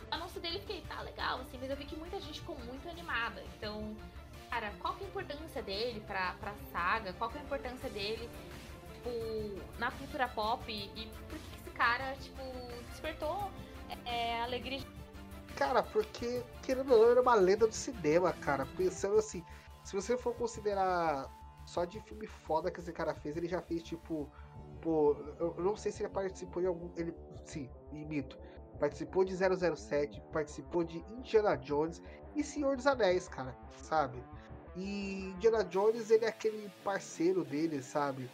o 0.09 0.15
anúncio 0.15 0.39
dele 0.39 0.59
fiquei, 0.59 0.79
tá 0.83 1.01
legal, 1.01 1.41
assim, 1.41 1.57
mas 1.59 1.69
eu 1.69 1.75
vi 1.75 1.83
que 1.83 1.97
muita 1.97 2.17
gente 2.21 2.39
ficou 2.39 2.57
muito 2.59 2.87
animada. 2.87 3.43
Então, 3.57 3.93
cara, 4.49 4.71
qual 4.79 4.93
que 4.95 5.03
é 5.03 5.07
a 5.07 5.09
importância 5.09 5.61
dele 5.61 6.01
pra, 6.07 6.31
pra 6.39 6.53
saga? 6.71 7.11
Qual 7.11 7.29
que 7.29 7.37
é 7.37 7.41
a 7.41 7.43
importância 7.43 7.89
dele, 7.89 8.29
tipo, 8.93 9.09
na 9.77 9.91
cultura 9.91 10.29
pop? 10.29 10.71
E 10.71 11.11
por 11.27 11.37
que 11.37 11.56
cara, 11.77 12.13
tipo, 12.15 12.41
despertou 12.91 13.51
é, 14.05 14.41
alegria 14.41 14.81
Cara, 15.57 15.81
porque, 15.81 16.43
querendo 16.61 16.93
ou 16.93 16.99
não, 16.99 17.17
é 17.17 17.19
uma 17.19 17.33
lenda 17.33 17.65
do 17.65 17.73
cinema, 17.73 18.31
cara. 18.31 18.63
Pensando 18.77 19.17
assim, 19.17 19.43
se 19.83 19.95
você 19.95 20.15
for 20.15 20.35
considerar 20.35 21.27
só 21.65 21.83
de 21.83 21.99
filme 22.01 22.27
foda 22.27 22.69
que 22.69 22.79
esse 22.79 22.93
cara 22.93 23.15
fez, 23.15 23.35
ele 23.35 23.47
já 23.47 23.59
fez, 23.61 23.81
tipo. 23.81 24.29
Pô, 24.81 25.17
eu 25.39 25.55
não 25.57 25.75
sei 25.75 25.91
se 25.91 26.03
ele 26.03 26.09
participou 26.09 26.61
de 26.61 26.67
algum. 26.67 26.91
Ele, 26.95 27.11
sim, 27.43 27.67
imito. 27.91 28.37
Participou 28.79 29.25
de 29.25 29.35
007, 29.35 30.21
participou 30.31 30.83
de 30.83 30.99
Indiana 31.09 31.55
Jones 31.57 32.03
e 32.35 32.43
Senhor 32.43 32.75
dos 32.75 32.85
Anéis, 32.85 33.27
cara, 33.27 33.57
sabe? 33.77 34.23
E 34.75 35.31
Indiana 35.35 35.63
Jones, 35.63 36.11
ele 36.11 36.25
é 36.25 36.27
aquele 36.27 36.69
parceiro 36.83 37.43
dele, 37.43 37.81
sabe? 37.81 38.29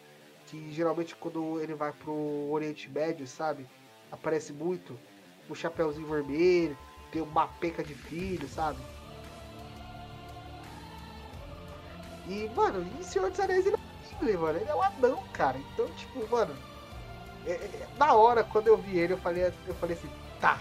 Que 0.53 0.71
geralmente 0.71 1.15
quando 1.15 1.59
ele 1.59 1.73
vai 1.73 1.91
pro 1.91 2.13
Oriente 2.51 2.87
Médio, 2.87 3.25
sabe? 3.25 3.65
Aparece 4.11 4.53
muito. 4.53 4.95
O 5.49 5.55
Chapeuzinho 5.55 6.07
Vermelho, 6.07 6.77
ter 7.11 7.21
uma 7.21 7.47
peca 7.47 7.83
de 7.83 7.95
filho, 7.95 8.47
sabe? 8.47 8.77
E, 12.27 12.47
mano, 12.55 12.87
em 12.99 13.01
Senhor 13.01 13.31
dos 13.31 13.39
Anéis 13.39 13.65
ele 13.65 13.77
é 13.77 14.19
Gimli, 14.19 14.37
mano. 14.37 14.59
Ele 14.59 14.69
é 14.69 14.75
um 14.75 14.81
anão, 14.83 15.23
cara. 15.33 15.57
Então, 15.57 15.87
tipo, 15.95 16.29
mano. 16.29 16.55
É, 17.47 17.53
é, 17.53 17.87
na 17.97 18.13
hora, 18.13 18.43
quando 18.43 18.67
eu 18.67 18.77
vi 18.77 18.99
ele, 18.99 19.13
eu 19.13 19.17
falei, 19.17 19.51
eu 19.65 19.73
falei 19.73 19.97
assim, 19.97 20.09
tá. 20.39 20.59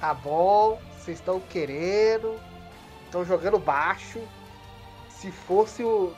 Tá 0.00 0.12
bom, 0.12 0.80
vocês 0.98 1.20
estão 1.20 1.38
querendo. 1.38 2.36
Estão 3.04 3.24
jogando 3.24 3.60
baixo. 3.60 4.20
Se 5.08 5.30
fosse 5.30 5.84
o. 5.84 6.12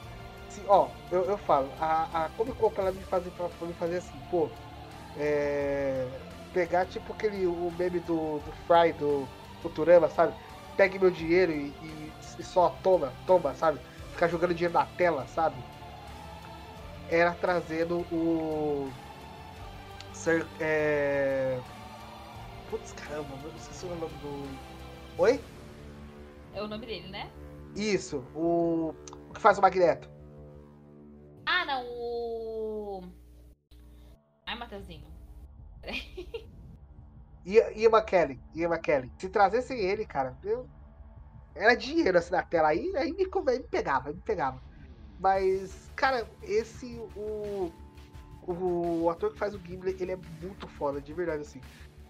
Se, 0.58 0.64
ó, 0.66 0.88
eu, 1.10 1.24
eu 1.24 1.38
falo, 1.38 1.70
a, 1.80 2.24
a 2.24 2.28
Comic 2.30 2.58
Con 2.58 2.72
ela 2.76 2.90
me 2.90 3.02
fazer, 3.04 3.30
pra, 3.30 3.48
me 3.66 3.72
fazer 3.74 3.98
assim, 3.98 4.18
pô. 4.30 4.48
É, 5.16 6.06
pegar 6.52 6.86
tipo 6.86 7.12
aquele 7.12 7.46
o 7.46 7.72
meme 7.78 8.00
do, 8.00 8.38
do 8.38 8.52
Fry 8.66 8.92
do 8.92 9.28
Futurama, 9.62 10.08
sabe? 10.08 10.34
Pegue 10.76 10.98
meu 10.98 11.10
dinheiro 11.10 11.52
e, 11.52 11.66
e, 11.82 12.12
e 12.38 12.42
só 12.42 12.70
toma, 12.82 13.12
toma, 13.26 13.54
sabe? 13.54 13.80
Ficar 14.12 14.28
jogando 14.28 14.54
dinheiro 14.54 14.74
na 14.74 14.86
tela, 14.86 15.26
sabe? 15.26 15.56
Era 17.10 17.32
trazendo 17.34 18.00
o. 18.12 18.90
Ser, 20.12 20.46
é... 20.60 21.58
Putz, 22.70 22.92
caramba, 22.92 23.28
não 23.42 23.50
esqueci 23.56 23.86
o 23.86 23.88
nome 23.90 24.12
do. 24.20 25.22
Oi? 25.22 25.40
É 26.54 26.62
o 26.62 26.68
nome 26.68 26.86
dele, 26.86 27.08
né? 27.08 27.30
Isso, 27.74 28.24
o. 28.34 28.94
O 29.30 29.34
que 29.34 29.40
faz 29.40 29.58
o 29.58 29.62
Magneto? 29.62 30.17
O. 31.88 33.02
Ai, 34.46 34.56
Matheusinho. 34.56 35.06
Ian 37.44 37.90
McKellen, 37.90 38.40
Ian 38.54 38.68
McKellen. 38.68 39.10
Se 39.18 39.28
trazessem 39.28 39.78
ele, 39.78 40.04
cara, 40.04 40.36
eu... 40.44 40.68
era 41.54 41.74
dinheiro 41.74 42.18
assim 42.18 42.32
na 42.32 42.42
tela. 42.42 42.68
Aí, 42.68 42.92
aí 42.96 43.12
me, 43.12 43.24
me 43.24 43.60
pegava, 43.60 44.12
me 44.12 44.20
pegava. 44.20 44.62
Mas, 45.18 45.90
cara, 45.96 46.28
esse, 46.42 47.00
o, 47.16 47.72
o, 48.46 49.02
o 49.02 49.10
ator 49.10 49.32
que 49.32 49.38
faz 49.38 49.54
o 49.54 49.58
Gimli, 49.58 49.96
ele 49.98 50.12
é 50.12 50.18
muito 50.42 50.68
foda, 50.68 51.00
de 51.00 51.12
verdade, 51.12 51.42
assim. 51.42 51.60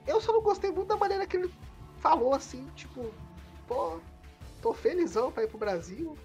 Eu 0.06 0.20
só 0.20 0.32
não 0.32 0.42
gostei 0.42 0.70
muito 0.70 0.88
da 0.88 0.96
maneira 0.96 1.26
que 1.26 1.36
ele 1.36 1.52
falou, 1.98 2.34
assim, 2.34 2.66
tipo, 2.74 3.10
pô, 3.66 4.00
tô 4.60 4.74
felizão 4.74 5.30
pra 5.30 5.44
ir 5.44 5.48
pro 5.48 5.58
Brasil. 5.58 6.16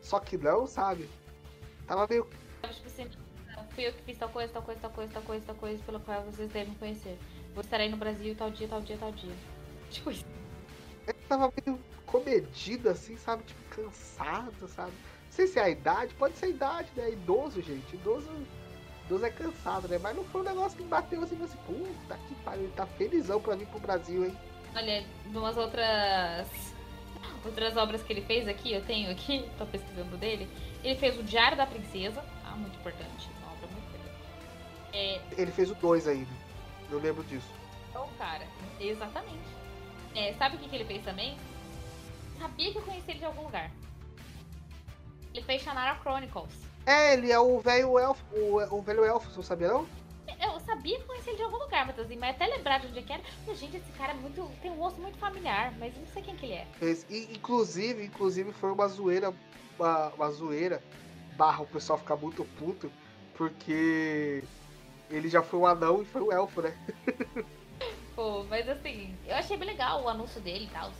Só 0.00 0.18
que 0.18 0.38
não, 0.38 0.66
sabe? 0.66 1.08
Tava 1.86 2.06
meio. 2.08 2.26
Tipo 2.68 2.86
assim, 2.86 3.08
fui 3.74 3.86
eu 3.86 3.92
que 3.92 4.02
fiz 4.02 4.18
tal 4.18 4.28
coisa, 4.28 4.52
tal 4.52 4.62
coisa, 4.62 4.80
tal 4.80 4.90
coisa, 4.90 5.12
tal 5.12 5.22
coisa, 5.22 5.46
tal 5.46 5.56
coisa, 5.56 5.82
pela 5.84 6.00
qual 6.00 6.22
vocês 6.22 6.50
devem 6.50 6.74
conhecer. 6.74 7.18
Vou 7.54 7.62
estar 7.62 7.78
aí 7.78 7.88
no 7.88 7.96
Brasil 7.96 8.34
tal 8.36 8.50
dia, 8.50 8.68
tal 8.68 8.80
dia, 8.80 8.96
tal 8.98 9.12
dia. 9.12 9.34
Tipo 9.90 10.10
isso. 10.10 10.24
Ele 11.06 11.18
tava 11.28 11.52
meio 11.66 11.80
comedido, 12.06 12.90
assim, 12.90 13.16
sabe? 13.16 13.42
Tipo, 13.44 13.60
cansado, 13.70 14.68
sabe? 14.68 14.92
Não 14.92 15.32
sei 15.32 15.46
se 15.46 15.58
é 15.58 15.62
a 15.62 15.70
idade, 15.70 16.14
pode 16.14 16.36
ser 16.36 16.46
a 16.46 16.48
idade, 16.48 16.88
né? 16.96 17.10
Idoso, 17.10 17.62
gente. 17.62 17.94
Idoso, 17.94 18.28
idoso 19.06 19.24
é 19.24 19.30
cansado, 19.30 19.88
né? 19.88 19.98
Mas 19.98 20.16
não 20.16 20.24
foi 20.24 20.42
um 20.42 20.44
negócio 20.44 20.76
que 20.76 20.84
bateu 20.84 21.22
assim, 21.22 21.42
assim, 21.42 21.58
puta 21.66 22.18
que 22.28 22.34
pariu, 22.36 22.64
ele 22.64 22.72
tá 22.72 22.86
felizão 22.86 23.40
pra 23.40 23.56
vir 23.56 23.66
pro 23.66 23.80
Brasil, 23.80 24.26
hein? 24.26 24.36
Olha, 24.74 25.04
umas 25.26 25.56
outras. 25.56 26.48
Outras 27.44 27.76
obras 27.76 28.02
que 28.02 28.12
ele 28.12 28.22
fez 28.22 28.46
aqui, 28.46 28.72
eu 28.72 28.84
tenho 28.84 29.10
aqui, 29.10 29.48
tô 29.56 29.64
pesquisando 29.66 30.16
dele. 30.16 30.48
Ele 30.84 30.96
fez 30.96 31.18
o 31.18 31.22
Diário 31.22 31.56
da 31.56 31.66
Princesa, 31.66 32.22
muito 32.60 32.78
importante, 32.78 33.30
uma 33.42 33.52
obra 33.52 33.66
muito 33.68 33.86
importante. 33.88 34.16
É... 34.92 35.20
Ele 35.40 35.50
fez 35.50 35.70
o 35.70 35.74
2 35.74 36.06
ainda, 36.06 36.30
eu 36.90 36.98
lembro 36.98 37.24
disso. 37.24 37.48
Então, 37.90 38.08
cara, 38.18 38.46
exatamente. 38.78 39.60
É, 40.14 40.34
sabe 40.34 40.56
o 40.56 40.58
que, 40.58 40.68
que 40.68 40.76
ele 40.76 40.84
fez 40.84 41.04
também? 41.04 41.36
Sabia 42.38 42.72
que 42.72 42.78
eu 42.78 42.82
conheci 42.82 43.10
ele 43.10 43.18
de 43.18 43.24
algum 43.24 43.42
lugar. 43.42 43.70
Ele 45.32 45.44
fez 45.44 45.62
Shannara 45.62 45.98
Chronicles. 46.00 46.50
É, 46.86 47.12
ele 47.12 47.30
é 47.30 47.38
o 47.38 47.60
velho 47.60 47.98
elfo, 47.98 48.24
o, 48.32 48.78
o 48.78 48.82
velho 48.82 49.04
elfo, 49.04 49.30
você 49.30 49.42
sabia 49.42 49.68
não? 49.68 49.86
Eu 50.40 50.58
sabia 50.60 50.98
que 50.98 51.04
conhecia 51.04 51.32
ele 51.32 51.36
de 51.36 51.42
algum 51.42 51.58
lugar, 51.58 51.86
Matheusinho, 51.86 52.18
mas 52.18 52.34
até 52.34 52.46
lembrar 52.46 52.78
de 52.78 52.86
onde 52.86 52.98
é 52.98 53.02
que 53.02 53.12
era. 53.12 53.22
Mas, 53.46 53.58
gente, 53.58 53.76
esse 53.76 53.92
cara 53.92 54.12
é 54.12 54.14
muito. 54.14 54.50
tem 54.62 54.70
um 54.70 54.82
osso 54.82 54.98
muito 54.98 55.18
familiar, 55.18 55.72
mas 55.78 55.94
eu 55.94 56.00
não 56.00 56.08
sei 56.08 56.22
quem 56.22 56.34
que 56.36 56.46
ele 56.46 56.54
é. 56.54 56.66
E, 57.10 57.36
inclusive, 57.36 58.04
inclusive 58.04 58.52
foi 58.52 58.72
uma 58.72 58.88
zoeira. 58.88 59.34
Uma, 59.78 60.08
uma 60.08 60.30
zoeira 60.30 60.82
barra 61.40 61.62
o 61.62 61.66
pessoal 61.66 61.98
ficar 61.98 62.16
muito 62.16 62.44
puto, 62.58 62.92
porque 63.34 64.44
ele 65.08 65.26
já 65.26 65.42
foi 65.42 65.58
um 65.58 65.66
anão 65.66 66.02
e 66.02 66.04
foi 66.04 66.20
um 66.20 66.30
elfo, 66.30 66.60
né? 66.60 66.76
Pô, 68.14 68.44
mas 68.44 68.68
assim, 68.68 69.16
eu 69.26 69.34
achei 69.34 69.56
bem 69.56 69.68
legal 69.68 70.02
o 70.02 70.08
anúncio 70.10 70.38
dele 70.42 70.66
e 70.66 70.68
tal. 70.68 70.92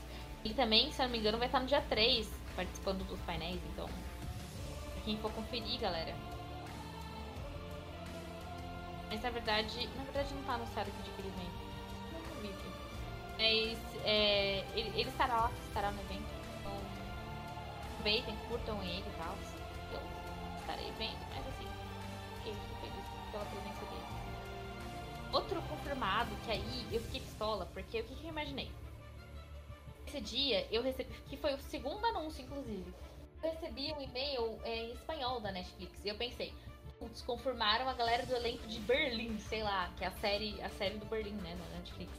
Ele 0.42 0.54
também, 0.54 0.90
se 0.90 1.02
não 1.02 1.10
me 1.10 1.18
engano, 1.18 1.36
vai 1.36 1.46
estar 1.46 1.60
no 1.60 1.66
dia 1.66 1.82
3, 1.82 2.26
participando 2.56 3.06
dos 3.06 3.20
painéis, 3.20 3.60
então. 3.74 3.84
Pra 3.84 5.02
quem 5.04 5.18
for 5.18 5.30
conferir, 5.32 5.78
galera. 5.78 6.14
Mas 9.10 9.22
na 9.22 9.28
verdade. 9.28 9.90
Na 9.94 10.04
verdade 10.04 10.34
não 10.34 10.42
tá 10.44 10.54
anunciado 10.54 10.88
aqui 10.88 11.02
de 11.02 11.10
que 11.10 11.20
ele 11.20 11.32
vem. 11.36 11.50
Não 12.14 12.40
vi. 12.40 12.54
Mas 13.36 14.06
é, 14.06 14.64
ele, 14.74 14.88
ele 14.98 15.10
estará 15.10 15.36
lá, 15.36 15.50
estará 15.68 15.90
no 15.90 16.00
evento. 16.00 16.30
Então 16.60 16.72
aproveitem, 17.92 18.34
curtam 18.48 18.82
ele 18.82 19.04
e 19.06 19.18
tal. 19.18 19.59
Vendo, 20.76 21.18
mas 21.30 21.46
assim, 21.46 21.66
fiquei 22.36 22.54
feliz 22.80 23.30
pela 23.30 23.44
presença 23.44 23.80
dele. 23.86 25.32
Outro 25.32 25.62
confirmado, 25.62 26.30
que 26.44 26.50
aí 26.50 26.86
eu 26.92 27.00
fiquei 27.00 27.20
pistola, 27.20 27.66
porque 27.66 28.00
o 28.00 28.04
que, 28.04 28.14
que 28.14 28.24
eu 28.24 28.30
imaginei? 28.30 28.70
Esse 30.06 30.20
dia 30.20 30.66
eu 30.70 30.82
recebi, 30.82 31.12
que 31.28 31.36
foi 31.36 31.54
o 31.54 31.58
segundo 31.58 32.04
anúncio, 32.04 32.44
inclusive. 32.44 32.92
Eu 33.42 33.50
recebi 33.52 33.92
um 33.92 34.00
e-mail 34.00 34.58
é, 34.64 34.84
em 34.84 34.92
espanhol 34.92 35.40
da 35.40 35.52
Netflix 35.52 36.04
e 36.04 36.08
eu 36.08 36.14
pensei, 36.16 36.52
putz, 36.98 37.22
confirmaram 37.22 37.88
a 37.88 37.94
galera 37.94 38.26
do 38.26 38.34
elenco 38.34 38.66
de 38.66 38.78
Berlim, 38.80 39.38
sei 39.38 39.62
lá, 39.62 39.90
que 39.96 40.04
é 40.04 40.08
a 40.08 40.12
série, 40.12 40.60
a 40.62 40.68
série 40.70 40.98
do 40.98 41.06
Berlim, 41.06 41.32
né, 41.34 41.54
na 41.54 41.78
Netflix. 41.78 42.12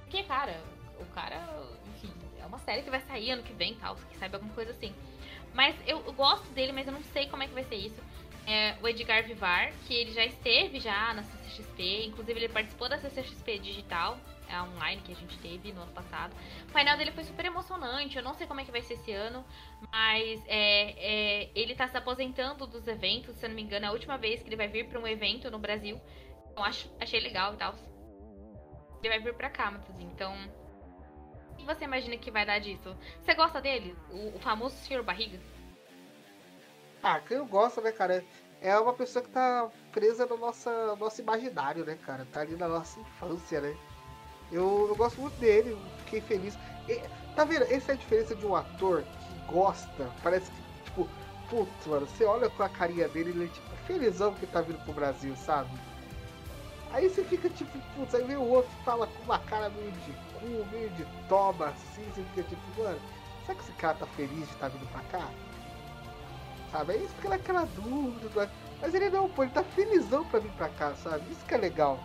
Porque, 0.00 0.22
cara, 0.22 0.58
o 0.98 1.06
cara, 1.06 1.46
enfim, 1.94 2.12
é 2.40 2.46
uma 2.46 2.58
série 2.60 2.82
que 2.82 2.90
vai 2.90 3.00
sair 3.00 3.32
ano 3.32 3.42
que 3.42 3.52
vem, 3.52 3.74
tal, 3.74 3.96
saiba 4.18 4.38
alguma 4.38 4.54
coisa 4.54 4.70
assim. 4.70 4.94
Mas 5.52 5.76
eu, 5.86 6.02
eu, 6.06 6.12
gosto 6.12 6.48
dele, 6.52 6.72
mas 6.72 6.86
eu 6.86 6.92
não 6.92 7.02
sei 7.02 7.26
como 7.26 7.42
é 7.42 7.46
que 7.46 7.54
vai 7.54 7.64
ser 7.64 7.76
isso. 7.76 8.00
É 8.46 8.76
o 8.82 8.88
Edgar 8.88 9.24
Vivar, 9.24 9.72
que 9.86 9.94
ele 9.94 10.12
já 10.12 10.24
esteve 10.24 10.80
já 10.80 11.12
na 11.14 11.22
CCXP, 11.22 12.06
inclusive 12.06 12.38
ele 12.38 12.48
participou 12.48 12.88
da 12.88 12.98
CCXP 12.98 13.58
digital, 13.58 14.18
é 14.48 14.60
online 14.62 15.00
que 15.02 15.12
a 15.12 15.14
gente 15.14 15.38
teve 15.38 15.72
no 15.72 15.82
ano 15.82 15.92
passado. 15.92 16.34
O 16.68 16.72
painel 16.72 16.96
dele 16.96 17.12
foi 17.12 17.24
super 17.24 17.44
emocionante, 17.44 18.16
eu 18.16 18.22
não 18.22 18.34
sei 18.34 18.46
como 18.46 18.60
é 18.60 18.64
que 18.64 18.70
vai 18.70 18.82
ser 18.82 18.94
esse 18.94 19.12
ano, 19.12 19.44
mas 19.92 20.42
é, 20.46 21.44
é, 21.44 21.50
ele 21.54 21.74
tá 21.74 21.86
se 21.86 21.96
aposentando 21.96 22.66
dos 22.66 22.86
eventos, 22.88 23.36
se 23.36 23.44
eu 23.44 23.50
não 23.50 23.56
me 23.56 23.62
engano, 23.62 23.86
é 23.86 23.88
a 23.88 23.92
última 23.92 24.16
vez 24.16 24.42
que 24.42 24.48
ele 24.48 24.56
vai 24.56 24.68
vir 24.68 24.88
para 24.88 24.98
um 24.98 25.06
evento 25.06 25.50
no 25.50 25.58
Brasil. 25.58 26.00
Então 26.50 26.64
acho, 26.64 26.90
achei 27.00 27.20
legal 27.20 27.54
e 27.54 27.56
tal. 27.56 27.74
Ele 29.02 29.08
vai 29.08 29.20
vir 29.20 29.34
pra 29.34 29.48
cá, 29.48 29.70
Matheusinho, 29.70 30.10
então 30.12 30.34
que 31.60 31.66
você 31.66 31.84
imagina 31.84 32.16
que 32.16 32.30
vai 32.30 32.46
dar 32.46 32.58
disso? 32.58 32.96
Você 33.22 33.34
gosta 33.34 33.60
dele? 33.60 33.94
O, 34.10 34.36
o 34.36 34.38
famoso 34.40 34.76
senhor 34.76 35.02
barriga? 35.02 35.38
Ah, 37.02 37.20
quem 37.20 37.44
gosta, 37.46 37.80
né, 37.80 37.92
cara? 37.92 38.24
É 38.60 38.78
uma 38.78 38.92
pessoa 38.92 39.24
que 39.24 39.30
tá 39.30 39.70
presa 39.92 40.26
no 40.26 40.36
nossa, 40.36 40.94
nosso 40.96 41.20
imaginário, 41.20 41.84
né, 41.84 41.98
cara? 42.04 42.26
Tá 42.32 42.40
ali 42.40 42.56
na 42.56 42.68
nossa 42.68 43.00
infância, 43.00 43.60
né? 43.60 43.76
Eu, 44.52 44.86
eu 44.88 44.96
gosto 44.96 45.20
muito 45.20 45.38
dele, 45.38 45.78
fiquei 46.04 46.20
feliz. 46.20 46.58
E, 46.88 47.00
tá 47.34 47.44
vendo? 47.44 47.62
Essa 47.64 47.92
é 47.92 47.94
a 47.94 47.98
diferença 47.98 48.34
de 48.34 48.44
um 48.44 48.54
ator 48.54 49.02
que 49.02 49.52
gosta. 49.52 50.10
Parece 50.22 50.50
que, 50.50 50.84
tipo, 50.84 51.08
putz, 51.48 51.86
mano, 51.86 52.06
você 52.06 52.24
olha 52.24 52.50
com 52.50 52.62
a 52.62 52.68
carinha 52.68 53.08
dele, 53.08 53.30
ele 53.30 53.44
é 53.44 53.48
tipo 53.48 53.70
felizão 53.86 54.34
que 54.34 54.46
tá 54.46 54.60
vindo 54.60 54.82
pro 54.84 54.92
Brasil, 54.92 55.34
sabe? 55.36 55.70
Aí 56.92 57.08
você 57.08 57.24
fica 57.24 57.48
tipo, 57.48 57.78
putz, 57.94 58.14
aí 58.14 58.24
vem 58.24 58.36
o 58.36 58.48
outro 58.48 58.70
fala 58.84 59.06
com 59.06 59.22
uma 59.22 59.38
cara 59.38 59.70
meio 59.70 59.90
de 59.92 60.12
cu, 60.40 60.66
meio 60.72 60.90
de 60.90 61.04
toma, 61.28 61.66
assim, 61.66 62.04
você 62.12 62.22
fica 62.34 62.42
tipo, 62.48 62.82
mano, 62.82 62.98
será 63.44 63.58
que 63.58 63.64
esse 63.64 63.72
cara 63.72 63.94
tá 63.94 64.06
feliz 64.06 64.48
de 64.48 64.54
estar 64.54 64.68
tá 64.68 64.68
vindo 64.68 64.90
pra 64.90 65.02
cá? 65.02 65.28
Sabe? 66.72 66.92
Aí 66.92 67.08
fica 67.08 67.28
naquela 67.28 67.64
dúvida, 67.64 68.50
mas 68.80 68.94
ele 68.94 69.10
não, 69.10 69.28
pô, 69.28 69.42
ele 69.42 69.52
tá 69.52 69.62
felizão 69.62 70.24
pra 70.24 70.40
vir 70.40 70.50
pra 70.52 70.68
cá, 70.68 70.94
sabe? 70.94 71.30
Isso 71.30 71.44
que 71.44 71.54
é 71.54 71.58
legal. 71.58 71.98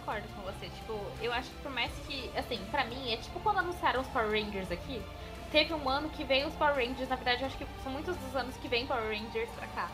Concordo 0.00 0.28
com 0.28 0.42
você, 0.42 0.68
tipo, 0.68 0.98
eu 1.22 1.32
acho 1.32 1.50
que 1.50 1.62
por 1.62 1.70
mais 1.70 1.92
que, 2.06 2.30
assim, 2.36 2.58
pra 2.70 2.84
mim, 2.84 3.12
é 3.12 3.16
tipo 3.16 3.40
quando 3.40 3.58
anunciaram 3.58 4.00
os 4.00 4.08
Power 4.08 4.30
Rangers 4.30 4.70
aqui, 4.72 5.02
teve 5.50 5.72
um 5.74 5.88
ano 5.88 6.08
que 6.10 6.24
veio 6.24 6.48
os 6.48 6.54
Power 6.54 6.74
Rangers, 6.74 7.08
na 7.08 7.16
verdade 7.16 7.42
eu 7.42 7.46
acho 7.46 7.56
que 7.56 7.66
são 7.82 7.92
muitos 7.92 8.16
dos 8.16 8.34
anos 8.34 8.56
que 8.56 8.68
vem 8.68 8.86
Power 8.86 9.04
Rangers 9.04 9.50
pra 9.50 9.66
cá, 9.68 9.90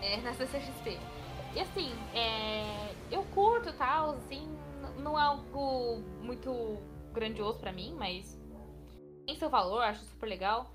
é, 0.00 0.18
na 0.18 0.32
CCXP. 0.34 0.98
E 1.54 1.60
assim, 1.60 1.92
é, 2.12 2.94
eu 3.10 3.24
curto 3.26 3.72
tal, 3.74 4.16
assim, 4.16 4.48
não 4.98 5.18
é 5.18 5.22
algo 5.22 6.00
muito 6.20 6.50
grandioso 7.12 7.60
pra 7.60 7.72
mim, 7.72 7.94
mas 7.96 8.36
tem 9.24 9.36
seu 9.36 9.48
valor, 9.48 9.82
acho 9.82 10.04
super 10.04 10.26
legal. 10.26 10.70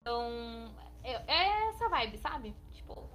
Então, 0.00 0.74
é, 1.04 1.12
é 1.26 1.68
essa 1.68 1.88
vibe, 1.88 2.16
sabe? 2.16 2.56
Tipo, 2.72 3.08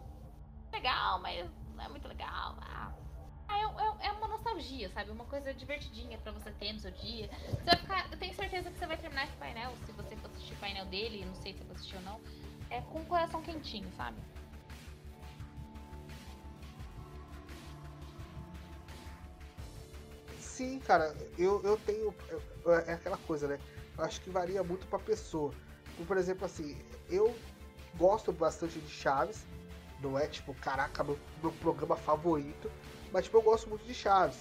legal, 0.71 1.19
mas 1.19 1.49
não 1.75 1.83
é 1.83 1.89
muito 1.89 2.07
legal. 2.07 2.55
Ah, 2.61 2.93
é, 3.49 3.63
é, 3.63 4.07
é, 4.07 4.11
uma 4.11 4.27
nostalgia, 4.27 4.89
sabe? 4.89 5.09
Uma 5.09 5.25
coisa 5.25 5.51
divertidinha 5.53 6.19
pra 6.19 6.31
você 6.31 6.51
ter 6.51 6.73
no 6.73 6.79
seu 6.79 6.91
dia. 6.91 7.29
Você 7.29 7.65
vai 7.65 7.77
ficar. 7.77 8.11
Eu 8.11 8.17
tenho 8.19 8.35
certeza 8.35 8.69
que 8.69 8.77
você 8.77 8.85
vai 8.85 8.97
terminar 8.97 9.25
esse 9.25 9.35
painel, 9.37 9.71
se 9.85 9.91
você 9.93 10.15
for 10.17 10.29
assistir 10.29 10.53
o 10.53 10.57
painel 10.57 10.85
dele, 10.85 11.25
não 11.25 11.35
sei 11.35 11.53
se 11.53 11.63
você 11.63 11.73
assistiu 11.73 11.97
ou 11.97 12.05
não. 12.05 12.21
É 12.69 12.81
com 12.81 12.99
o 12.99 13.05
coração 13.05 13.41
quentinho, 13.41 13.91
sabe? 13.97 14.17
Sim, 20.57 20.79
cara, 20.79 21.15
eu, 21.37 21.61
eu 21.63 21.77
tenho. 21.85 22.11
É 22.87 22.93
aquela 22.93 23.17
coisa, 23.17 23.47
né? 23.47 23.59
Eu 23.95 24.03
acho 24.03 24.19
que 24.21 24.31
varia 24.31 24.63
muito 24.63 24.87
pra 24.87 24.97
pessoa. 24.97 25.53
Por 26.07 26.17
exemplo, 26.17 26.45
assim, 26.45 26.75
eu 27.11 27.35
gosto 27.95 28.33
bastante 28.33 28.79
de 28.79 28.89
Chaves. 28.89 29.45
Não 30.01 30.17
é 30.17 30.25
tipo, 30.25 30.55
caraca, 30.55 31.03
meu, 31.03 31.19
meu 31.43 31.51
programa 31.51 31.95
favorito. 31.95 32.71
Mas 33.13 33.25
tipo, 33.25 33.37
eu 33.37 33.43
gosto 33.43 33.69
muito 33.69 33.85
de 33.85 33.93
Chaves. 33.93 34.39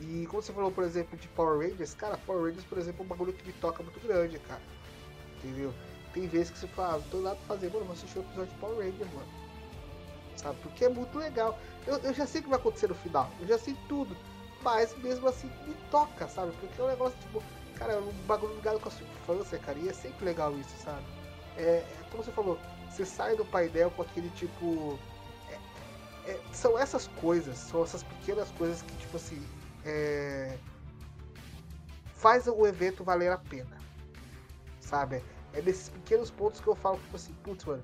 E 0.00 0.26
como 0.28 0.42
você 0.42 0.50
falou, 0.50 0.70
por 0.72 0.82
exemplo, 0.82 1.18
de 1.18 1.28
Power 1.28 1.58
Rangers, 1.58 1.92
cara, 1.92 2.16
Power 2.24 2.44
Rangers, 2.44 2.64
por 2.64 2.78
exemplo, 2.78 3.02
é 3.02 3.04
um 3.04 3.08
bagulho 3.08 3.34
que 3.34 3.46
me 3.46 3.52
toca 3.52 3.82
muito 3.82 4.00
grande, 4.00 4.38
cara. 4.38 4.62
Entendeu? 5.44 5.74
Tem 6.14 6.26
vezes 6.26 6.52
que 6.52 6.58
você 6.58 6.68
fala, 6.68 6.94
ah, 6.94 6.98
não 7.00 7.08
tô 7.10 7.18
nada 7.18 7.36
pra 7.36 7.54
fazer, 7.54 7.70
mano, 7.70 7.84
vou 7.84 7.92
assistir 7.92 8.18
um 8.18 8.22
episódio 8.22 8.54
de 8.54 8.60
Power 8.60 8.78
Rangers, 8.78 9.12
mano. 9.12 9.28
Sabe? 10.36 10.58
Porque 10.62 10.86
é 10.86 10.88
muito 10.88 11.18
legal. 11.18 11.58
Eu, 11.86 11.98
eu 11.98 12.14
já 12.14 12.26
sei 12.26 12.40
o 12.40 12.44
que 12.44 12.50
vai 12.50 12.58
acontecer 12.58 12.88
no 12.88 12.94
final, 12.94 13.30
eu 13.40 13.46
já 13.46 13.58
sei 13.58 13.76
tudo. 13.90 14.16
Mas 14.62 14.96
mesmo 14.98 15.28
assim 15.28 15.50
me 15.66 15.74
toca, 15.90 16.28
sabe? 16.28 16.52
Porque 16.60 16.80
é 16.80 16.84
um 16.84 16.88
negócio, 16.88 17.18
tipo, 17.20 17.42
cara, 17.76 17.94
é 17.94 17.98
um 17.98 18.12
bagulho 18.26 18.54
ligado 18.54 18.78
com 18.78 18.88
a 18.88 18.92
sua 18.92 19.06
infância, 19.06 19.58
cara. 19.58 19.78
E 19.78 19.88
é 19.88 19.92
sempre 19.92 20.24
legal 20.24 20.56
isso, 20.58 20.76
sabe? 20.82 21.04
É, 21.56 21.78
é 21.78 22.04
como 22.10 22.22
você 22.22 22.30
falou, 22.30 22.58
você 22.88 23.06
sai 23.06 23.36
do 23.36 23.44
painel 23.44 23.90
com 23.92 24.02
aquele 24.02 24.28
tipo. 24.30 24.98
É, 25.48 26.30
é, 26.30 26.40
são 26.52 26.78
essas 26.78 27.06
coisas, 27.06 27.56
são 27.56 27.82
essas 27.82 28.02
pequenas 28.02 28.50
coisas 28.52 28.82
que, 28.82 28.94
tipo 28.96 29.16
assim. 29.16 29.42
É, 29.84 30.58
faz 32.14 32.46
o 32.46 32.66
evento 32.66 33.02
valer 33.02 33.32
a 33.32 33.38
pena. 33.38 33.78
Sabe? 34.80 35.22
É 35.54 35.62
nesses 35.62 35.88
pequenos 35.88 36.30
pontos 36.30 36.60
que 36.60 36.68
eu 36.68 36.74
falo, 36.74 36.98
tipo 36.98 37.16
assim, 37.16 37.32
putz, 37.42 37.64
mano. 37.64 37.82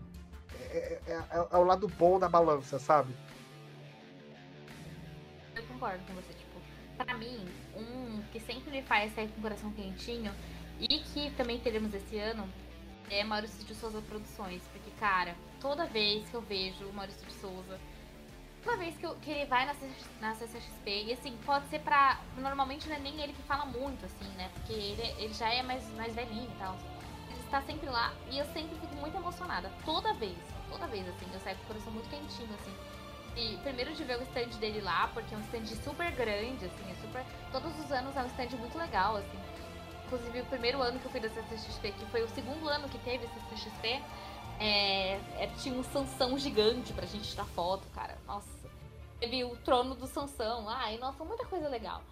É, 0.71 1.01
é, 1.07 1.13
é, 1.13 1.47
é 1.53 1.57
o 1.57 1.65
lado 1.65 1.89
bom 1.89 2.19
da 2.19 2.29
balança, 2.29 2.79
sabe? 2.79 3.15
Eu 5.57 5.63
concordo 5.65 6.05
com 6.05 6.15
você. 6.15 6.36
Pra 6.97 7.15
mim, 7.15 7.47
um 7.77 8.23
que 8.33 8.41
sempre 8.41 8.71
me 8.71 8.83
faz 8.83 9.15
sair 9.15 9.29
com 9.29 9.39
o 9.39 9.43
coração 9.43 9.71
quentinho 9.73 10.33
e 10.81 10.99
que 10.99 11.31
também 11.33 11.59
teremos 11.59 11.93
esse 11.95 12.19
ano 12.19 12.49
é 13.11 13.23
Maurício 13.23 13.65
de 13.65 13.75
Souza 13.75 14.01
Produções. 14.03 14.63
Porque, 14.73 14.91
cara, 14.99 15.37
toda 15.61 15.87
vez 15.87 16.29
que 16.29 16.35
eu 16.35 16.41
vejo 16.41 16.87
o 16.87 16.93
Maurício 16.93 17.25
de 17.27 17.33
Souza, 17.35 17.79
toda 18.65 18.77
vez 18.79 18.97
que, 18.97 19.05
eu, 19.07 19.15
que 19.17 19.31
ele 19.31 19.47
vai 19.47 19.67
na, 19.67 19.75
na 20.21 20.35
CCXP, 20.35 21.05
e 21.05 21.13
assim, 21.13 21.37
pode 21.45 21.69
ser 21.69 21.81
pra. 21.81 22.21
Normalmente 22.39 22.89
não 22.89 22.97
é 22.97 22.99
nem 22.99 23.21
ele 23.21 23.33
que 23.33 23.43
fala 23.43 23.67
muito, 23.67 24.05
assim, 24.05 24.29
né? 24.37 24.51
Porque 24.55 24.73
ele, 24.73 25.03
ele 25.19 25.35
já 25.35 25.49
é 25.53 25.63
mais, 25.63 25.89
mais 25.95 26.15
velhinho 26.15 26.51
e 26.51 26.59
tal. 26.59 26.77
Ele 27.31 27.41
está 27.41 27.63
sempre 27.63 27.89
lá 27.89 28.13
e 28.31 28.39
eu 28.39 28.45
sempre 28.47 28.77
fico 28.79 28.95
muito 28.97 29.17
emocionada. 29.17 29.71
Toda 29.85 30.13
vez, 30.15 30.37
toda 30.71 30.87
vez, 30.87 31.07
assim, 31.09 31.27
eu 31.33 31.41
saio 31.41 31.57
com 31.59 31.65
o 31.65 31.67
coração 31.67 31.93
muito 31.93 32.09
quentinho, 32.09 32.55
assim. 32.55 32.75
E 33.37 33.59
primeiro 33.59 33.95
de 33.95 34.03
ver 34.03 34.19
o 34.19 34.23
stand 34.23 34.59
dele 34.59 34.81
lá, 34.81 35.09
porque 35.13 35.35
é 35.35 35.39
um 35.39 35.43
stand 35.43 35.67
super 35.85 36.11
grande, 36.13 36.65
assim, 36.65 36.91
é 36.91 36.95
super. 36.95 37.25
Todos 37.53 37.79
os 37.79 37.93
anos 37.93 38.17
é 38.17 38.23
um 38.23 38.27
stand 38.27 38.57
muito 38.59 38.79
legal, 38.79 39.17
assim. 39.17 39.39
Inclusive, 40.07 40.41
o 40.41 40.47
primeiro 40.47 40.81
ano 40.81 40.99
que 40.99 41.05
eu 41.05 41.11
fui 41.11 41.21
da 41.21 41.29
CCXP, 41.29 41.93
que 41.93 42.07
foi 42.07 42.23
o 42.23 42.29
segundo 42.29 42.69
ano 42.69 42.89
que 42.89 42.99
teve 42.99 43.27
CCXP, 43.27 44.03
é, 44.59 45.21
é, 45.37 45.51
tinha 45.59 45.79
um 45.79 45.83
Sansão 45.83 46.39
gigante 46.39 46.93
pra 46.93 47.05
gente 47.07 47.29
tirar 47.29 47.45
foto, 47.45 47.87
cara. 47.95 48.17
Nossa. 48.27 48.49
Teve 49.21 49.45
o 49.45 49.57
trono 49.57 49.95
do 49.95 50.07
Sansão 50.07 50.65
lá, 50.65 50.91
e 50.93 50.99
nossa, 50.99 51.25
muita 51.25 51.45
coisa 51.45 51.69
legal. 51.69 52.03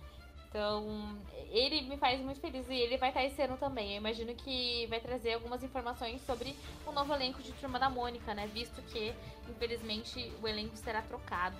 Então, 0.55 1.19
ele 1.51 1.83
me 1.83 1.97
faz 1.97 2.21
muito 2.21 2.39
feliz 2.39 2.65
e 2.69 2.75
ele 2.75 2.97
vai 2.97 3.09
estar 3.09 3.25
esse 3.25 3.43
ano 3.43 3.57
também. 3.57 3.95
Eu 3.95 3.97
imagino 3.97 4.33
que 4.37 4.87
vai 4.87 5.01
trazer 5.01 5.35
algumas 5.35 5.65
informações 5.65 6.25
sobre 6.25 6.55
o 6.87 6.93
novo 6.93 7.13
elenco 7.13 7.43
de 7.43 7.51
Turma 7.55 7.77
da 7.77 7.91
Mônica, 7.91 8.33
né? 8.35 8.47
Visto 8.47 8.81
que, 8.83 9.13
infelizmente, 9.49 10.33
o 10.41 10.47
elenco 10.47 10.77
será 10.77 11.03
trocado. 11.03 11.57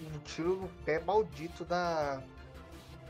Um 0.00 0.20
tiro 0.20 0.54
no 0.54 0.68
pé 0.84 1.00
maldito 1.00 1.64
da. 1.64 2.22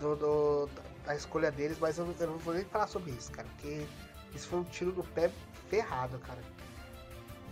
Do, 0.01 0.17
do, 0.17 0.71
a 1.07 1.15
escolha 1.15 1.51
deles, 1.53 1.79
mas 1.79 1.99
eu, 1.99 2.17
eu, 2.19 2.27
não 2.29 2.39
vou 2.39 2.55
nem 2.55 2.65
falar 2.65 2.87
sobre 2.87 3.11
isso, 3.11 3.31
cara, 3.31 3.47
porque 3.49 3.87
isso 4.35 4.49
foi 4.49 4.61
um 4.61 4.65
tiro 4.65 4.95
no 4.95 5.05
pé 5.05 5.31
ferrado, 5.69 6.19
cara. 6.21 6.41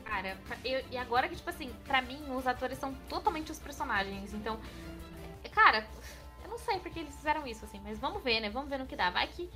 Cara, 0.03 0.38
eu, 0.64 0.83
e 0.91 0.97
agora 0.97 1.29
que, 1.29 1.37
tipo 1.37 1.51
assim, 1.51 1.71
pra 1.85 2.01
mim, 2.01 2.19
os 2.35 2.47
atores 2.47 2.79
são 2.79 2.95
totalmente 3.07 3.53
os 3.53 3.59
personagens, 3.59 4.33
então, 4.33 4.59
cara, 5.53 5.87
não 6.59 6.64
sei 6.64 6.81
porque 6.81 6.99
eles 6.99 7.14
fizeram 7.14 7.47
isso, 7.47 7.64
assim, 7.64 7.81
mas 7.81 7.99
vamos 7.99 8.23
ver, 8.23 8.40
né? 8.40 8.51
Vamos 8.51 8.68
ver 8.68 8.79
no 8.79 8.87
que 8.87 8.97
dá. 8.97 9.11
Vai 9.11 9.29
que, 9.29 9.49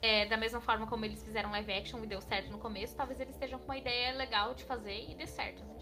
é, 0.00 0.26
da 0.26 0.36
mesma 0.36 0.60
forma 0.60 0.86
como 0.86 1.04
eles 1.04 1.22
fizeram 1.22 1.50
live 1.50 1.72
action 1.72 2.02
e 2.02 2.06
deu 2.06 2.20
certo 2.20 2.50
no 2.50 2.58
começo, 2.58 2.94
talvez 2.96 3.18
eles 3.20 3.34
estejam 3.34 3.58
com 3.58 3.64
uma 3.64 3.76
ideia 3.76 4.12
legal 4.12 4.54
de 4.54 4.64
fazer 4.64 5.10
e 5.10 5.14
dê 5.14 5.26
certo, 5.26 5.64
né? 5.64 5.74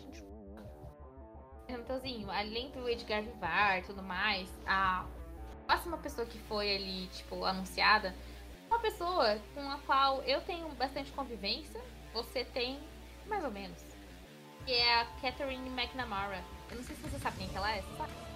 Então, 1.69 2.01
além 2.31 2.71
do 2.71 2.89
Edgar 2.89 3.23
Vivar 3.23 3.79
e 3.79 3.83
tudo 3.83 4.03
mais, 4.03 4.49
a 4.67 5.07
próxima 5.67 5.97
pessoa 5.97 6.27
que 6.27 6.39
foi 6.41 6.75
ali, 6.77 7.07
tipo, 7.09 7.45
anunciada, 7.45 8.15
uma 8.67 8.79
pessoa 8.79 9.39
com 9.55 9.71
a 9.71 9.79
qual 9.79 10.23
eu 10.23 10.41
tenho 10.43 10.69
bastante 10.71 11.11
convivência, 11.13 11.81
você 12.13 12.45
tem 12.45 12.79
mais 13.27 13.45
ou 13.45 13.51
menos. 13.51 13.83
Que 14.67 14.73
é 14.73 15.01
a 15.01 15.07
Catherine 15.21 15.69
McNamara. 15.69 16.45
Eu 16.71 16.77
não 16.77 16.85
sei 16.85 16.95
se 16.95 17.03
você 17.03 17.19
sabe 17.19 17.39
quem 17.39 17.49
que 17.49 17.57
ela 17.57 17.71
é, 17.71 17.81
você 17.81 17.97
sabe? 17.97 18.32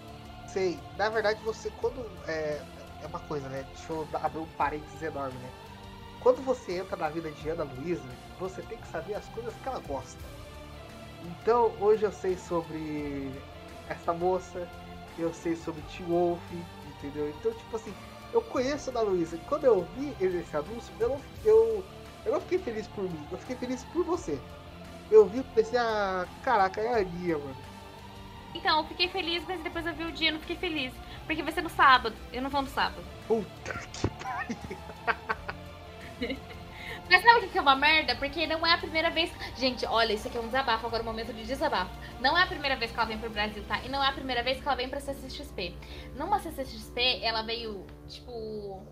Sei. 0.46 0.78
Na 0.96 1.08
verdade, 1.08 1.40
você 1.44 1.70
quando. 1.80 2.04
É, 2.26 2.60
é 3.02 3.06
uma 3.06 3.20
coisa, 3.20 3.48
né? 3.48 3.64
Deixa 3.74 3.92
eu 3.92 4.08
abrir 4.14 4.40
um 4.40 4.46
parênteses 4.56 5.02
enorme, 5.02 5.38
né? 5.38 5.50
Quando 6.20 6.42
você 6.42 6.78
entra 6.78 6.96
na 6.96 7.08
vida 7.08 7.30
de 7.30 7.48
Ana 7.48 7.64
Luísa, 7.64 8.08
você 8.38 8.62
tem 8.62 8.78
que 8.78 8.88
saber 8.88 9.14
as 9.14 9.28
coisas 9.28 9.54
que 9.54 9.68
ela 9.68 9.80
gosta. 9.80 10.20
Então, 11.24 11.72
hoje 11.80 12.04
eu 12.04 12.12
sei 12.12 12.36
sobre 12.36 13.30
essa 13.88 14.12
moça, 14.12 14.68
eu 15.18 15.32
sei 15.32 15.56
sobre 15.56 15.82
T-Wolf, 15.82 16.40
entendeu? 16.96 17.28
Então, 17.30 17.52
tipo 17.52 17.76
assim, 17.76 17.94
eu 18.32 18.42
conheço 18.42 18.90
Ana 18.90 19.02
Luísa. 19.02 19.38
Quando 19.48 19.64
eu 19.64 19.86
vi 19.96 20.16
esse 20.20 20.56
anúncio, 20.56 20.92
eu 20.98 21.08
não, 21.10 21.20
eu, 21.44 21.84
eu 22.24 22.32
não 22.32 22.40
fiquei 22.40 22.58
feliz 22.58 22.86
por 22.88 23.04
mim, 23.04 23.26
eu 23.30 23.38
fiquei 23.38 23.56
feliz 23.56 23.84
por 23.84 24.04
você. 24.04 24.40
Eu 25.10 25.26
vi 25.26 25.38
e 25.38 25.44
pensei, 25.44 25.78
ah, 25.78 26.26
caraca, 26.42 26.80
é 26.80 26.94
a 26.94 26.96
Aninha, 26.98 27.38
mano. 27.38 27.56
Então, 28.54 28.78
eu 28.78 28.84
fiquei 28.84 29.08
feliz, 29.08 29.44
mas 29.46 29.60
depois 29.62 29.86
eu 29.86 29.94
vi 29.94 30.04
o 30.04 30.12
dia 30.12 30.28
e 30.28 30.32
não 30.32 30.40
fiquei 30.40 30.56
feliz. 30.56 30.92
Porque 31.26 31.42
vai 31.42 31.52
ser 31.52 31.62
no 31.62 31.68
sábado, 31.68 32.16
eu 32.32 32.40
não 32.40 32.50
vou 32.50 32.62
no 32.62 32.68
sábado. 32.68 33.04
Puta 33.26 33.72
que 33.92 34.08
pariu. 34.22 34.56
Mas 37.08 37.22
sabe 37.22 37.46
o 37.46 37.48
que 37.48 37.58
é 37.58 37.60
uma 37.60 37.76
merda? 37.76 38.16
Porque 38.16 38.46
não 38.46 38.66
é 38.66 38.72
a 38.72 38.78
primeira 38.78 39.10
vez. 39.10 39.30
Gente, 39.56 39.86
olha, 39.86 40.12
isso 40.12 40.26
aqui 40.26 40.36
é 40.36 40.40
um 40.40 40.46
desabafo, 40.46 40.86
agora 40.86 41.02
é 41.02 41.04
um 41.04 41.06
momento 41.06 41.32
de 41.32 41.44
desabafo. 41.44 41.90
Não 42.20 42.36
é 42.36 42.42
a 42.42 42.46
primeira 42.46 42.76
vez 42.76 42.90
que 42.90 42.98
ela 42.98 43.06
vem 43.06 43.18
pro 43.18 43.30
Brasil, 43.30 43.64
tá? 43.64 43.80
E 43.84 43.88
não 43.88 44.02
é 44.02 44.08
a 44.08 44.12
primeira 44.12 44.42
vez 44.42 44.60
que 44.60 44.66
ela 44.66 44.76
vem 44.76 44.88
pra 44.88 45.00
CCXP. 45.00 45.76
Numa 46.16 46.40
CCXP, 46.40 47.20
ela 47.22 47.42
veio, 47.42 47.86
tipo. 48.08 48.84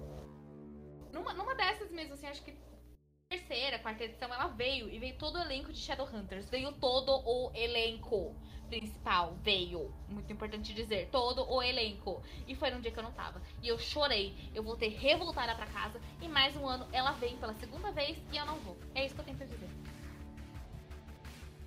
Numa, 1.12 1.32
numa 1.34 1.54
dessas 1.54 1.90
mesmo, 1.90 2.14
assim, 2.14 2.26
acho 2.26 2.42
que 2.42 2.54
terceira, 3.28 3.78
quarta 3.80 4.04
edição, 4.04 4.32
ela 4.32 4.46
veio 4.48 4.88
e 4.88 4.98
veio 4.98 5.16
todo 5.16 5.36
o 5.36 5.42
elenco 5.42 5.72
de 5.72 5.78
Shadowhunters. 5.78 6.48
Veio 6.48 6.72
todo 6.72 7.10
o 7.10 7.50
elenco 7.54 8.36
principal 8.74 9.36
veio, 9.42 9.92
muito 10.08 10.32
importante 10.32 10.74
dizer, 10.74 11.08
todo 11.12 11.48
o 11.48 11.62
elenco. 11.62 12.20
E 12.48 12.56
foi 12.56 12.70
num 12.70 12.80
dia 12.80 12.90
que 12.90 12.98
eu 12.98 13.02
não 13.04 13.12
tava. 13.12 13.40
E 13.62 13.68
eu 13.68 13.78
chorei. 13.78 14.34
Eu 14.54 14.64
voltei 14.64 14.88
revoltada 14.88 15.54
para 15.54 15.66
casa. 15.66 16.00
E 16.20 16.28
mais 16.28 16.56
um 16.56 16.66
ano 16.66 16.86
ela 16.92 17.12
vem 17.12 17.36
pela 17.36 17.54
segunda 17.54 17.92
vez 17.92 18.18
e 18.32 18.36
eu 18.36 18.44
não 18.44 18.56
vou. 18.56 18.76
É 18.94 19.04
isso 19.06 19.14
que 19.14 19.20
eu 19.20 19.24
tenho 19.24 19.36
pra 19.36 19.46
dizer. 19.46 19.68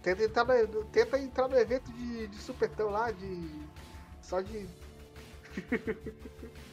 Tenta 0.03 0.23
entrar 0.23 0.45
no, 0.45 0.85
tenta 0.85 1.19
entrar 1.19 1.47
no 1.47 1.57
evento 1.57 1.91
de, 1.93 2.27
de 2.27 2.37
supetão 2.37 2.89
lá, 2.89 3.11
de. 3.11 3.65
Só 4.21 4.41
de. 4.41 4.67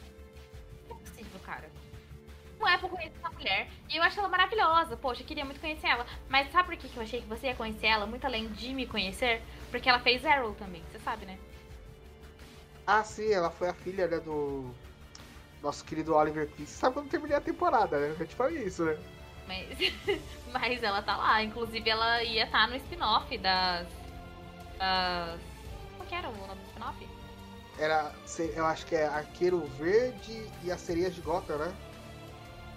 não 2.59 2.67
é 2.67 2.77
pra 2.77 2.89
conhecer 2.89 3.17
essa 3.17 3.29
mulher. 3.29 3.67
E 3.89 3.97
eu 3.97 4.03
acho 4.03 4.19
ela 4.19 4.29
maravilhosa. 4.29 4.97
Poxa, 4.97 5.21
eu 5.21 5.27
queria 5.27 5.45
muito 5.45 5.59
conhecer 5.59 5.87
ela. 5.87 6.05
Mas 6.29 6.51
sabe 6.51 6.69
por 6.69 6.77
que 6.77 6.95
eu 6.95 7.03
achei 7.03 7.21
que 7.21 7.27
você 7.27 7.47
ia 7.47 7.55
conhecer 7.55 7.87
ela? 7.87 8.05
Muito 8.05 8.25
além 8.25 8.47
de 8.49 8.73
me 8.73 8.85
conhecer? 8.87 9.41
Porque 9.71 9.89
ela 9.89 9.99
fez 9.99 10.25
Arrow 10.25 10.53
também, 10.55 10.83
você 10.91 10.99
sabe, 10.99 11.25
né? 11.25 11.37
Ah, 12.87 13.03
sim, 13.03 13.31
ela 13.31 13.49
foi 13.49 13.69
a 13.69 13.73
filha, 13.73 14.07
né, 14.07 14.19
do 14.19 14.71
nosso 15.61 15.83
querido 15.83 16.15
Oliver 16.15 16.47
Queen. 16.49 16.65
Você 16.65 16.75
sabe 16.75 16.93
quando 16.93 17.09
terminei 17.09 17.35
a 17.35 17.41
temporada, 17.41 17.99
né? 17.99 18.15
Eu 18.19 18.27
te 18.27 18.35
falei 18.35 18.63
isso, 18.63 18.85
né? 18.85 18.97
Mas, 19.47 19.67
mas 20.53 20.83
ela 20.83 21.01
tá 21.01 21.17
lá. 21.17 21.41
Inclusive, 21.43 21.89
ela 21.89 22.23
ia 22.23 22.45
estar 22.45 22.65
tá 22.65 22.67
no 22.67 22.75
spin-off 22.75 23.37
das, 23.39 23.87
das... 24.77 25.39
Qual 25.97 26.07
que 26.07 26.15
era 26.15 26.29
o 26.29 26.37
nome 26.37 26.61
do 26.61 26.67
spin-off? 26.67 27.07
Era, 27.77 28.13
eu 28.55 28.65
acho 28.65 28.85
que 28.85 28.95
é 28.95 29.05
Arqueiro 29.05 29.65
Verde 29.77 30.49
e 30.63 30.71
as 30.71 30.79
Sereias 30.79 31.13
de 31.13 31.21
Gotham, 31.21 31.57
né? 31.57 31.75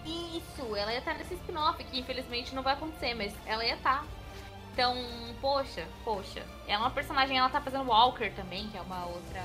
Isso, 0.05 0.77
ela 0.77 0.93
ia 0.93 0.99
estar 0.99 1.15
nesse 1.15 1.35
spin-off, 1.35 1.83
que 1.85 1.99
infelizmente 1.99 2.55
não 2.55 2.63
vai 2.63 2.75
acontecer, 2.75 3.15
mas 3.15 3.35
ela 3.47 3.65
ia 3.65 3.75
estar. 3.75 4.05
Então, 4.73 4.95
poxa, 5.41 5.87
poxa. 6.05 6.41
Ela 6.67 6.75
é 6.75 6.79
uma 6.79 6.91
personagem, 6.91 7.37
ela 7.37 7.49
tá 7.49 7.61
fazendo 7.61 7.89
Walker 7.89 8.31
também, 8.35 8.69
que 8.69 8.77
é 8.77 8.81
uma 8.81 9.07
outra 9.07 9.45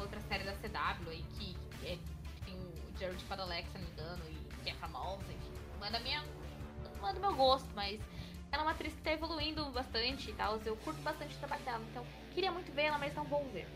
outra 0.00 0.20
série 0.28 0.44
da 0.44 0.52
CW 0.52 1.10
aí 1.10 1.24
que 1.36 1.56
é, 1.82 1.98
tem 2.44 2.54
o 2.54 2.98
Jared 2.98 3.22
Padalecki, 3.24 3.68
se 3.70 3.78
não 3.78 3.84
me 3.84 3.90
engano, 3.90 4.22
e 4.30 4.64
que 4.64 4.70
é 4.70 4.74
famosa, 4.74 5.24
enfim. 5.24 5.52
Não 5.78 5.86
é 5.86 5.90
da 5.90 6.00
minha. 6.00 6.24
Não 7.00 7.08
é 7.08 7.12
do 7.12 7.20
meu 7.20 7.34
gosto, 7.34 7.68
mas 7.74 8.00
ela 8.50 8.62
é 8.62 8.66
uma 8.66 8.72
atriz 8.72 8.92
que 8.92 9.02
tá 9.02 9.12
evoluindo 9.12 9.64
bastante 9.66 10.30
e 10.30 10.32
tal. 10.34 10.58
Eu 10.64 10.76
curto 10.76 11.00
bastante 11.02 11.34
o 11.34 11.38
trabalho 11.38 11.62
dela, 11.64 11.84
então 11.90 12.04
queria 12.32 12.50
muito 12.50 12.72
ver 12.72 12.84
ela, 12.84 12.98
mas 12.98 13.14
não 13.14 13.24
vou 13.24 13.44
ver. 13.52 13.66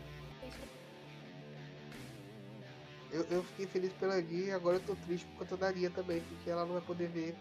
Eu 3.13 3.25
Eu, 3.29 3.43
fiquei 3.43 3.67
feliz 3.67 3.93
pela 3.93 4.19
Lia 4.19 4.47
e 4.47 4.51
agora 4.51 4.77
eu 4.77 4.81
tô 4.81 4.95
triste 5.05 5.25
por 5.27 5.39
conta 5.39 5.55
da 5.57 5.71
Lia 5.71 5.89
também, 5.91 6.19
porque 6.21 6.49
ela 6.49 6.65
não 6.65 6.73
vai 6.73 6.81
poder 6.81 7.07
ver 7.09 7.35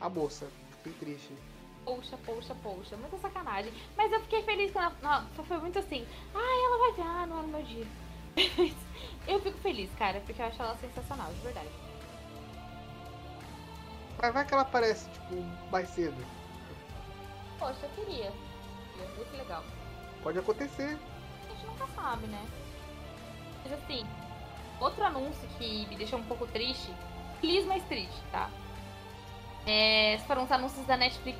a 0.00 0.08
moça. 0.08 0.46
Fiquei 0.76 0.92
triste. 1.00 1.32
Poxa, 1.84 2.18
poxa, 2.26 2.54
poxa, 2.62 2.96
muita 2.98 3.16
sacanagem. 3.18 3.72
Mas 3.96 4.12
eu 4.12 4.20
fiquei 4.20 4.42
feliz 4.42 4.70
quando 4.70 4.92
ela. 5.02 5.24
Não, 5.34 5.44
foi 5.44 5.58
muito 5.58 5.78
assim. 5.78 6.06
Ah, 6.34 6.38
ela 6.38 6.78
vai 6.78 6.92
ver, 6.92 7.10
ah, 7.10 7.26
não 7.26 7.38
é 7.38 7.42
no 7.42 7.48
meu 7.48 7.62
dia. 7.62 7.86
eu 9.26 9.40
fico 9.40 9.58
feliz, 9.58 9.90
cara, 9.98 10.20
porque 10.20 10.40
eu 10.40 10.46
acho 10.46 10.60
ela 10.60 10.76
sensacional, 10.76 11.32
de 11.32 11.40
verdade. 11.40 11.70
Mas 14.20 14.34
vai 14.34 14.44
que 14.44 14.52
ela 14.52 14.62
aparece, 14.62 15.08
tipo, 15.10 15.36
mais 15.70 15.88
cedo. 15.88 16.26
Poxa, 17.58 17.78
eu 17.82 17.90
queria. 17.90 18.32
Queria, 18.92 19.14
muito 19.16 19.36
legal. 19.36 19.64
Pode 20.22 20.38
acontecer. 20.38 20.98
A 21.48 21.54
gente 21.54 21.66
nunca 21.66 21.86
sabe, 21.94 22.26
né? 22.26 22.46
Mas 23.64 23.72
assim, 23.72 24.06
outro 24.80 25.04
anúncio 25.04 25.48
que 25.58 25.86
me 25.86 25.96
deixou 25.96 26.18
um 26.18 26.24
pouco 26.24 26.46
triste. 26.46 26.92
Feliz, 27.40 27.64
mas 27.66 27.82
triste, 27.84 28.20
tá? 28.30 28.50
É, 29.66 30.18
foram 30.26 30.44
os 30.44 30.52
anúncios 30.52 30.86
da 30.86 30.96
Netflix. 30.96 31.38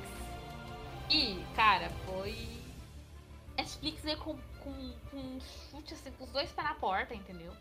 E, 1.09 1.43
cara, 1.55 1.89
foi. 2.05 2.47
Netflix 3.57 4.01
veio 4.03 4.17
com, 4.17 4.37
com, 4.59 4.93
com 5.11 5.17
um 5.17 5.39
chute 5.41 5.93
assim, 5.93 6.11
com 6.11 6.23
os 6.23 6.31
dois 6.31 6.51
pés 6.51 6.67
na 6.67 6.75
porta, 6.75 7.13
entendeu? 7.13 7.51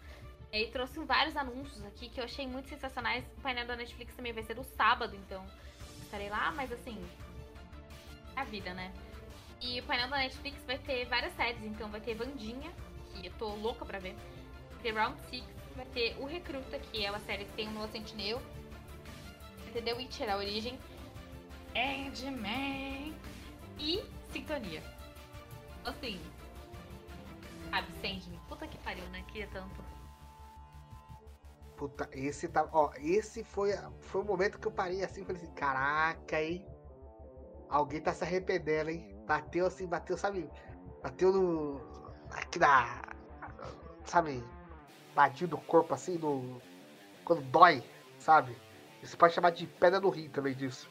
E 0.53 0.67
trouxe 0.67 0.99
vários 1.01 1.37
anúncios 1.37 1.85
aqui 1.85 2.09
que 2.09 2.21
eu 2.21 2.25
achei 2.25 2.47
muito 2.47 2.69
sensacionais. 2.69 3.25
O 3.37 3.41
painel 3.41 3.67
da 3.67 3.77
Netflix 3.77 4.15
também 4.15 4.33
vai 4.33 4.43
ser 4.43 4.57
no 4.57 4.65
sábado, 4.65 5.15
então 5.17 5.45
estarei 6.03 6.29
lá, 6.29 6.53
mas 6.53 6.73
assim. 6.73 6.99
É 8.37 8.41
a 8.41 8.45
vida, 8.45 8.73
né? 8.73 8.93
E 9.61 9.81
o 9.81 9.83
painel 9.83 10.09
da 10.09 10.19
Netflix 10.19 10.63
vai 10.65 10.79
ter 10.79 11.05
várias 11.07 11.35
séries, 11.35 11.63
então 11.65 11.91
vai 11.91 12.01
ter 12.01 12.15
Vandinha, 12.15 12.71
que 13.13 13.27
eu 13.27 13.33
tô 13.39 13.49
louca 13.57 13.85
pra 13.85 13.99
ver. 13.99 14.15
Vai 14.71 14.83
ter 14.83 14.93
Round 14.93 15.21
Six, 15.23 15.45
vai 15.79 15.87
ter 15.87 16.17
O 16.19 16.27
Recruta, 16.27 16.79
que 16.79 17.05
é 17.05 17.11
uma 17.11 17.21
série 17.21 17.45
que 17.45 17.53
tem 17.53 17.69
um 17.69 17.73
novo 17.73 17.91
Sentinel. 17.93 18.43
Vai 19.63 19.73
ter 19.73 19.83
The 19.83 19.95
Witcher, 19.95 20.29
a 20.29 20.37
origem. 20.37 20.79
Endman. 21.75 23.15
E 23.79 24.03
Sintonia. 24.33 24.83
Assim. 25.85 26.21
Sabe, 27.71 27.93
Sandman. 27.93 28.41
Puta 28.49 28.67
que 28.67 28.77
pariu, 28.79 29.05
né? 29.11 29.25
Queria 29.29 29.47
tanto. 29.53 29.85
Puta, 31.77 32.11
esse 32.13 32.49
tá. 32.49 32.69
Ó, 32.73 32.91
esse 32.99 33.45
foi, 33.45 33.71
foi 34.01 34.23
o 34.23 34.25
momento 34.25 34.59
que 34.59 34.67
eu 34.67 34.73
parei 34.73 35.05
assim, 35.05 35.25
falei 35.25 35.41
assim, 35.41 35.55
caraca, 35.55 36.43
hein? 36.43 36.67
Alguém 37.69 38.01
tá 38.01 38.13
se 38.13 38.25
arrependendo, 38.25 38.91
hein? 38.91 39.17
Bateu 39.27 39.67
assim, 39.67 39.87
bateu, 39.87 40.19
sabe? 40.19 40.51
Bateu 41.05 41.33
no. 41.33 41.81
Aqui 42.33 42.59
na. 42.59 43.01
Sabe? 44.05 44.43
Ladinho 45.19 45.51
do 45.51 45.59
corpo 45.59 45.93
assim, 45.95 46.17
no. 46.17 46.63
Quando 47.25 47.43
dói, 47.51 47.83
sabe? 48.21 48.57
Você 49.03 49.17
pode 49.17 49.35
chamar 49.35 49.51
de 49.51 49.67
pedra 49.67 49.99
no 49.99 50.11
rim 50.11 50.29
também 50.29 50.55
disso. 50.55 50.89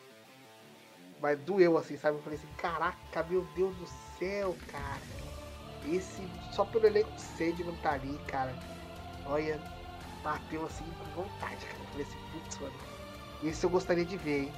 Mas 1.22 1.40
doeu 1.40 1.78
assim, 1.78 1.96
sabe? 1.96 2.18
Eu 2.18 2.22
falei 2.22 2.38
assim, 2.38 2.50
caraca, 2.58 3.24
meu 3.24 3.48
Deus 3.56 3.74
do 3.78 3.88
céu, 4.20 4.54
cara. 4.70 5.02
Esse. 5.86 6.30
Só 6.52 6.66
pelo 6.66 6.86
elenco 6.88 7.10
de 7.56 7.64
não 7.64 7.76
tá 7.78 7.94
ali, 7.94 8.20
cara. 8.28 8.54
Olha, 9.26 9.62
bateu 10.22 10.66
assim 10.66 10.84
com 10.84 11.24
vontade, 11.24 11.66
cara. 11.66 11.80
Eu 11.80 11.86
falei 11.86 12.06
assim, 12.06 12.20
putz, 12.34 12.60
mano. 12.60 12.76
Esse 13.44 13.66
eu 13.66 13.70
gostaria 13.70 14.04
de 14.04 14.18
ver, 14.18 14.44
hein? 14.44 14.54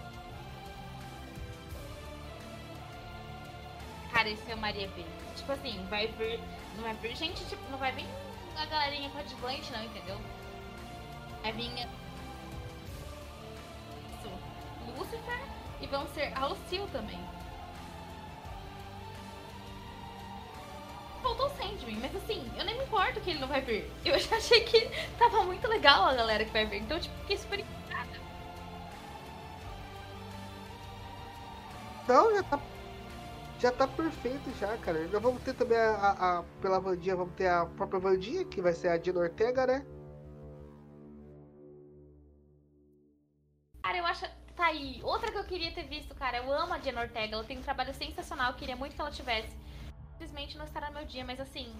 Cara, 4.11 4.29
esse 4.29 4.51
é 4.51 4.55
o 4.55 4.57
Maria 4.57 4.87
V. 4.87 5.05
Tipo 5.35 5.51
assim, 5.51 5.85
vai 5.91 6.07
vir. 6.07 6.39
Não 6.75 6.81
vai 6.81 6.95
vir 6.95 7.15
gente, 7.15 7.45
tipo, 7.45 7.69
não 7.69 7.77
vai 7.77 7.91
vir 7.91 8.07
a 8.57 8.65
galerinha 8.65 9.09
coadjuvante, 9.09 9.71
não, 9.71 9.83
entendeu? 9.83 10.17
Vai 11.41 11.51
vir. 11.53 11.71
Isso. 14.13 14.29
Lucifer 14.97 15.39
e 15.81 15.87
vão 15.87 16.07
ser 16.07 16.31
a 16.35 16.45
Lucille 16.47 16.87
também. 16.91 17.19
Faltou 21.21 21.47
o 21.47 21.49
Sandman, 21.49 21.97
mas 21.99 22.15
assim, 22.15 22.49
eu 22.57 22.63
nem 22.65 22.77
me 22.77 22.83
importo 22.85 23.19
que 23.19 23.31
ele 23.31 23.39
não 23.39 23.47
vai 23.47 23.61
vir. 23.61 23.91
Eu 24.05 24.17
já 24.17 24.37
achei 24.37 24.61
que 24.61 24.89
tava 25.17 25.43
muito 25.43 25.67
legal 25.67 26.05
a 26.05 26.13
galera 26.13 26.45
que 26.45 26.51
vai 26.51 26.65
vir. 26.65 26.81
Então, 26.81 26.99
tipo, 26.99 27.15
fiquei 27.21 27.37
super. 27.37 27.65
Não, 32.07 32.33
já 32.33 32.41
tá. 32.41 32.59
Já 33.59 33.71
tá 33.73 33.85
perfeito 33.87 34.49
já, 34.53 34.77
cara. 34.77 35.07
Já 35.09 35.19
vamos 35.19 35.43
ter 35.43 35.53
também 35.53 35.77
a, 35.77 35.91
a- 35.91 36.39
a- 36.39 36.43
pela 36.61 36.79
Vandinha, 36.79 37.15
vamos 37.15 37.35
ter 37.35 37.47
a 37.47 37.65
própria 37.65 37.99
Vandinha, 37.99 38.45
que 38.45 38.61
vai 38.61 38.71
ser 38.73 38.87
a 38.87 38.97
Dina 38.97 39.19
Ortega, 39.19 39.67
né? 39.67 39.85
Cara, 43.83 43.97
eu 43.97 44.05
acho. 44.05 44.25
Tá 44.55 44.67
aí. 44.67 45.01
Outra 45.03 45.31
que 45.31 45.37
eu 45.37 45.43
queria 45.45 45.73
ter 45.73 45.83
visto, 45.87 46.13
cara. 46.15 46.37
Eu 46.37 46.51
amo 46.51 46.73
a 46.73 46.77
Diana 46.77 47.01
Ortega. 47.01 47.33
Ela 47.35 47.43
tem 47.43 47.57
um 47.57 47.61
trabalho 47.61 47.93
sensacional. 47.93 48.51
Eu 48.51 48.57
queria 48.57 48.75
muito 48.75 48.95
que 48.95 49.01
ela 49.01 49.11
tivesse. 49.11 49.55
Infelizmente 50.15 50.57
não 50.57 50.65
estará 50.65 50.87
no 50.89 50.95
meu 50.95 51.05
dia, 51.05 51.23
mas 51.25 51.39
assim. 51.39 51.73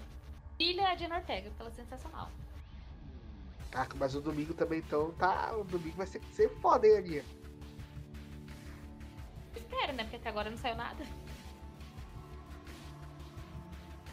Brilha 0.57 0.89
a 0.89 0.95
Diana 0.95 1.17
Ortega, 1.17 1.49
porque 1.49 1.61
ela 1.61 1.71
é 1.71 1.73
sensacional. 1.73 2.29
Ah, 3.73 3.87
mas 3.95 4.15
o 4.15 4.21
domingo 4.21 4.53
também, 4.53 4.79
então, 4.79 5.11
tá. 5.13 5.55
O 5.55 5.63
domingo 5.63 5.95
vai 5.95 6.07
ser, 6.07 6.21
ser 6.33 6.49
foda, 6.59 6.85
hein, 6.87 6.97
Aninha? 6.97 7.25
Espero, 9.55 9.93
né? 9.93 10.03
Porque 10.03 10.17
até 10.17 10.29
agora 10.29 10.49
não 10.49 10.57
saiu 10.57 10.75
nada. 10.75 11.03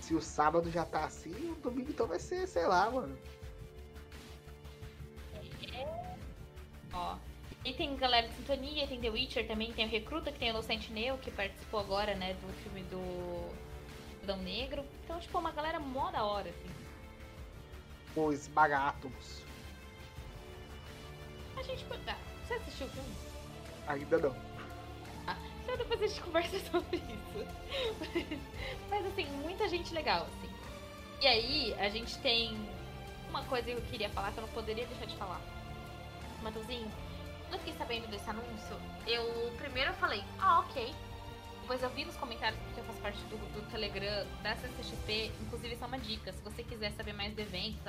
Se 0.07 0.14
o 0.14 0.23
sábado 0.23 0.71
já 0.71 0.85
tá 0.85 1.05
assim, 1.05 1.35
o 1.51 1.57
domingo 1.57 1.90
então 1.90 2.07
vai 2.07 2.21
ser, 2.21 2.47
sei 2.47 2.64
lá, 2.64 2.88
mano. 2.88 3.19
Ó. 6.92 7.16
E 7.64 7.75
tem 7.75 7.97
galera 7.97 8.29
de 8.29 8.35
sintonia, 8.37 8.87
tem 8.87 9.01
The 9.01 9.11
Witcher 9.11 9.49
também, 9.49 9.73
tem 9.73 9.85
o 9.85 9.88
Recruta, 9.88 10.31
que 10.31 10.38
tem 10.38 10.55
o 10.55 10.62
Sentinel, 10.62 11.19
que 11.19 11.33
participou 11.33 11.81
agora, 11.81 12.14
né, 12.14 12.35
do 12.35 12.53
filme 12.62 12.83
do 12.85 13.51
Adão 14.23 14.37
Negro. 14.45 14.85
Então, 15.03 15.19
tipo, 15.19 15.37
uma 15.40 15.51
galera 15.51 15.81
mó 15.81 16.09
da 16.12 16.23
hora, 16.23 16.51
assim. 16.51 16.71
O 18.14 18.31
esmaga 18.31 18.79
átomos. 18.79 19.42
A 21.57 21.62
gente. 21.64 21.85
Ah, 22.07 22.16
você 22.47 22.55
assistiu 22.55 22.87
o 22.87 22.90
filme? 22.90 23.11
Ainda 23.88 24.19
não. 24.19 24.46
Então 25.77 25.87
depois 25.87 26.11
gente 26.11 26.23
conversa 26.23 26.59
sobre 26.71 26.97
isso. 26.97 27.47
Mas 28.89 29.07
assim, 29.07 29.27
muita 29.43 29.69
gente 29.69 29.93
legal, 29.93 30.23
assim. 30.23 30.51
E 31.21 31.27
aí, 31.27 31.75
a 31.75 31.89
gente 31.89 32.19
tem 32.19 32.57
uma 33.29 33.43
coisa 33.45 33.67
que 33.67 33.73
eu 33.73 33.83
queria 33.83 34.09
falar 34.11 34.33
que 34.33 34.39
eu 34.39 34.43
não 34.43 34.53
poderia 34.53 34.87
deixar 34.87 35.07
de 35.07 35.17
falar. 35.17 35.41
Matozinho, 36.43 36.91
quando 37.43 37.55
eu 37.55 37.59
fiquei 37.59 37.75
sabendo 37.75 38.07
desse 38.09 38.29
anúncio, 38.29 38.77
eu 39.07 39.53
primeiro 39.59 39.91
eu 39.91 39.95
falei, 39.95 40.23
ah, 40.39 40.61
ok. 40.61 40.95
Depois 41.61 41.83
eu 41.83 41.91
vi 41.91 42.05
nos 42.05 42.17
comentários, 42.17 42.61
porque 42.62 42.81
eu 42.81 42.85
faço 42.85 43.01
parte 43.01 43.19
do, 43.25 43.37
do 43.53 43.71
Telegram 43.71 44.27
da 44.43 44.55
CCXP, 44.55 45.33
inclusive 45.43 45.77
é 45.81 45.87
uma 45.87 45.99
dica, 45.99 46.33
se 46.33 46.41
você 46.43 46.62
quiser 46.62 46.93
saber 46.93 47.12
mais 47.12 47.35
do 47.35 47.41
evento 47.41 47.89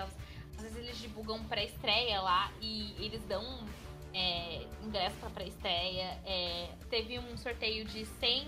às 0.58 0.64
vezes 0.64 0.78
eles 0.78 0.98
divulgam 0.98 1.44
pré-estreia 1.44 2.20
lá 2.20 2.52
e 2.60 2.96
eles 2.98 3.24
dão 3.26 3.44
é, 4.18 4.66
ingresso 4.84 5.16
pra 5.18 5.30
pré-estreia. 5.30 6.20
É, 6.26 6.70
teve 6.90 7.20
um 7.20 7.38
sorteio 7.38 7.86
de 7.86 8.04
100 8.06 8.48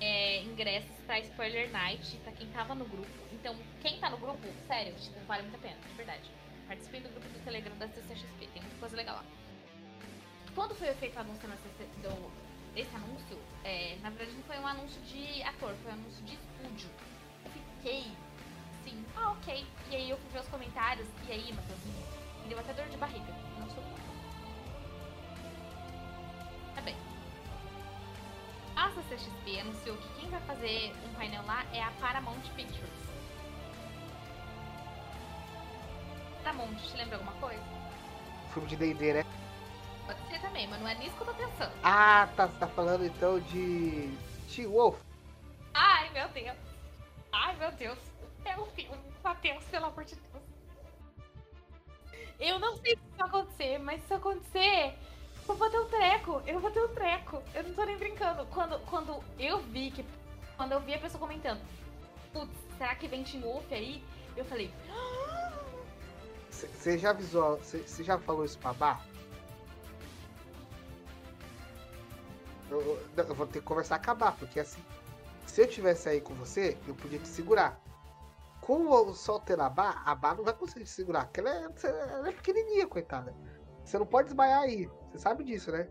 é, 0.00 0.42
ingressos 0.42 0.94
pra 1.06 1.18
Spoiler 1.20 1.70
Night 1.70 2.16
pra 2.18 2.32
quem 2.32 2.46
tava 2.48 2.74
no 2.74 2.84
grupo. 2.84 3.08
Então, 3.32 3.56
quem 3.80 3.98
tá 3.98 4.10
no 4.10 4.18
grupo, 4.18 4.46
sério, 4.66 4.94
tipo, 4.94 5.18
vale 5.26 5.42
muito 5.42 5.56
a 5.56 5.58
pena, 5.58 5.76
de 5.88 5.94
verdade. 5.94 6.30
Participem 6.68 7.00
do 7.00 7.08
grupo 7.08 7.28
do 7.28 7.44
Telegram 7.44 7.76
da 7.78 7.88
CCXP, 7.88 8.48
tem 8.52 8.62
muita 8.62 8.76
coisa 8.78 8.96
legal 8.96 9.16
lá. 9.16 9.24
Quando 10.54 10.74
foi 10.74 10.92
feito 10.94 11.16
o 11.16 11.20
anúncio 11.20 11.48
na 11.48 11.56
CC 11.56 11.84
do, 12.02 12.74
desse 12.74 12.94
anúncio, 12.94 13.38
é, 13.64 13.96
na 14.02 14.10
verdade 14.10 14.36
não 14.36 14.42
foi 14.44 14.58
um 14.58 14.66
anúncio 14.66 15.00
de 15.02 15.42
ator, 15.42 15.74
foi 15.82 15.92
um 15.92 15.94
anúncio 15.94 16.24
de 16.24 16.34
estúdio. 16.34 16.90
Eu 17.44 17.50
fiquei 17.52 18.04
assim, 18.80 19.04
ah, 19.16 19.32
ok. 19.32 19.64
E 19.90 19.96
aí 19.96 20.10
eu 20.10 20.18
fui 20.18 20.30
ver 20.30 20.40
os 20.40 20.48
comentários, 20.48 21.06
e 21.28 21.32
aí, 21.32 21.52
Matheusinho, 21.52 22.04
me 22.42 22.48
deu 22.48 22.58
até 22.58 22.72
dor 22.72 22.88
de 22.88 22.96
barriga. 22.96 23.45
A 28.76 28.90
CCXP 28.90 29.60
anunciou 29.60 29.96
que 29.96 30.08
quem 30.20 30.28
vai 30.28 30.40
fazer 30.42 30.92
um 31.08 31.14
painel 31.14 31.44
lá 31.46 31.64
é 31.72 31.82
a 31.82 31.90
Paramount 31.92 32.42
Pictures. 32.54 32.90
Paramount, 36.44 36.76
te 36.76 36.96
lembra 36.96 37.16
alguma 37.16 37.32
coisa? 37.40 37.62
Filme 38.52 38.68
de 38.68 38.76
D&D, 38.76 39.14
né? 39.14 39.24
Pode 40.04 40.20
ser 40.28 40.40
também, 40.40 40.68
mas 40.68 40.80
não 40.80 40.88
é 40.88 40.94
nisso 40.94 41.16
que 41.16 41.22
eu 41.22 41.26
tô 41.26 41.34
pensando. 41.34 41.72
Ah, 41.82 42.28
tá, 42.36 42.46
você 42.46 42.58
tá 42.58 42.66
falando 42.68 43.04
então 43.04 43.40
de... 43.40 44.14
Teen 44.48 44.68
Wolf. 44.68 44.96
Ai, 45.74 46.10
meu 46.10 46.28
Deus. 46.28 46.56
Ai, 47.32 47.56
meu 47.56 47.72
Deus. 47.72 47.98
É 48.44 48.56
o 48.56 48.66
filme. 48.66 48.96
Matheus, 49.24 49.64
pelo 49.64 49.86
amor 49.86 50.04
de 50.04 50.14
Deus. 50.14 50.44
Eu 52.38 52.58
não 52.58 52.76
sei 52.76 52.94
se 52.94 53.02
isso 53.02 53.16
vai 53.16 53.28
acontecer, 53.28 53.78
mas 53.78 54.02
se 54.02 54.14
acontecer, 54.14 54.98
eu 55.48 55.54
vou 55.56 55.70
ter 55.70 55.78
um 55.78 55.88
treco. 55.88 56.42
Eu 56.46 56.60
vou 56.60 56.70
ter 56.70 56.80
um 56.80 56.88
treco. 56.88 57.42
Eu 57.54 57.62
não 57.64 57.74
tô 57.74 57.84
nem 57.84 57.96
brincando. 57.96 58.46
Quando, 58.46 58.78
quando 58.86 59.22
eu 59.38 59.58
vi 59.58 59.90
que. 59.90 60.04
Quando 60.56 60.72
eu 60.72 60.80
vi 60.80 60.94
a 60.94 60.98
pessoa 60.98 61.20
comentando, 61.20 61.60
putz, 62.32 62.50
será 62.78 62.94
que 62.94 63.06
vem 63.06 63.24
Wolf 63.40 63.70
aí? 63.70 64.02
Eu 64.36 64.44
falei. 64.44 64.72
Você 66.50 66.98
já 66.98 67.10
avisou. 67.10 67.58
Você 67.58 68.02
já 68.02 68.18
falou 68.18 68.44
isso 68.44 68.58
pra 68.58 68.72
Bar? 68.72 69.06
Eu, 72.70 72.80
eu, 72.80 73.24
eu, 73.24 73.34
vou 73.34 73.46
ter 73.46 73.60
que 73.60 73.66
conversar 73.66 74.02
com 74.02 74.10
a 74.10 74.14
Bar, 74.14 74.36
porque 74.38 74.60
assim. 74.60 74.82
Se 75.46 75.60
eu 75.60 75.68
tivesse 75.68 76.08
aí 76.08 76.20
com 76.20 76.34
você, 76.34 76.76
eu 76.88 76.94
podia 76.94 77.18
te 77.18 77.28
segurar. 77.28 77.80
Com 78.60 78.88
o 78.88 79.14
solteiro 79.14 79.62
a 79.62 79.70
Bar, 79.70 80.02
a 80.04 80.14
Bar 80.14 80.36
não 80.36 80.44
vai 80.44 80.52
conseguir 80.52 80.84
te 80.84 80.90
segurar, 80.90 81.26
porque 81.26 81.40
ela 81.40 81.50
é, 81.50 82.12
ela 82.12 82.28
é 82.28 82.32
pequenininha, 82.32 82.86
coitada. 82.86 83.32
Você 83.84 83.96
não 83.98 84.06
pode 84.06 84.28
desmaiar 84.28 84.62
aí. 84.62 84.90
Você 85.16 85.22
sabe 85.22 85.44
disso, 85.44 85.72
né? 85.72 85.88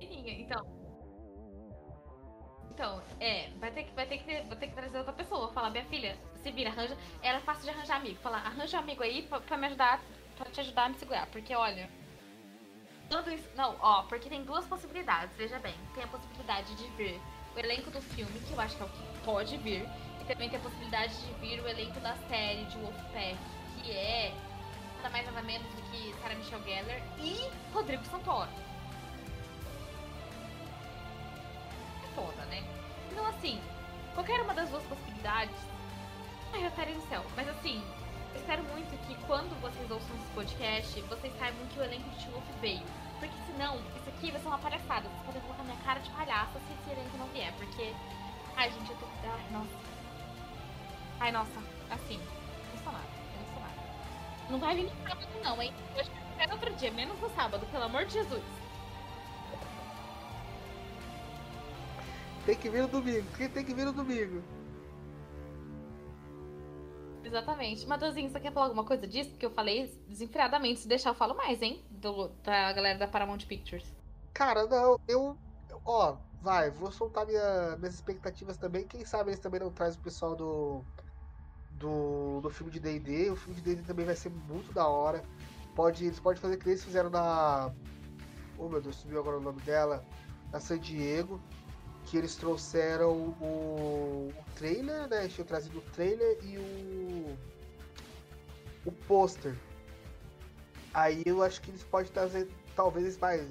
Então. 0.00 0.66
Então, 2.72 3.02
é, 3.20 3.50
vai 3.60 3.70
ter 3.70 3.84
que, 3.84 3.94
vai 3.94 4.06
ter 4.06 4.18
que, 4.18 4.24
ter, 4.24 4.44
vai 4.44 4.58
ter 4.58 4.66
que 4.66 4.74
trazer 4.74 4.98
outra 4.98 5.12
pessoa. 5.12 5.52
Falar, 5.52 5.70
minha 5.70 5.84
filha, 5.84 6.18
se 6.42 6.50
vira, 6.50 6.70
arranja. 6.70 6.96
Era 7.22 7.38
fácil 7.40 7.62
de 7.62 7.70
arranjar 7.70 7.98
amigo. 7.98 8.18
Falar, 8.18 8.38
arranja 8.38 8.76
um 8.76 8.80
amigo 8.80 9.04
aí 9.04 9.22
pra, 9.22 9.40
pra 9.40 9.56
me 9.56 9.66
ajudar, 9.68 10.02
pra 10.36 10.50
te 10.50 10.60
ajudar 10.60 10.86
a 10.86 10.88
me 10.88 10.96
segurar. 10.96 11.28
Porque, 11.28 11.54
olha. 11.54 11.88
Tudo 13.08 13.30
isso. 13.30 13.48
Não, 13.54 13.76
ó, 13.80 14.02
porque 14.04 14.28
tem 14.28 14.42
duas 14.42 14.66
possibilidades, 14.66 15.36
veja 15.36 15.60
bem. 15.60 15.74
Tem 15.94 16.02
a 16.02 16.08
possibilidade 16.08 16.74
de 16.74 16.88
vir 16.96 17.20
o 17.54 17.58
elenco 17.60 17.88
do 17.92 18.02
filme, 18.02 18.40
que 18.40 18.52
eu 18.52 18.60
acho 18.60 18.76
que 18.76 18.82
é 18.82 18.86
o 18.86 18.88
que 18.88 19.20
pode 19.24 19.56
vir. 19.58 19.86
E 20.20 20.24
também 20.24 20.50
tem 20.50 20.58
a 20.58 20.62
possibilidade 20.62 21.14
de 21.24 21.32
vir 21.34 21.60
o 21.60 21.68
elenco 21.68 22.00
da 22.00 22.16
série 22.28 22.64
de 22.64 22.78
Wolfpack, 22.78 23.38
que 23.80 23.92
é 23.92 24.34
nada 25.02 25.10
mais 25.10 25.26
nada 25.26 25.42
menos 25.42 25.66
do 25.74 25.82
que 25.90 26.14
Sarah 26.22 26.36
Michelle 26.36 26.62
Gellar 26.62 27.02
e 27.18 27.50
Rodrigo 27.74 28.04
Santoro. 28.04 28.50
É 32.04 32.14
foda, 32.14 32.44
né? 32.44 32.62
Então, 33.10 33.26
assim, 33.26 33.60
qualquer 34.14 34.40
uma 34.42 34.54
das 34.54 34.70
duas 34.70 34.84
possibilidades. 34.84 35.56
Eu 36.54 36.68
estaria 36.68 36.94
no 36.94 37.08
céu. 37.08 37.24
Mas, 37.34 37.48
assim, 37.48 37.82
eu 38.32 38.40
espero 38.40 38.62
muito 38.64 38.96
que 39.06 39.14
quando 39.26 39.60
vocês 39.60 39.90
ouçam 39.90 40.14
esse 40.16 40.30
podcast, 40.34 41.00
vocês 41.00 41.36
saibam 41.38 41.66
que 41.66 41.80
o 41.80 41.82
elenco 41.82 42.08
de 42.10 42.28
Wolf 42.28 42.44
veio. 42.60 42.82
Porque 43.18 43.34
senão, 43.46 43.76
isso 43.96 44.08
aqui 44.08 44.30
vai 44.30 44.40
ser 44.40 44.48
uma 44.48 44.58
palhaçada. 44.58 45.08
Vocês 45.08 45.22
podem 45.24 45.42
colocar 45.42 45.64
minha 45.64 45.78
cara 45.78 45.98
de 46.00 46.10
palhaça 46.10 46.60
se 46.60 46.72
esse 46.74 46.90
elenco 46.90 47.16
não 47.16 47.26
vier. 47.28 47.52
Porque. 47.54 47.92
Ai, 48.56 48.70
gente, 48.70 48.90
eu 48.90 48.96
tô. 48.98 49.06
Ai, 49.24 49.50
nossa. 49.50 49.78
Ai, 51.18 51.32
nossa. 51.32 51.62
Assim. 51.90 52.20
Não 54.50 54.58
vai 54.58 54.74
vir 54.76 54.84
no 54.84 55.08
sábado, 55.08 55.28
não, 55.42 55.62
hein? 55.62 55.72
Hoje 55.98 56.10
é 56.38 56.52
outro 56.52 56.72
dia, 56.74 56.90
menos 56.90 57.18
no 57.20 57.30
sábado, 57.30 57.66
pelo 57.66 57.84
amor 57.84 58.04
de 58.04 58.12
Jesus. 58.12 58.42
Tem 62.44 62.56
que 62.56 62.68
vir 62.68 62.82
no 62.82 62.88
domingo. 62.88 63.26
Quem 63.36 63.48
tem 63.48 63.64
que 63.64 63.72
vir 63.72 63.84
no 63.84 63.92
domingo? 63.92 64.42
Exatamente. 67.24 67.86
Matheusinho, 67.86 68.28
você 68.28 68.40
quer 68.40 68.52
falar 68.52 68.66
alguma 68.66 68.84
coisa 68.84 69.06
disso? 69.06 69.30
Porque 69.30 69.46
eu 69.46 69.50
falei 69.50 69.86
desenfreadamente. 70.08 70.80
Se 70.80 70.88
deixar, 70.88 71.10
eu 71.10 71.14
falo 71.14 71.34
mais, 71.34 71.62
hein? 71.62 71.82
Do, 71.90 72.28
da 72.42 72.72
galera 72.72 72.98
da 72.98 73.06
Paramount 73.06 73.46
Pictures. 73.46 73.86
Cara, 74.34 74.66
não, 74.66 74.98
eu. 75.06 75.36
Ó, 75.84 76.16
vai, 76.42 76.70
vou 76.70 76.90
soltar 76.90 77.24
minha, 77.26 77.76
minhas 77.78 77.94
expectativas 77.94 78.56
também. 78.56 78.86
Quem 78.86 79.04
sabe 79.04 79.30
eles 79.30 79.40
também 79.40 79.60
não 79.60 79.70
trazem 79.70 80.00
o 80.00 80.02
pessoal 80.02 80.34
do 80.34 80.84
do, 81.82 82.40
do 82.40 82.48
filme 82.48 82.72
de 82.72 82.80
D&D. 82.80 83.30
O 83.30 83.36
filme 83.36 83.60
de 83.60 83.62
D&D 83.62 83.82
também 83.82 84.06
vai 84.06 84.14
ser 84.16 84.30
muito 84.30 84.72
da 84.72 84.86
hora. 84.86 85.22
Pode, 85.74 86.04
eles 86.04 86.20
podem 86.20 86.40
fazer 86.40 86.56
que 86.56 86.68
eles 86.68 86.84
fizeram 86.84 87.10
na... 87.10 87.70
Oh 88.58 88.68
meu 88.68 88.80
Deus, 88.80 88.96
subiu 88.96 89.18
agora 89.18 89.38
o 89.38 89.40
nome 89.40 89.60
dela. 89.62 90.04
Na 90.52 90.60
San 90.60 90.78
Diego. 90.78 91.40
Que 92.04 92.16
eles 92.16 92.36
trouxeram 92.36 93.34
o, 93.40 94.32
o 94.34 94.44
trailer, 94.56 95.08
né? 95.08 95.28
Tinham 95.28 95.46
trazido 95.46 95.78
o 95.78 95.82
trailer 95.92 96.38
e 96.42 96.58
o... 96.58 97.36
O 98.84 98.92
pôster. 99.06 99.54
Aí 100.94 101.22
eu 101.24 101.42
acho 101.42 101.60
que 101.62 101.70
eles 101.70 101.82
podem 101.84 102.10
trazer, 102.12 102.48
talvez, 102.74 103.18
mais... 103.18 103.48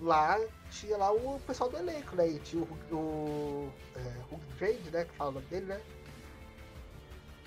Lá 0.00 0.38
tinha 0.70 0.96
lá 0.96 1.12
o 1.12 1.40
pessoal 1.40 1.68
do 1.68 1.76
elenco, 1.76 2.14
né? 2.14 2.28
E 2.28 2.38
tinha 2.38 2.62
o, 2.62 2.94
o, 2.94 3.72
é, 3.96 4.34
o 4.34 4.38
Trade, 4.58 4.90
né? 4.92 5.04
Que 5.04 5.14
fala 5.16 5.38
o 5.38 5.40
dele, 5.42 5.66
né? 5.66 5.80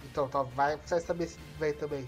Então, 0.05 0.27
tá, 0.27 0.43
vai 0.43 0.77
precisar 0.77 1.01
saber 1.01 1.27
se 1.27 1.39
vem 1.59 1.73
também. 1.73 2.07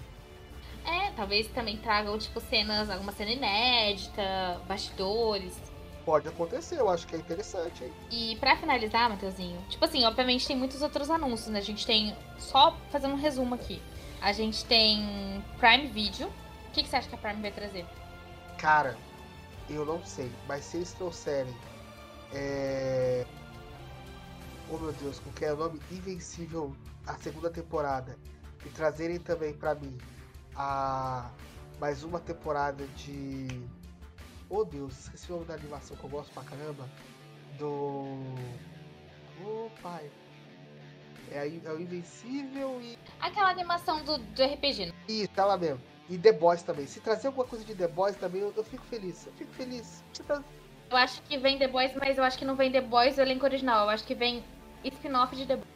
É, 0.86 1.12
talvez 1.12 1.48
também 1.48 1.78
tragam, 1.78 2.18
tipo, 2.18 2.40
cenas, 2.40 2.90
alguma 2.90 3.12
cena 3.12 3.32
inédita, 3.32 4.62
bastidores. 4.68 5.56
Pode 6.04 6.28
acontecer, 6.28 6.80
eu 6.80 6.90
acho 6.90 7.06
que 7.06 7.16
é 7.16 7.20
interessante, 7.20 7.84
hein? 7.84 7.94
E 8.10 8.36
para 8.38 8.58
finalizar, 8.58 9.08
Matheusinho, 9.08 9.62
tipo 9.70 9.86
assim, 9.86 10.04
obviamente 10.04 10.48
tem 10.48 10.58
muitos 10.58 10.82
outros 10.82 11.12
anúncios, 11.12 11.50
né? 11.50 11.60
A 11.60 11.64
gente 11.64 11.86
tem, 11.86 12.16
só 12.40 12.76
fazendo 12.90 13.14
um 13.14 13.18
resumo 13.18 13.54
aqui, 13.54 13.80
a 14.20 14.32
gente 14.34 14.66
tem 14.66 15.44
Prime 15.60 15.88
Video. 15.88 16.28
O 16.28 16.72
que, 16.74 16.82
que 16.84 16.90
você 16.90 16.96
acha 16.96 17.08
que 17.08 17.16
a 17.16 17.18
Prime 17.18 17.42
vai 17.42 17.52
trazer? 17.52 17.86
Cara, 18.58 18.98
eu 19.70 19.86
não 19.86 20.04
sei, 20.04 20.32
mas 20.48 20.66
se 20.66 20.78
eles 20.78 20.94
trouxerem. 20.94 21.54
É... 22.34 23.26
Oh 24.70 24.78
meu 24.78 24.94
Deus, 24.94 25.20
qual 25.20 25.36
que 25.36 25.46
é 25.46 25.54
o 25.54 25.58
nome? 25.58 25.80
Invencível 25.92 26.74
a 27.08 27.16
segunda 27.16 27.50
temporada 27.50 28.18
e 28.66 28.70
trazerem 28.70 29.20
também 29.20 29.54
para 29.54 29.76
mim 29.76 29.98
a 30.56 31.30
mais 31.80 32.04
uma 32.04 32.20
temporada 32.20 32.86
de 32.96 33.48
Oh 34.54 34.66
Deus, 34.66 35.06
esqueci 35.06 35.32
o 35.32 35.36
nome 35.36 35.48
da 35.48 35.54
animação 35.54 35.96
que 35.96 36.04
eu 36.04 36.10
gosto 36.10 36.34
pra 36.34 36.44
caramba. 36.44 36.86
Do. 37.58 38.18
Oh 39.46 39.70
pai. 39.82 40.12
É, 41.32 41.48
é 41.48 41.72
o 41.72 41.80
Invencível 41.80 42.82
e. 42.82 43.00
Aquela 43.22 43.50
animação 43.50 44.04
do, 44.04 44.18
do 44.18 44.44
RPG. 44.44 44.88
Né? 44.88 44.94
Isso, 45.08 45.30
tá 45.30 45.46
lá 45.46 45.58
mesmo. 45.58 45.82
E 46.10 46.18
The 46.18 46.34
Boys 46.34 46.64
também. 46.64 46.86
Se 46.86 47.00
trazer 47.00 47.28
alguma 47.28 47.46
coisa 47.48 47.64
de 47.64 47.74
The 47.74 47.88
Boys 47.88 48.18
também, 48.18 48.42
eu, 48.42 48.54
eu 48.58 48.64
fico 48.66 48.84
feliz. 48.88 49.26
Eu 49.26 49.32
fico 49.34 49.54
feliz. 49.54 50.04
Eu 50.90 50.98
acho 50.98 51.22
que 51.22 51.38
vem 51.38 51.58
The 51.58 51.70
Boys, 51.70 51.96
mas 51.96 52.18
eu 52.18 52.24
acho 52.26 52.38
que 52.38 52.44
não 52.44 52.58
vem 52.58 52.70
The 52.70 52.82
Boys 52.82 53.18
o 53.18 53.22
elenco 53.22 53.46
original. 53.46 53.86
Eu 53.86 53.92
acho 53.92 54.04
que 54.04 54.14
vem 54.14 54.44
spin-off 54.84 55.34
de 55.34 55.46
The 55.46 55.56
Boys 55.56 55.71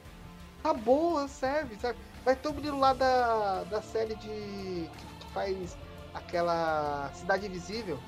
tá 0.65 0.73
boa, 0.73 1.27
serve, 1.27 1.75
sabe? 1.75 1.99
Vai 2.23 2.35
ter 2.35 2.47
o 2.47 2.53
menino 2.53 2.79
lá 2.79 2.93
da, 2.93 3.63
da 3.65 3.83
série 3.83 4.15
de. 4.15 4.89
Que, 5.19 5.25
faz 5.31 5.77
aquela 6.13 7.11
Cidade 7.13 7.45
Invisível. 7.45 7.99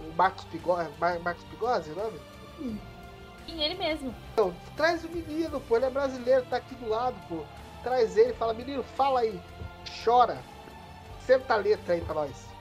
O 0.00 0.12
Marcos 0.14 0.44
Pigose. 0.44 0.90
Mar, 0.98 1.18
Marcos 1.20 1.44
Pigose, 1.44 1.90
o 1.90 1.96
nome? 1.96 2.20
Sim, 3.46 3.62
ele 3.62 3.74
mesmo. 3.76 4.14
Então, 4.32 4.54
traz 4.76 5.02
o 5.04 5.08
menino, 5.08 5.58
pô. 5.60 5.76
Ele 5.76 5.86
é 5.86 5.90
brasileiro, 5.90 6.44
tá 6.50 6.56
aqui 6.58 6.74
do 6.74 6.88
lado, 6.88 7.16
pô. 7.28 7.44
Traz 7.82 8.16
ele, 8.16 8.34
fala, 8.34 8.52
menino, 8.52 8.82
fala 8.82 9.20
aí. 9.20 9.40
Chora. 10.04 10.42
Senta 11.24 11.54
a 11.54 11.56
letra 11.56 11.94
aí 11.94 12.00
pra 12.02 12.14
nós. 12.14 12.30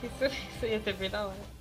Isso, 0.00 0.24
isso 0.24 0.66
ia 0.66 0.80
ser 0.80 0.92
bem 0.92 1.10
da 1.10 1.26
hora. 1.26 1.57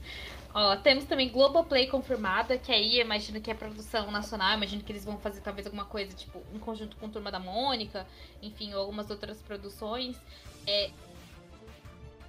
Ó, 0.54 0.76
temos 0.78 1.06
também 1.06 1.30
Globoplay 1.30 1.88
confirmada, 1.88 2.58
que 2.58 2.72
aí 2.72 3.00
imagino 3.00 3.40
que 3.40 3.52
é 3.52 3.54
produção 3.54 4.10
nacional, 4.10 4.56
imagino 4.56 4.84
que 4.84 4.92
eles 4.92 5.06
vão 5.06 5.18
fazer 5.18 5.42
talvez 5.42 5.68
alguma 5.68 5.86
coisa, 5.86 6.14
tipo, 6.14 6.42
em 6.54 6.60
conjunto 6.60 6.96
com 6.98 7.10
Turma 7.10 7.32
da 7.32 7.40
Mônica, 7.40 8.08
enfim, 8.42 8.74
ou 8.74 8.82
algumas 8.82 9.10
outras 9.10 9.38
produções. 9.42 10.18
É, 10.66 10.90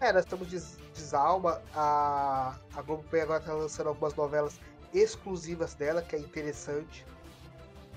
é 0.00 0.12
nós 0.12 0.24
estamos 0.24 0.48
de 0.50 0.58
Desalma, 0.92 1.62
a, 1.74 2.58
a 2.74 2.82
Globoplay 2.82 3.22
agora 3.22 3.40
está 3.40 3.52
lançando 3.52 3.88
algumas 3.88 4.14
novelas 4.14 4.60
exclusivas 4.92 5.74
dela, 5.74 6.02
que 6.02 6.16
é 6.16 6.18
interessante. 6.18 7.06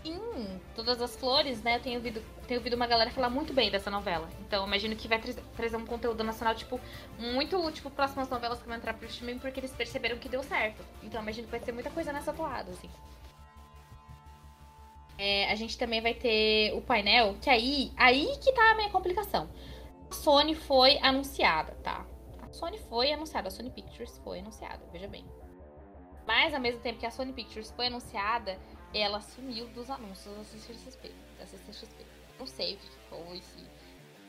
Sim, 0.03 0.59
Todas 0.75 1.01
as 1.01 1.15
Flores, 1.15 1.61
né? 1.61 1.75
Eu 1.75 1.79
tenho 1.81 1.97
ouvido, 1.97 2.23
tenho 2.47 2.59
ouvido 2.59 2.75
uma 2.75 2.87
galera 2.87 3.11
falar 3.11 3.29
muito 3.29 3.53
bem 3.53 3.69
dessa 3.69 3.91
novela. 3.91 4.27
Então, 4.39 4.65
imagino 4.65 4.95
que 4.95 5.07
vai 5.07 5.19
tra 5.19 5.33
trazer 5.55 5.77
um 5.77 5.85
conteúdo 5.85 6.23
nacional, 6.23 6.55
tipo, 6.55 6.79
muito, 7.19 7.71
tipo, 7.71 7.89
próximas 7.89 8.27
novelas 8.27 8.59
que 8.59 8.67
vão 8.67 8.77
entrar 8.77 8.93
pro 8.95 9.07
streaming, 9.07 9.37
porque 9.37 9.59
eles 9.59 9.71
perceberam 9.71 10.17
que 10.17 10.27
deu 10.27 10.41
certo. 10.41 10.83
Então, 11.03 11.21
imagino 11.21 11.45
que 11.45 11.51
vai 11.51 11.59
ter 11.59 11.71
muita 11.71 11.91
coisa 11.91 12.11
nessa 12.11 12.33
toada, 12.33 12.71
assim. 12.71 12.89
É, 15.19 15.51
a 15.51 15.55
gente 15.55 15.77
também 15.77 16.01
vai 16.01 16.15
ter 16.15 16.73
o 16.73 16.81
painel, 16.81 17.35
que 17.39 17.49
aí, 17.49 17.91
aí 17.95 18.35
que 18.41 18.51
tá 18.53 18.71
a 18.71 18.75
minha 18.75 18.89
complicação. 18.89 19.47
A 20.09 20.13
Sony 20.13 20.55
foi 20.55 20.97
anunciada, 20.97 21.73
tá? 21.83 22.07
A 22.41 22.51
Sony 22.51 22.79
foi 22.89 23.11
anunciada, 23.11 23.49
a 23.49 23.51
Sony 23.51 23.69
Pictures 23.69 24.19
foi 24.23 24.39
anunciada, 24.39 24.83
veja 24.91 25.07
bem. 25.07 25.23
Mas, 26.25 26.55
ao 26.55 26.59
mesmo 26.59 26.81
tempo 26.81 26.99
que 26.99 27.05
a 27.05 27.11
Sony 27.11 27.33
Pictures 27.33 27.69
foi 27.71 27.87
anunciada, 27.87 28.57
ela 28.93 29.21
sumiu 29.21 29.67
dos 29.69 29.89
anúncios 29.89 30.35
da 30.35 30.43
CCXP. 30.43 31.11
Da 31.39 31.45
CCXP. 31.45 32.05
Não 32.39 32.47
sei 32.47 32.75
o 32.75 32.77
que 32.77 32.89
foi, 33.09 33.41
se 33.41 33.65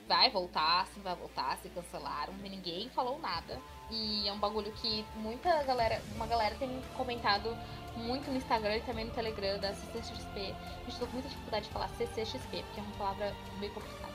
vai 0.07 0.31
voltar, 0.31 0.87
se 0.89 1.01
vai 1.01 1.15
voltar, 1.15 1.57
se 1.59 1.69
cancelaram, 1.71 2.35
ninguém 2.35 2.89
falou 2.91 3.19
nada. 3.19 3.59
E 3.91 4.29
é 4.29 4.33
um 4.33 4.39
bagulho 4.39 4.73
que 4.73 5.05
muita 5.17 5.63
galera, 5.63 6.01
uma 6.15 6.27
galera 6.27 6.55
tem 6.57 6.69
comentado 6.97 7.57
muito 7.97 8.31
no 8.31 8.37
Instagram 8.37 8.77
e 8.77 8.81
também 8.83 9.05
no 9.05 9.13
Telegram 9.13 9.59
da 9.59 9.75
CCXP. 9.75 10.55
A 10.55 10.91
gente 10.91 10.99
tô 10.99 11.07
com 11.07 11.13
muita 11.13 11.29
dificuldade 11.29 11.67
de 11.67 11.73
falar 11.73 11.89
CCXP, 11.89 12.63
porque 12.63 12.81
é 12.81 12.83
uma 12.83 12.97
palavra 12.97 13.35
meio 13.59 13.73
complicada. 13.73 14.13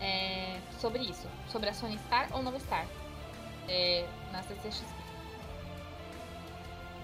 é, 0.00 0.60
sobre 0.78 1.02
isso. 1.02 1.28
Sobre 1.48 1.68
a 1.68 1.74
Sony 1.74 1.96
estar 1.96 2.28
ou 2.32 2.42
não 2.42 2.54
estar 2.56 2.86
é, 3.68 4.06
na 4.32 4.42
CCXP. 4.42 4.94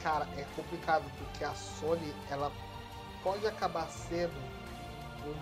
Cara, 0.03 0.26
é 0.36 0.45
complicado 0.57 1.05
porque 1.18 1.45
a 1.45 1.55
Sony 1.55 2.12
ela 2.30 2.51
pode 3.22 3.46
acabar 3.46 3.88
sendo 3.88 4.34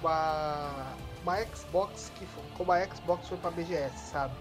uma 0.01 0.95
uma 1.23 1.45
Xbox 1.45 2.11
que 2.19 2.27
como 2.57 2.73
a 2.73 2.85
Xbox 2.87 3.29
foi 3.29 3.39
para 3.39 3.51
BGS, 3.51 3.97
sabe? 4.11 4.35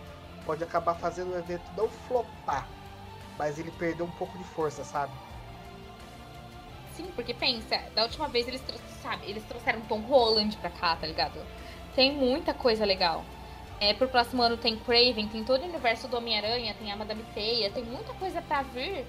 Pode 0.45 0.63
acabar 0.63 0.95
fazendo 0.95 1.33
o 1.33 1.37
evento 1.37 1.63
não 1.75 1.89
flopar, 1.89 2.67
mas 3.37 3.59
ele 3.59 3.71
perdeu 3.71 4.05
um 4.05 4.11
pouco 4.11 4.37
de 4.37 4.43
força, 4.43 4.83
sabe? 4.83 5.11
Sim, 6.93 7.11
porque 7.15 7.33
pensa, 7.33 7.77
da 7.95 8.03
última 8.03 8.27
vez 8.27 8.47
eles, 8.47 8.61
sabe, 9.01 9.29
eles 9.29 9.43
trouxeram 9.45 9.81
Tom 9.81 10.01
Holland 10.01 10.57
pra 10.57 10.69
cá, 10.69 10.95
tá 10.95 11.07
ligado? 11.07 11.39
Tem 11.95 12.13
muita 12.13 12.53
coisa 12.53 12.85
legal. 12.85 13.23
É, 13.79 13.93
pro 13.93 14.09
próximo 14.09 14.41
ano 14.41 14.57
tem 14.57 14.77
Craven, 14.77 15.27
tem 15.29 15.43
todo 15.43 15.61
o 15.61 15.65
universo 15.65 16.07
do 16.07 16.17
Homem-Aranha, 16.17 16.73
tem 16.73 16.91
a 16.91 16.97
Madame 16.97 17.23
Teia, 17.33 17.71
tem 17.71 17.83
muita 17.83 18.13
coisa 18.15 18.41
pra 18.41 18.61
vir 18.61 19.05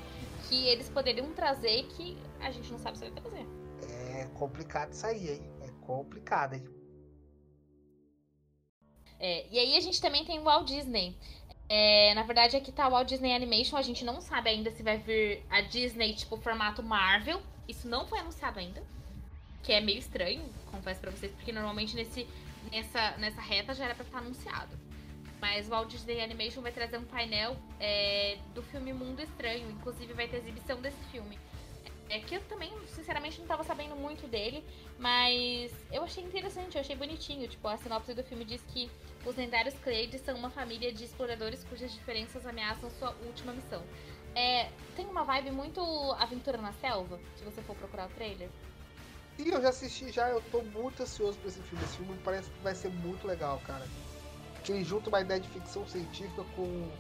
que 0.49 0.66
eles 0.68 0.89
poderiam 0.89 1.26
trazer 1.33 1.85
que 1.97 2.16
a 2.41 2.51
gente 2.51 2.70
não 2.70 2.78
sabe 2.78 2.99
se 2.99 3.05
vai 3.05 3.20
trazer. 3.20 3.60
Complicado 4.41 4.95
isso 4.95 5.07
aí, 5.07 5.32
hein? 5.32 5.43
É 5.61 5.68
complicado, 5.84 6.55
hein? 6.55 6.64
É, 9.18 9.47
e 9.51 9.59
aí 9.59 9.76
a 9.76 9.80
gente 9.80 10.01
também 10.01 10.24
tem 10.24 10.38
o 10.38 10.45
Walt 10.45 10.66
Disney. 10.66 11.14
É, 11.68 12.14
na 12.14 12.22
verdade, 12.22 12.57
aqui 12.57 12.72
tá 12.72 12.88
o 12.88 12.91
Walt 12.91 13.07
Disney 13.07 13.34
Animation. 13.34 13.76
A 13.76 13.82
gente 13.82 14.03
não 14.03 14.22
sabe 14.22 14.49
ainda 14.49 14.70
se 14.70 14.82
vai 14.82 14.97
vir 14.97 15.45
a 15.51 15.61
Disney, 15.61 16.14
tipo, 16.14 16.38
formato 16.38 16.82
Marvel. 16.82 17.43
Isso 17.68 17.86
não 17.86 18.07
foi 18.07 18.20
anunciado 18.20 18.59
ainda. 18.59 18.82
Que 19.62 19.74
é 19.74 19.80
meio 19.82 19.99
estranho, 19.99 20.43
confesso 20.70 21.03
pra 21.03 21.11
vocês, 21.11 21.30
porque 21.32 21.53
normalmente 21.53 21.95
nesse, 21.95 22.26
nessa, 22.72 23.18
nessa 23.18 23.43
reta 23.43 23.74
já 23.74 23.84
era 23.84 23.95
pra 23.95 24.07
estar 24.07 24.18
anunciado. 24.20 24.74
Mas 25.38 25.66
o 25.66 25.70
Walt 25.70 25.91
Disney 25.91 26.22
Animation 26.22 26.62
vai 26.62 26.72
trazer 26.72 26.97
um 26.97 27.05
painel 27.05 27.59
é, 27.78 28.38
do 28.55 28.62
filme 28.62 28.95
Mundo 28.95 29.20
Estranho. 29.20 29.70
Inclusive 29.70 30.14
vai 30.14 30.28
ter 30.28 30.38
exibição 30.38 30.80
desse 30.80 31.05
filme. 31.12 31.38
É 32.11 32.19
que 32.19 32.35
eu 32.35 32.41
também, 32.49 32.73
sinceramente, 32.89 33.39
não 33.39 33.45
estava 33.45 33.63
sabendo 33.63 33.95
muito 33.95 34.27
dele, 34.27 34.65
mas 34.99 35.73
eu 35.93 36.03
achei 36.03 36.25
interessante, 36.25 36.75
eu 36.75 36.81
achei 36.81 36.97
bonitinho. 36.97 37.47
Tipo, 37.47 37.69
a 37.69 37.77
sinopse 37.77 38.13
do 38.13 38.25
filme 38.25 38.45
diz 38.45 38.61
que 38.63 38.91
os 39.25 39.37
lendários 39.37 39.75
Cleides 39.75 40.21
são 40.23 40.35
uma 40.35 40.51
família 40.51 40.93
de 40.93 41.05
exploradores 41.05 41.63
cujas 41.63 41.93
diferenças 41.93 42.45
ameaçam 42.45 42.91
sua 42.91 43.15
última 43.25 43.53
missão. 43.53 43.81
É, 44.35 44.69
tem 44.97 45.07
uma 45.07 45.23
vibe 45.23 45.53
muito 45.53 45.81
Aventura 46.19 46.59
na 46.59 46.73
Selva, 46.73 47.21
se 47.37 47.45
você 47.45 47.63
for 47.63 47.77
procurar 47.77 48.07
o 48.07 48.11
trailer. 48.11 48.49
Sim, 49.37 49.49
eu 49.49 49.63
já 49.63 49.69
assisti 49.69 50.11
já, 50.11 50.29
eu 50.31 50.43
tô 50.51 50.63
muito 50.63 51.05
ansioso 51.05 51.39
pra 51.39 51.49
esse 51.49 51.61
filme. 51.61 51.85
Esse 51.85 51.97
filme 51.97 52.19
parece 52.25 52.51
que 52.51 52.59
vai 52.59 52.75
ser 52.75 52.91
muito 52.91 53.25
legal, 53.25 53.63
cara. 53.65 53.87
Que 54.65 54.73
ele 54.73 54.83
junta 54.83 55.09
uma 55.09 55.21
ideia 55.21 55.39
de 55.39 55.49
ficção 55.49 55.87
científica 55.87 56.45
com 56.57 56.91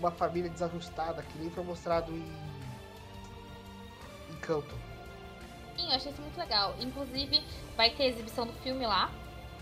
uma 0.00 0.10
família 0.10 0.50
desajustada, 0.50 1.22
que 1.22 1.38
nem 1.38 1.48
foi 1.50 1.62
mostrado 1.62 2.12
em 2.12 2.47
Sim, 5.76 5.88
eu 5.88 5.94
achei 5.94 6.12
isso 6.12 6.20
muito 6.20 6.38
legal. 6.38 6.74
Inclusive, 6.80 7.42
vai 7.76 7.90
ter 7.90 8.04
exibição 8.06 8.46
do 8.46 8.52
filme 8.54 8.86
lá. 8.86 9.10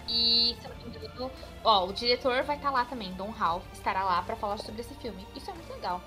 E, 0.09 0.57
se 0.61 0.69
não 0.69 0.77
me 0.77 0.85
engano, 0.85 1.31
ó, 1.65 1.87
o 1.87 1.93
diretor 1.93 2.43
vai 2.45 2.57
estar 2.57 2.69
tá 2.69 2.75
lá 2.75 2.85
também, 2.85 3.13
Don 3.15 3.31
Hall, 3.31 3.61
estará 3.73 4.05
lá 4.05 4.23
para 4.23 4.37
falar 4.37 4.59
sobre 4.59 4.81
esse 4.81 4.95
filme. 4.95 5.27
Isso 5.35 5.51
é 5.51 5.55
muito 5.55 5.73
legal. 5.73 6.01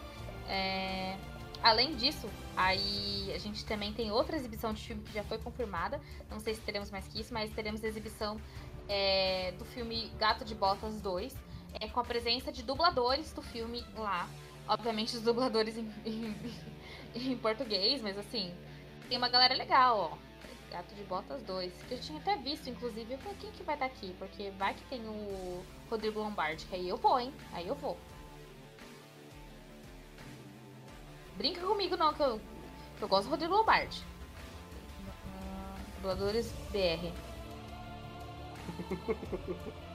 É... 0.47 1.17
Além 1.61 1.95
disso, 1.95 2.29
aí 2.55 3.33
a 3.35 3.37
gente 3.37 3.65
também 3.65 3.91
tem 3.91 4.11
outra 4.11 4.37
exibição 4.37 4.73
de 4.73 4.81
filme 4.81 5.03
que 5.03 5.13
já 5.13 5.23
foi 5.23 5.37
confirmada. 5.37 5.99
Não 6.31 6.39
sei 6.39 6.53
se 6.53 6.61
teremos 6.61 6.89
mais 6.89 7.05
que 7.07 7.19
isso, 7.19 7.33
mas 7.33 7.51
teremos 7.51 7.83
a 7.83 7.87
exibição 7.87 8.39
é, 8.87 9.53
do 9.57 9.65
filme 9.65 10.09
Gato 10.17 10.45
de 10.45 10.55
Botas 10.55 11.01
2, 11.01 11.35
é, 11.81 11.87
com 11.89 11.99
a 11.99 12.03
presença 12.03 12.51
de 12.51 12.63
dubladores 12.63 13.33
do 13.33 13.41
filme 13.41 13.83
lá. 13.97 14.29
Obviamente 14.69 15.17
os 15.17 15.21
dubladores 15.21 15.77
em, 15.77 15.91
em, 16.05 16.35
em 17.13 17.37
português, 17.37 18.01
mas 18.01 18.17
assim, 18.17 18.53
tem 19.09 19.17
uma 19.17 19.27
galera 19.27 19.55
legal, 19.55 20.13
ó. 20.13 20.17
Gato 20.71 20.93
de 20.93 21.03
Botas 21.03 21.41
2. 21.43 21.73
Que 21.83 21.95
eu 21.95 21.99
tinha 21.99 22.19
até 22.19 22.37
visto, 22.37 22.69
inclusive. 22.69 23.13
Eu 23.13 23.17
falei, 23.17 23.37
quem 23.41 23.51
que 23.51 23.63
vai 23.63 23.75
estar 23.75 23.89
tá 23.89 23.93
aqui? 23.93 24.15
Porque 24.19 24.51
vai 24.51 24.75
que 24.75 24.83
tem 24.83 25.01
o 25.01 25.65
Rodrigo 25.89 26.19
Lombardi, 26.19 26.65
que 26.65 26.75
aí 26.75 26.87
eu 26.87 26.95
vou, 26.95 27.19
hein? 27.19 27.33
Aí 27.51 27.67
eu 27.67 27.73
vou. 27.75 27.97
Brinca 31.35 31.61
comigo 31.61 31.97
não, 31.97 32.13
que 32.13 32.21
eu, 32.21 32.39
que 32.97 33.03
eu 33.03 33.07
gosto 33.07 33.25
do 33.25 33.31
Rodrigo 33.31 33.55
Lombardi. 33.55 34.03
Dubladores 35.95 36.53
BR. 36.71 37.11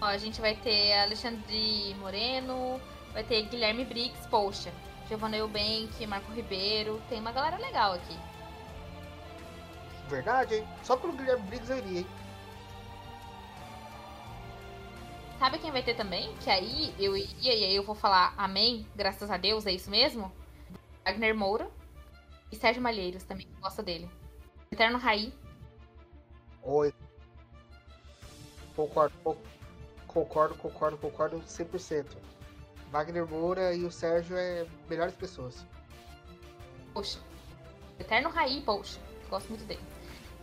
Ó, 0.00 0.06
a 0.06 0.16
gente 0.18 0.40
vai 0.40 0.54
ter 0.56 0.92
Alexandre 1.00 1.94
Moreno, 1.98 2.80
vai 3.12 3.24
ter 3.24 3.42
Guilherme 3.42 3.84
Briggs, 3.84 4.26
poxa. 4.28 4.72
Giovanna 5.08 5.36
Eubank, 5.36 6.06
Marco 6.06 6.32
Ribeiro, 6.32 7.00
tem 7.08 7.20
uma 7.20 7.32
galera 7.32 7.56
legal 7.58 7.92
aqui. 7.92 8.16
Verdade, 10.08 10.56
hein? 10.56 10.68
Só 10.82 10.96
pelo 10.96 11.12
Guilherme 11.12 11.46
Briggs 11.46 11.70
eu 11.70 11.78
iria, 11.78 12.00
hein? 12.00 12.06
Sabe 15.38 15.58
quem 15.58 15.70
vai 15.70 15.82
ter 15.82 15.94
também? 15.94 16.34
Que 16.36 16.50
aí 16.50 16.94
eu 16.98 17.16
iria 17.16 17.54
e 17.54 17.64
aí 17.64 17.76
eu 17.76 17.82
vou 17.82 17.94
falar 17.94 18.32
amém, 18.36 18.86
graças 18.96 19.30
a 19.30 19.36
Deus, 19.36 19.66
é 19.66 19.72
isso 19.72 19.90
mesmo? 19.90 20.32
Wagner 21.04 21.36
Moura 21.36 21.70
e 22.50 22.56
Sérgio 22.56 22.82
Malheiros 22.82 23.24
também, 23.24 23.46
gosta 23.60 23.82
dele. 23.82 24.08
Eterno 24.72 24.98
Raí. 24.98 25.32
Oi. 26.62 26.92
Concordo, 28.74 29.14
concordo, 30.06 30.54
concordo, 30.56 30.98
concordo 30.98 31.40
100%. 31.40 32.06
Wagner 32.96 33.26
Moura 33.26 33.74
e 33.74 33.84
o 33.84 33.90
Sérgio 33.90 34.36
é 34.38 34.66
melhores 34.88 35.14
pessoas. 35.14 35.66
Poxa. 36.94 37.18
Eterno 37.98 38.30
Raí, 38.30 38.62
poxa. 38.62 38.98
Gosto 39.28 39.50
muito 39.50 39.64
dele. 39.64 39.82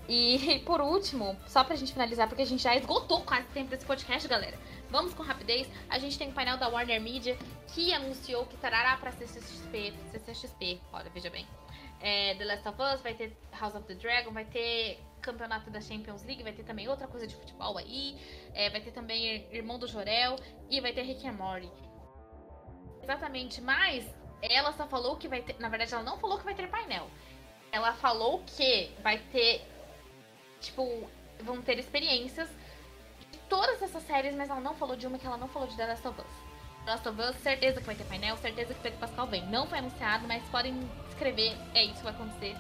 E 0.07 0.59
por 0.65 0.79
último, 0.79 1.35
só 1.47 1.63
pra 1.63 1.75
gente 1.75 1.93
finalizar, 1.93 2.27
porque 2.27 2.43
a 2.43 2.45
gente 2.45 2.61
já 2.61 2.75
esgotou 2.75 3.21
quase 3.21 3.47
tempo 3.47 3.71
desse 3.71 3.85
podcast, 3.85 4.27
galera. 4.27 4.57
Vamos 4.91 5.15
com 5.15 5.23
rapidez. 5.23 5.67
A 5.89 5.97
gente 5.97 6.15
tem 6.15 6.29
o 6.29 6.33
painel 6.33 6.57
da 6.57 6.67
Warner 6.67 7.01
Media 7.01 7.35
que 7.69 7.91
anunciou 7.91 8.45
que 8.45 8.55
trará 8.57 8.97
pra 8.97 9.11
CCXP. 9.11 9.91
CCXP, 10.11 10.79
olha, 10.91 11.09
veja 11.09 11.31
bem. 11.31 11.47
É, 11.99 12.35
the 12.35 12.45
Last 12.45 12.67
of 12.67 12.79
Us, 12.79 13.01
vai 13.01 13.15
ter 13.15 13.35
House 13.59 13.73
of 13.73 13.87
the 13.87 13.95
Dragon, 13.95 14.31
vai 14.31 14.45
ter 14.45 14.99
campeonato 15.21 15.71
da 15.71 15.81
Champions 15.81 16.23
League, 16.23 16.43
vai 16.43 16.51
ter 16.51 16.63
também 16.63 16.87
outra 16.87 17.07
coisa 17.07 17.25
de 17.25 17.33
futebol 17.33 17.77
aí, 17.77 18.19
é, 18.53 18.69
vai 18.69 18.81
ter 18.81 18.91
também 18.91 19.47
Irmão 19.51 19.79
do 19.79 19.87
Jorel 19.87 20.35
e 20.69 20.81
vai 20.81 20.91
ter 20.91 21.03
Rick 21.03 21.25
and 21.25 21.33
Morty. 21.33 21.71
Exatamente, 23.03 23.61
mas 23.61 24.05
ela 24.41 24.71
só 24.73 24.87
falou 24.87 25.17
que 25.17 25.27
vai 25.27 25.41
ter. 25.41 25.55
Na 25.59 25.69
verdade, 25.69 25.93
ela 25.93 26.03
não 26.03 26.17
falou 26.17 26.37
que 26.37 26.45
vai 26.45 26.55
ter 26.55 26.67
painel. 26.67 27.09
Ela 27.71 27.93
falou 27.93 28.43
que 28.45 28.91
vai 29.01 29.17
ter. 29.17 29.61
Tipo, 30.61 31.09
vão 31.41 31.61
ter 31.61 31.77
experiências 31.77 32.49
de 33.31 33.37
todas 33.49 33.81
essas 33.81 34.03
séries, 34.03 34.35
mas 34.35 34.49
ela 34.49 34.61
não 34.61 34.75
falou 34.75 34.95
de 34.95 35.05
uma 35.05 35.19
que 35.19 35.25
ela 35.25 35.37
não 35.37 35.49
falou 35.49 35.67
de 35.67 35.75
The 35.75 35.85
Last 35.85 36.07
of 36.07 36.21
Us. 36.21 36.27
The 36.85 36.91
Last 36.91 37.09
of 37.09 37.21
Us, 37.21 37.35
certeza 37.37 37.79
que 37.79 37.85
vai 37.85 37.95
ter 37.95 38.05
painel, 38.05 38.37
certeza 38.37 38.73
que 38.73 38.79
Pedro 38.81 38.99
Pascal 38.99 39.27
vem. 39.27 39.45
Não 39.47 39.67
foi 39.67 39.79
anunciado, 39.79 40.27
mas 40.27 40.43
podem 40.49 40.77
escrever, 41.09 41.57
é 41.73 41.83
isso 41.83 41.95
que 41.95 42.03
vai 42.03 42.13
acontecer. 42.13 42.55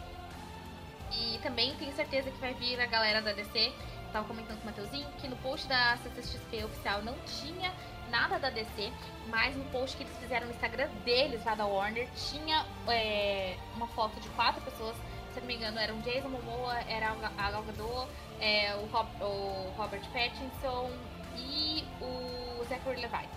E 1.11 1.37
também 1.39 1.75
tenho 1.75 1.93
certeza 1.93 2.31
que 2.31 2.37
vai 2.39 2.53
vir 2.55 2.79
a 2.81 2.85
galera 2.85 3.21
da 3.21 3.31
DC. 3.33 3.73
Tava 4.13 4.27
comentando 4.27 4.57
com 4.57 4.63
o 4.63 4.65
Mateuzinho 4.67 5.09
que 5.17 5.27
no 5.27 5.35
post 5.37 5.67
da 5.67 5.97
CCXP 5.97 6.63
oficial 6.65 7.01
não 7.01 7.15
tinha 7.41 7.73
nada 8.11 8.37
da 8.37 8.51
DC, 8.51 8.93
mas 9.27 9.55
no 9.55 9.65
post 9.65 9.97
que 9.97 10.03
eles 10.03 10.15
fizeram 10.17 10.45
no 10.45 10.53
Instagram 10.53 10.87
deles, 11.03 11.43
lá 11.43 11.55
da 11.55 11.65
Warner, 11.65 12.07
tinha 12.11 12.63
é, 12.87 13.57
uma 13.75 13.87
foto 13.87 14.19
de 14.19 14.29
quatro 14.29 14.61
pessoas, 14.61 14.95
se 15.33 15.39
não 15.39 15.47
me 15.47 15.55
engano, 15.55 15.79
eram 15.79 15.99
Jason 16.01 16.29
Momoa, 16.29 16.75
era 16.87 17.09
a 17.09 17.49
Gal 17.49 17.63
Gadot, 17.63 18.07
é, 18.39 18.75
o, 18.75 18.85
Rob, 18.85 19.09
o, 19.19 19.73
Robert 19.75 20.03
Pattinson 20.13 20.91
e 21.35 21.83
o 21.99 22.63
Zachary 22.65 23.01
Levi. 23.01 23.27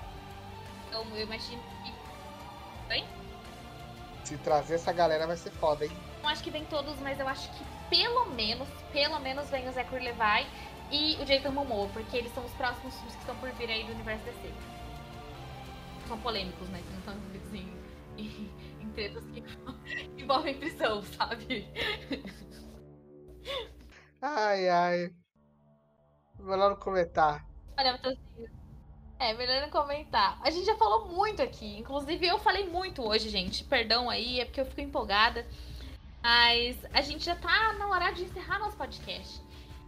Então 0.89 1.07
eu 1.15 1.23
imagino 1.23 1.63
que... 1.83 1.95
Oi? 2.91 3.05
Se 4.25 4.37
trazer 4.37 4.75
essa 4.75 4.93
galera 4.93 5.27
vai 5.27 5.39
ser 5.39 5.53
foda, 5.53 5.87
hein? 5.87 5.93
Não 6.23 6.29
acho 6.29 6.43
que 6.43 6.51
vem 6.51 6.67
todos, 6.67 6.99
mas 7.01 7.19
eu 7.19 7.27
acho 7.27 7.49
que 7.53 7.65
pelo 7.89 8.27
menos, 8.27 8.69
pelo 8.93 9.19
menos 9.21 9.49
vem 9.51 9.69
o 9.69 9.73
Zachary 9.73 10.05
Levi 10.05 10.47
e 10.91 11.17
o 11.21 11.25
Jason 11.25 11.51
Momoa, 11.51 11.89
porque 11.89 12.17
eles 12.17 12.33
são 12.33 12.45
os 12.45 12.53
próximos 12.53 12.95
filmes 12.95 13.15
que 13.15 13.21
estão 13.21 13.37
por 13.37 13.51
vir 13.53 13.71
aí 13.71 13.85
do 13.85 13.93
universo 13.93 14.25
DC. 14.25 14.53
São 16.09 16.19
polêmicos, 16.21 16.69
né? 16.69 16.83
Que 16.87 16.91
não 16.93 16.99
estão 16.99 17.15
envolvidos 17.15 17.55
em, 17.55 17.77
em, 18.17 18.51
em 18.81 18.91
tretas 18.93 19.25
que 19.27 19.43
envolvem 20.23 20.59
prisão, 20.59 21.03
sabe? 21.03 21.69
Ai, 24.21 24.69
ai. 24.69 25.11
Melhor 26.39 26.71
não 26.71 26.77
comentar. 26.77 27.45
Olha, 27.79 27.95
assim, 27.95 28.47
é, 29.19 29.33
melhor 29.35 29.63
não 29.63 29.71
comentar. 29.71 30.39
A 30.43 30.51
gente 30.51 30.67
já 30.67 30.77
falou 30.77 31.09
muito 31.09 31.43
aqui. 31.43 31.79
Inclusive, 31.79 32.27
eu 32.27 32.39
falei 32.39 32.69
muito 32.69 33.03
hoje, 33.03 33.29
gente. 33.29 33.65
Perdão 33.65 34.11
aí, 34.11 34.41
é 34.41 34.45
porque 34.45 34.61
eu 34.61 34.67
fico 34.67 34.81
empolgada. 34.81 35.47
Mas 36.27 36.77
a 36.93 37.03
gente 37.03 37.25
já 37.25 37.37
tá 37.37 37.73
na 37.75 37.87
hora 37.87 38.11
de 38.11 38.25
encerrar 38.25 38.59
nosso 38.59 38.77
podcast. 38.77 39.41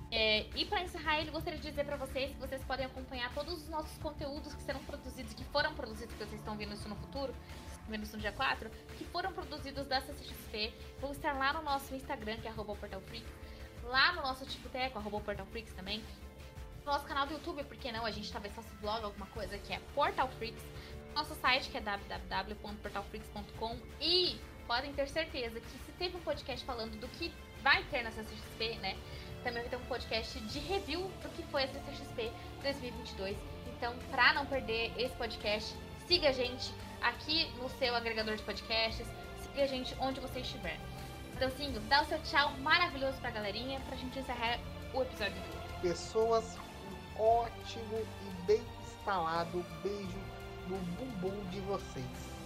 É, 0.09 0.47
e 0.55 0.65
para 0.67 0.81
encerrar, 0.83 1.19
ele 1.21 1.33
gostaria 1.33 1.59
de 1.59 1.69
dizer 1.69 1.85
para 1.85 1.97
vocês 1.97 2.31
que 2.31 2.39
vocês 2.39 2.63
podem 2.63 2.87
acompanhar 2.87 3.35
todos 3.35 3.55
os 3.55 3.69
nossos 3.69 3.99
conteúdos 3.99 4.55
que 4.55 4.63
serão 4.63 4.79
produzidos, 4.85 5.35
que 5.35 5.43
foram 5.47 5.75
produzidos, 5.75 6.15
que 6.15 6.25
vocês 6.25 6.41
estão 6.41 6.57
vendo 6.57 6.75
isso 6.75 6.89
no 6.89 6.95
futuro, 6.95 7.35
vendo 7.89 8.05
isso 8.05 8.15
no 8.15 8.23
dia 8.23 8.31
4, 8.31 8.71
que 8.97 9.05
foram 9.07 9.33
produzidos 9.33 9.89
da 9.89 10.01
CCXP, 10.01 10.73
vão 11.01 11.11
estar 11.11 11.33
lá 11.33 11.55
no 11.55 11.63
nosso 11.63 11.93
Instagram, 11.93 12.37
que 12.37 12.47
é 12.47 12.53
portalfreaks, 12.53 13.33
lá 13.83 14.13
no 14.13 14.23
nosso 14.23 14.47
Ticoteco, 14.47 14.97
arroba 14.97 15.21
portalfreaks 15.21 15.75
também, 15.75 16.05
no 16.87 16.93
nosso 16.93 17.05
canal 17.05 17.27
do 17.27 17.33
YouTube, 17.33 17.65
porque 17.65 17.91
não, 17.91 18.07
a 18.07 18.13
gente 18.13 18.33
talvez 18.33 18.55
faça 18.55 18.73
blog, 18.77 19.03
alguma 19.03 19.27
coisa, 19.27 19.59
que 19.59 19.73
é 19.73 19.81
Portal 19.93 20.29
Freaks, 20.39 20.63
nosso 21.17 21.35
site, 21.35 21.69
que 21.69 21.79
é 21.79 21.81
www.portalfreaks.com, 21.81 23.77
e 24.01 24.39
podem 24.69 24.93
ter 24.93 25.09
certeza 25.09 25.59
que 25.59 25.71
se 25.71 25.93
teve 25.99 26.17
um 26.19 26.21
podcast 26.21 26.65
falando 26.65 27.01
do 27.01 27.09
que 27.09 27.33
vai 27.63 27.83
ter 27.85 28.03
na 28.03 28.13
CCXP, 28.13 28.77
né, 28.77 28.97
também 29.43 29.63
vai 29.63 29.71
ter 29.71 29.77
um 29.77 29.87
podcast 29.87 30.39
de 30.41 30.59
review 30.59 31.11
do 31.23 31.29
que 31.31 31.43
foi 31.45 31.65
a 31.65 31.69
CCXP 31.69 32.31
2022. 32.63 33.37
Então, 33.67 33.95
para 34.11 34.35
não 34.35 34.45
perder 34.45 34.93
esse 34.99 35.15
podcast, 35.17 35.75
siga 36.07 36.29
a 36.29 36.33
gente 36.33 36.73
aqui 37.01 37.51
no 37.57 37.69
seu 37.71 37.95
agregador 37.95 38.37
de 38.37 38.43
podcasts, 38.43 39.07
siga 39.43 39.65
a 39.65 39.67
gente 39.67 39.97
onde 40.01 40.21
você 40.21 40.41
estiver. 40.41 40.79
Então, 41.35 41.51
sim, 41.51 41.73
dá 41.89 42.03
o 42.03 42.05
seu 42.05 42.21
tchau 42.25 42.53
maravilhoso 42.59 43.17
pra 43.21 43.31
galerinha 43.31 43.81
pra 43.81 43.97
gente 43.97 44.19
encerrar 44.19 44.59
o 44.93 45.03
episódio. 45.03 45.41
Pessoas, 45.81 46.59
um 47.17 47.23
ótimo 47.23 48.07
e 48.27 48.47
bem 48.47 48.63
instalado 48.83 49.65
beijo 49.83 50.19
no 50.67 50.77
bumbum 50.79 51.49
de 51.51 51.61
vocês. 51.61 52.38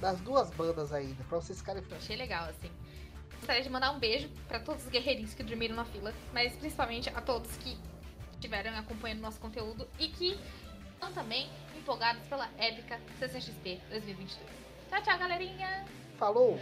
Das 0.00 0.20
duas 0.20 0.50
bandas 0.50 0.92
ainda, 0.92 1.24
pra 1.24 1.38
vocês 1.38 1.58
ficarem 1.58 1.82
Achei 1.96 2.16
legal, 2.16 2.48
assim. 2.48 2.70
Gostaria 3.36 3.62
de 3.62 3.70
mandar 3.70 3.92
um 3.92 3.98
beijo 3.98 4.28
para 4.48 4.60
todos 4.60 4.84
os 4.84 4.90
guerreirinhos 4.90 5.34
que 5.34 5.42
dormiram 5.42 5.76
na 5.76 5.84
fila, 5.84 6.12
mas 6.32 6.54
principalmente 6.56 7.08
a 7.10 7.20
todos 7.20 7.50
que 7.58 7.78
estiveram 8.32 8.76
acompanhando 8.76 9.20
nosso 9.20 9.40
conteúdo 9.40 9.88
e 9.98 10.08
que 10.08 10.38
estão 10.92 11.12
também 11.12 11.48
empolgados 11.76 12.26
pela 12.26 12.48
épica 12.58 13.00
CCXP 13.18 13.80
2022. 13.90 14.38
Tchau, 14.90 15.02
tchau, 15.02 15.18
galerinha! 15.18 15.84
Falou! 16.18 16.58